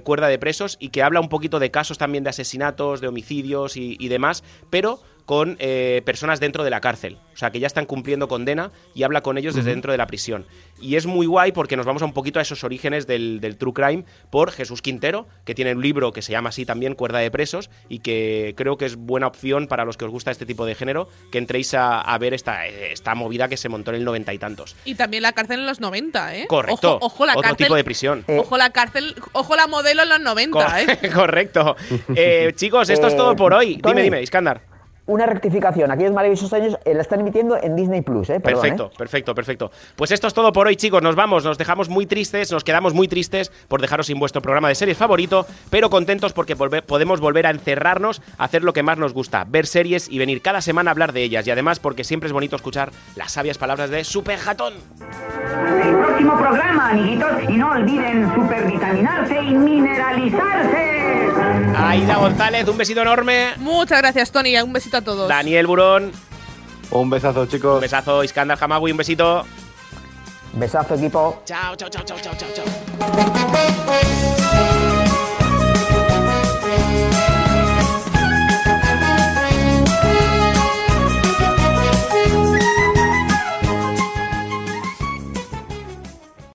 Cuerda 0.05 0.29
de 0.29 0.39
Presos, 0.39 0.77
y 0.79 0.91
que 0.91 1.03
habla 1.03 1.21
un 1.21 1.29
poquito 1.29 1.59
de 1.59 1.71
casos 1.71 1.99
también 1.99 2.23
de 2.25 2.31
asesinatos, 2.31 3.01
de 3.01 3.09
homicidios 3.17 3.77
y, 3.79 4.09
demás, 4.09 4.45
pero 4.69 5.01
con 5.27 5.57
eh, 5.59 6.01
personas 6.07 6.41
dentro 6.41 6.65
de 6.65 6.71
la 6.71 6.81
cárcel. 6.81 7.19
O 7.35 7.37
sea, 7.37 7.51
que 7.51 7.61
ya 7.61 7.67
están 7.67 7.85
cumpliendo 7.85 8.29
condena 8.29 8.71
y 8.95 9.03
habla 9.03 9.21
con 9.23 9.37
ellos 9.37 9.55
desde 9.55 9.71
dentro 9.71 9.93
de 9.93 9.99
la 9.99 10.07
prisión. 10.07 10.47
Y 10.81 10.97
es 10.97 11.05
muy 11.05 11.27
guay 11.27 11.53
porque 11.53 11.77
nos 11.77 11.85
vamos 11.85 12.01
a 12.01 12.07
un 12.07 12.15
poquito 12.15 12.39
a 12.39 12.43
esos 12.43 12.65
orígenes 12.65 13.07
del, 13.07 13.41
del 13.41 13.59
True 13.59 13.75
Crime 13.75 14.05
por 14.31 14.53
Jesús 14.53 14.81
Quintero, 14.81 15.27
que 15.45 15.55
tiene 15.55 15.75
un 15.75 15.83
libro 15.83 16.13
que 16.13 16.23
se 16.23 16.33
llama 16.33 16.49
así 16.49 16.65
también, 16.65 16.95
Cuerda 16.95 17.19
de 17.19 17.31
Presos, 17.31 17.69
y 17.91 17.99
que 17.99 18.55
creo 18.57 18.79
que 18.79 18.87
es 18.87 18.97
buena 18.97 19.27
opción 19.27 19.67
para 19.67 19.85
los 19.85 19.97
que 19.99 20.07
os 20.07 20.11
gusta 20.11 20.31
este 20.31 20.47
tipo 20.47 20.65
de 20.65 20.75
género, 20.75 21.09
que 21.31 21.39
entréis 21.39 21.75
a, 21.75 22.01
a 22.01 22.17
ver 22.19 22.33
esta, 22.33 22.67
esta 22.67 23.15
movida 23.15 23.49
que 23.49 23.57
se 23.59 23.69
montó 23.69 23.91
en 23.91 23.97
el 23.97 24.05
noventa 24.05 24.33
y 24.33 24.39
tantos. 24.39 24.77
Y 24.87 24.95
también 24.95 25.23
la 25.25 25.33
cárcel 25.33 25.61
en 25.61 25.67
los 25.67 25.81
90, 25.81 26.37
¿eh? 26.37 26.47
Correcto. 26.49 26.97
Ojo, 26.97 27.07
ojo 27.07 27.27
la 27.27 27.33
Otro 27.33 27.43
cárcel. 27.43 27.67
tipo 27.67 27.75
de 27.75 27.85
prisión. 27.85 28.25
Eh, 28.29 28.39
Ojo 28.39 28.57
la 28.57 28.71
cárcel, 28.71 29.15
ojo 29.33 29.57
la 29.57 29.67
modelo 29.67 30.05
en 30.05 30.09
los 30.09 30.21
90, 30.21 30.81
¿eh? 30.83 31.11
Correcto. 31.15 31.77
Eh, 32.15 32.53
chicos, 32.55 32.89
esto 32.89 33.09
es 33.09 33.15
Eh, 33.15 33.17
todo 33.17 33.35
por 33.35 33.53
hoy. 33.53 33.81
Dime, 33.83 34.03
dime, 34.03 34.23
Iskandar. 34.23 34.76
Una 35.09 35.25
rectificación. 35.25 35.91
Aquellos 35.93 36.13
maravillosos 36.13 36.53
años 36.53 36.77
eh, 36.85 36.93
la 36.93 37.03
están 37.03 37.21
emitiendo 37.21 37.57
en 37.63 37.77
Disney 37.77 38.03
Plus, 38.03 38.29
¿eh? 38.29 38.41
Perdón, 38.41 38.61
Perfecto, 38.63 38.87
¿eh? 38.93 38.97
perfecto, 38.99 39.35
perfecto. 39.37 39.71
Pues 39.95 40.11
esto 40.11 40.27
es 40.27 40.35
todo 40.35 40.53
por 40.53 40.67
hoy, 40.67 40.75
chicos. 40.75 41.01
Nos 41.01 41.15
vamos, 41.15 41.45
nos 41.45 41.59
dejamos 41.59 41.89
muy 41.89 42.07
tristes, 42.07 42.51
nos 42.51 42.65
quedamos 42.65 42.93
muy 42.93 43.07
tristes 43.07 43.53
por 43.69 43.81
dejaros 43.81 44.07
sin 44.09 44.19
vuestro 44.19 44.43
programa 44.43 44.69
de 44.69 44.75
series 44.75 44.99
favorito, 44.99 45.47
pero 45.71 45.91
contentos 45.91 46.33
porque 46.33 46.57
volve- 46.57 46.83
podemos 46.83 47.21
volver 47.21 47.47
a 47.47 47.51
encerrarnos, 47.51 48.21
a 48.37 48.45
hacer 48.45 48.65
lo 48.65 48.73
que 48.73 48.83
más 48.83 48.99
nos 48.99 49.13
gusta, 49.13 49.45
ver 49.49 49.67
series 49.67 50.09
y 50.11 50.19
venir 50.19 50.43
cada 50.43 50.61
semana 50.61 50.91
a 50.91 50.93
hablar 50.93 51.13
de 51.13 51.23
ellas. 51.23 51.47
Y 51.47 51.53
además 51.53 51.79
porque 51.79 52.03
siempre 52.03 52.27
es 52.27 52.33
bonito 52.33 52.57
escuchar 52.57 52.91
las 53.15 53.31
sabias 53.31 53.59
palabras 53.59 53.91
de 53.91 54.03
Super 54.03 54.41
Jatón. 54.41 54.75
Hasta 55.01 55.89
el 55.89 55.97
próximo 55.99 56.37
programa, 56.37 56.91
amiguitos, 56.91 57.31
y 57.49 57.53
no 57.57 57.71
olviden 57.71 58.35
supervitaminarse 58.35 59.41
y 59.41 59.55
mineralizarse. 59.55 60.97
Aida 61.79 62.17
González, 62.17 62.67
un 62.69 62.77
besito 62.79 63.03
enorme. 63.03 63.51
Muchas 63.59 63.99
gracias, 64.01 64.33
Tony. 64.33 64.57
Un 64.61 64.73
besito 64.73 64.96
a 64.97 65.03
todos. 65.03 65.29
Daniel 65.29 65.67
Burón, 65.67 66.13
Un 66.91 67.11
besazo, 67.11 67.47
chicos. 67.47 67.75
un 67.77 67.81
besazo. 67.81 68.23
Iskandar 68.25 68.59
Hamawi, 68.61 68.91
un 68.93 68.97
besito. 68.99 69.45
Besazo, 70.55 70.95
equipo. 70.95 71.43
Chao, 71.45 71.75
chao, 71.77 71.89
chao, 71.89 72.05
chao, 72.05 72.19
chao, 72.21 72.35
chao, 72.37 72.49
chao. 72.55 72.65